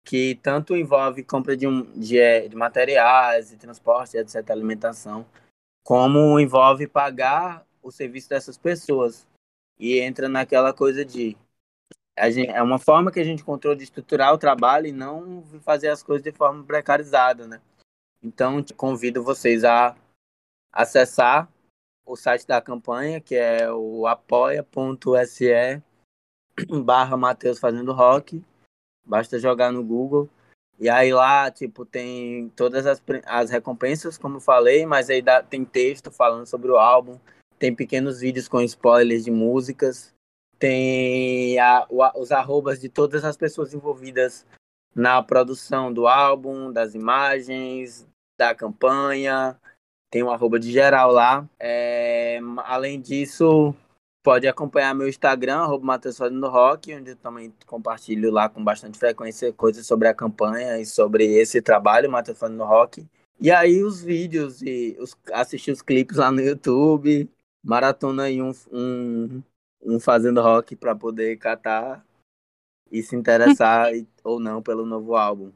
que 0.09 0.37
tanto 0.43 0.75
envolve 0.75 1.23
compra 1.23 1.55
de, 1.55 1.67
um, 1.67 1.83
de, 1.93 2.19
é, 2.19 2.49
de 2.49 2.57
materiais, 2.57 3.51
de 3.51 3.57
transporte, 3.57 4.17
etc., 4.17 4.51
alimentação, 4.51 5.27
como 5.85 6.41
envolve 6.41 6.87
pagar 6.87 7.67
o 7.83 7.91
serviço 7.91 8.31
dessas 8.31 8.57
pessoas. 8.57 9.27
E 9.79 10.01
entra 10.01 10.27
naquela 10.27 10.73
coisa 10.73 11.05
de. 11.05 11.37
Gente, 12.31 12.51
é 12.51 12.63
uma 12.63 12.79
forma 12.79 13.11
que 13.11 13.21
a 13.21 13.25
gente 13.25 13.43
encontrou 13.43 13.75
de 13.75 13.85
estruturar 13.85 14.33
o 14.33 14.39
trabalho 14.39 14.87
e 14.87 14.93
não 14.93 15.45
fazer 15.63 15.89
as 15.89 16.03
coisas 16.03 16.23
de 16.23 16.33
forma 16.33 16.65
precarizada, 16.65 17.47
né? 17.47 17.61
Então, 18.23 18.65
convido 18.77 19.23
vocês 19.23 19.65
a 19.65 19.97
acessar 20.73 21.49
o 22.05 22.17
site 22.17 22.47
da 22.47 22.61
campanha, 22.61 23.21
que 23.21 23.37
é 23.37 23.71
o 23.71 24.07
apoia.se 24.07 25.83
barra 26.85 27.17
Matheus 27.17 27.59
Fazendo 27.59 27.93
Rock. 27.93 28.43
Basta 29.05 29.39
jogar 29.39 29.71
no 29.71 29.85
Google. 29.85 30.29
E 30.81 30.89
aí 30.89 31.13
lá, 31.13 31.51
tipo, 31.51 31.85
tem 31.85 32.51
todas 32.51 32.87
as, 32.87 33.03
as 33.27 33.51
recompensas, 33.51 34.17
como 34.17 34.41
falei, 34.41 34.87
mas 34.87 35.11
aí 35.11 35.21
dá, 35.21 35.43
tem 35.43 35.65
texto 35.65 36.11
falando 36.11 36.47
sobre 36.47 36.71
o 36.71 36.79
álbum, 36.79 37.19
tem 37.59 37.75
pequenos 37.75 38.21
vídeos 38.21 38.47
com 38.47 38.61
spoilers 38.61 39.25
de 39.25 39.31
músicas, 39.33 40.15
tem 40.59 41.59
a, 41.59 41.87
o, 41.89 42.03
os 42.21 42.33
arrobas 42.33 42.81
de 42.81 42.89
todas 42.89 43.25
as 43.25 43.37
pessoas 43.37 43.73
envolvidas 43.73 44.47
na 44.95 45.23
produção 45.23 45.93
do 45.93 46.09
álbum, 46.09 46.73
das 46.73 46.95
imagens, 46.95 48.07
da 48.37 48.55
campanha, 48.55 49.59
tem 50.11 50.23
um 50.23 50.31
arroba 50.31 50.59
de 50.59 50.73
geral 50.73 51.13
lá. 51.13 51.49
É, 51.59 52.41
além 52.65 53.01
disso, 53.01 53.75
pode 54.23 54.49
acompanhar 54.49 54.95
meu 54.95 55.09
Instagram, 55.09 55.59
arroba 55.59 55.85
Matheus 55.85 56.19
Rock, 56.19 56.95
onde 56.95 57.11
eu 57.11 57.17
também 57.17 57.53
compartilho 57.67 58.31
lá 58.31 58.49
com 58.49 58.63
bastante 58.63 58.99
frequência 58.99 59.53
coisas 59.53 59.87
sobre 59.87 60.09
a 60.09 60.15
campanha 60.15 60.79
e 60.79 60.87
sobre 60.87 61.25
esse 61.25 61.61
trabalho, 61.61 62.11
Matheus 62.11 62.39
Fazendo 62.39 62.65
Rock. 62.65 63.07
E 63.41 63.51
aí 63.51 63.83
os 63.83 64.03
vídeos 64.03 64.63
e 64.63 64.97
os, 64.99 65.17
assistir 65.33 65.71
os 65.71 65.83
clipes 65.83 66.17
lá 66.17 66.31
no 66.31 66.41
YouTube, 66.41 67.31
maratona 67.63 68.25
aí 68.25 68.43
um, 68.43 68.53
um, 68.73 69.43
um 69.83 69.99
Fazendo 70.01 70.41
Rock 70.41 70.77
para 70.77 70.95
poder 70.95 71.37
catar 71.37 72.05
e 72.91 73.03
se 73.03 73.15
interessar 73.17 73.91
ou 74.25 74.41
não 74.41 74.63
pelo 74.63 74.85
novo 74.85 75.17
álbum. 75.17 75.53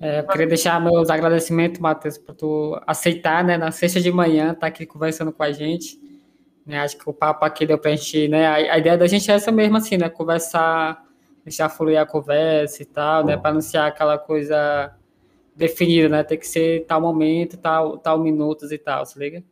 É, 0.00 0.20
eu 0.20 0.26
queria 0.28 0.46
deixar 0.46 0.80
meus 0.80 1.10
agradecimentos, 1.10 1.80
Matheus, 1.80 2.16
por 2.16 2.34
tu 2.34 2.80
aceitar, 2.86 3.42
né, 3.42 3.56
na 3.56 3.72
sexta 3.72 4.00
de 4.00 4.12
manhã, 4.12 4.48
estar 4.52 4.60
tá 4.60 4.66
aqui 4.68 4.86
conversando 4.86 5.32
com 5.32 5.42
a 5.42 5.50
gente. 5.50 5.98
Né? 6.64 6.78
Acho 6.78 6.96
que 6.96 7.08
o 7.08 7.12
papo 7.12 7.44
aqui 7.44 7.66
deu 7.66 7.78
pra 7.78 7.90
gente, 7.96 8.28
né? 8.28 8.46
A, 8.46 8.74
a, 8.74 8.78
ideia 8.78 8.96
da 8.96 9.06
gente 9.06 9.30
é 9.30 9.34
essa 9.34 9.50
mesmo, 9.50 9.76
assim, 9.76 9.96
né? 9.96 10.08
Conversar, 10.08 11.02
deixar 11.42 11.68
fluir 11.70 11.98
a 11.98 12.06
conversa 12.06 12.82
e 12.82 12.86
tal, 12.86 13.24
né? 13.24 13.36
Para 13.36 13.50
anunciar 13.50 13.88
aquela 13.88 14.18
coisa 14.18 14.94
definida, 15.56 16.08
né? 16.08 16.22
Tem 16.22 16.38
que 16.38 16.46
ser 16.46 16.84
tal 16.86 17.00
momento, 17.00 17.56
tal, 17.56 17.98
tal 17.98 18.18
minutos 18.20 18.70
e 18.70 18.78
tal, 18.78 19.04
se 19.06 19.18
liga? 19.18 19.42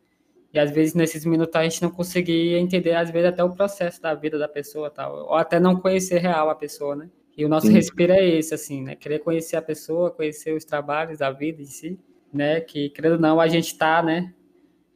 E 0.53 0.59
às 0.59 0.71
vezes 0.71 0.93
nesses 0.93 1.25
minutos 1.25 1.55
a 1.55 1.63
gente 1.63 1.81
não 1.81 1.89
conseguia 1.89 2.57
entender, 2.59 2.93
às 2.93 3.11
vezes, 3.11 3.29
até 3.29 3.43
o 3.43 3.51
processo 3.51 4.01
da 4.01 4.13
vida 4.13 4.37
da 4.37 4.47
pessoa 4.47 4.89
tal, 4.89 5.27
ou 5.27 5.35
até 5.35 5.59
não 5.59 5.75
conhecer 5.75 6.19
real 6.19 6.49
a 6.49 6.55
pessoa, 6.55 6.95
né? 6.95 7.09
E 7.37 7.45
o 7.45 7.49
nosso 7.49 7.67
Sim. 7.67 7.73
respiro 7.73 8.13
é 8.13 8.25
esse, 8.25 8.53
assim, 8.53 8.81
né? 8.81 8.95
Querer 8.95 9.19
conhecer 9.19 9.57
a 9.57 9.61
pessoa, 9.61 10.09
conhecer 10.09 10.53
os 10.53 10.65
trabalhos, 10.65 11.21
a 11.21 11.29
vida 11.29 11.61
em 11.61 11.65
si, 11.65 11.99
né? 12.33 12.61
Que, 12.61 12.89
querendo 12.89 13.13
ou 13.13 13.19
não, 13.19 13.39
a 13.39 13.47
gente 13.47 13.67
está, 13.67 14.01
né? 14.01 14.33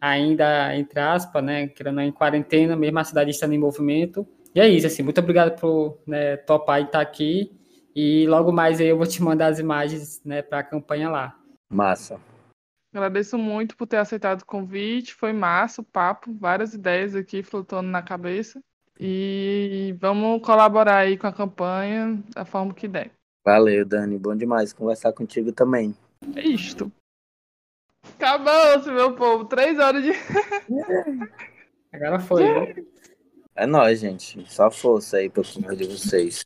ainda, 0.02 0.76
entre 0.76 0.99
aspas, 0.99 1.44
né, 1.44 1.68
querendo 1.68 2.02
em 2.02 2.11
quarentena, 2.11 2.76
mesmo 2.76 2.98
a 2.98 3.03
cidade 3.03 3.30
estando 3.30 3.53
em 3.53 3.60
movimento. 3.60 4.28
E 4.56 4.60
é 4.60 4.68
isso, 4.68 4.88
assim, 4.88 5.03
muito 5.03 5.19
obrigado 5.19 5.57
por 5.60 5.99
né, 6.07 6.36
topar 6.38 6.82
e 6.82 6.86
estar 6.86 6.99
aqui. 6.99 7.56
E 7.95 8.26
logo 8.28 8.52
mais 8.52 8.82
aí 8.82 8.88
eu 8.88 8.98
vou 8.98 9.06
te 9.06 9.22
mandar 9.22 9.48
as 9.48 9.60
imagens 9.60 10.22
né, 10.26 10.41
para 10.41 10.60
a 10.60 10.64
campanha 10.64 11.10
lá. 11.10 11.36
Massa. 11.69 12.19
Agradeço 12.93 13.38
muito 13.38 13.77
por 13.77 13.88
ter 13.88 13.97
aceitado 13.97 14.41
o 14.41 14.45
convite. 14.45 15.13
Foi 15.13 15.31
massa 15.31 15.81
o 15.81 15.85
papo, 15.85 16.34
várias 16.34 16.73
ideias 16.73 17.15
aqui 17.15 17.41
flutuando 17.41 17.89
na 17.89 18.01
cabeça. 18.01 18.61
E 18.99 19.95
vamos 19.99 20.45
colaborar 20.45 20.97
aí 20.97 21.18
com 21.18 21.26
a 21.26 21.34
campanha 21.34 22.22
da 22.35 22.45
forma 22.45 22.73
que 22.73 22.88
der. 22.88 23.11
Valeu, 23.43 23.85
Dani. 23.85 24.18
Bom 24.19 24.35
demais 24.35 24.73
conversar 24.73 25.13
contigo 25.13 25.51
também. 25.51 25.95
É 26.35 26.41
isto. 26.41 26.91
Acabou-se, 28.15 28.91
meu 28.91 29.15
povo. 29.15 29.45
Três 29.45 29.80
horas 29.80 30.03
de. 30.03 30.11
Agora 31.91 32.19
foi. 32.19 32.43
Né? 32.51 32.85
É 33.53 33.65
nóis, 33.65 33.99
gente. 33.99 34.49
Só 34.49 34.72
força 34.72 35.18
aí 35.18 35.30
pro 35.30 35.43
final 35.43 35.76
de 35.76 35.84
vocês. 35.85 36.45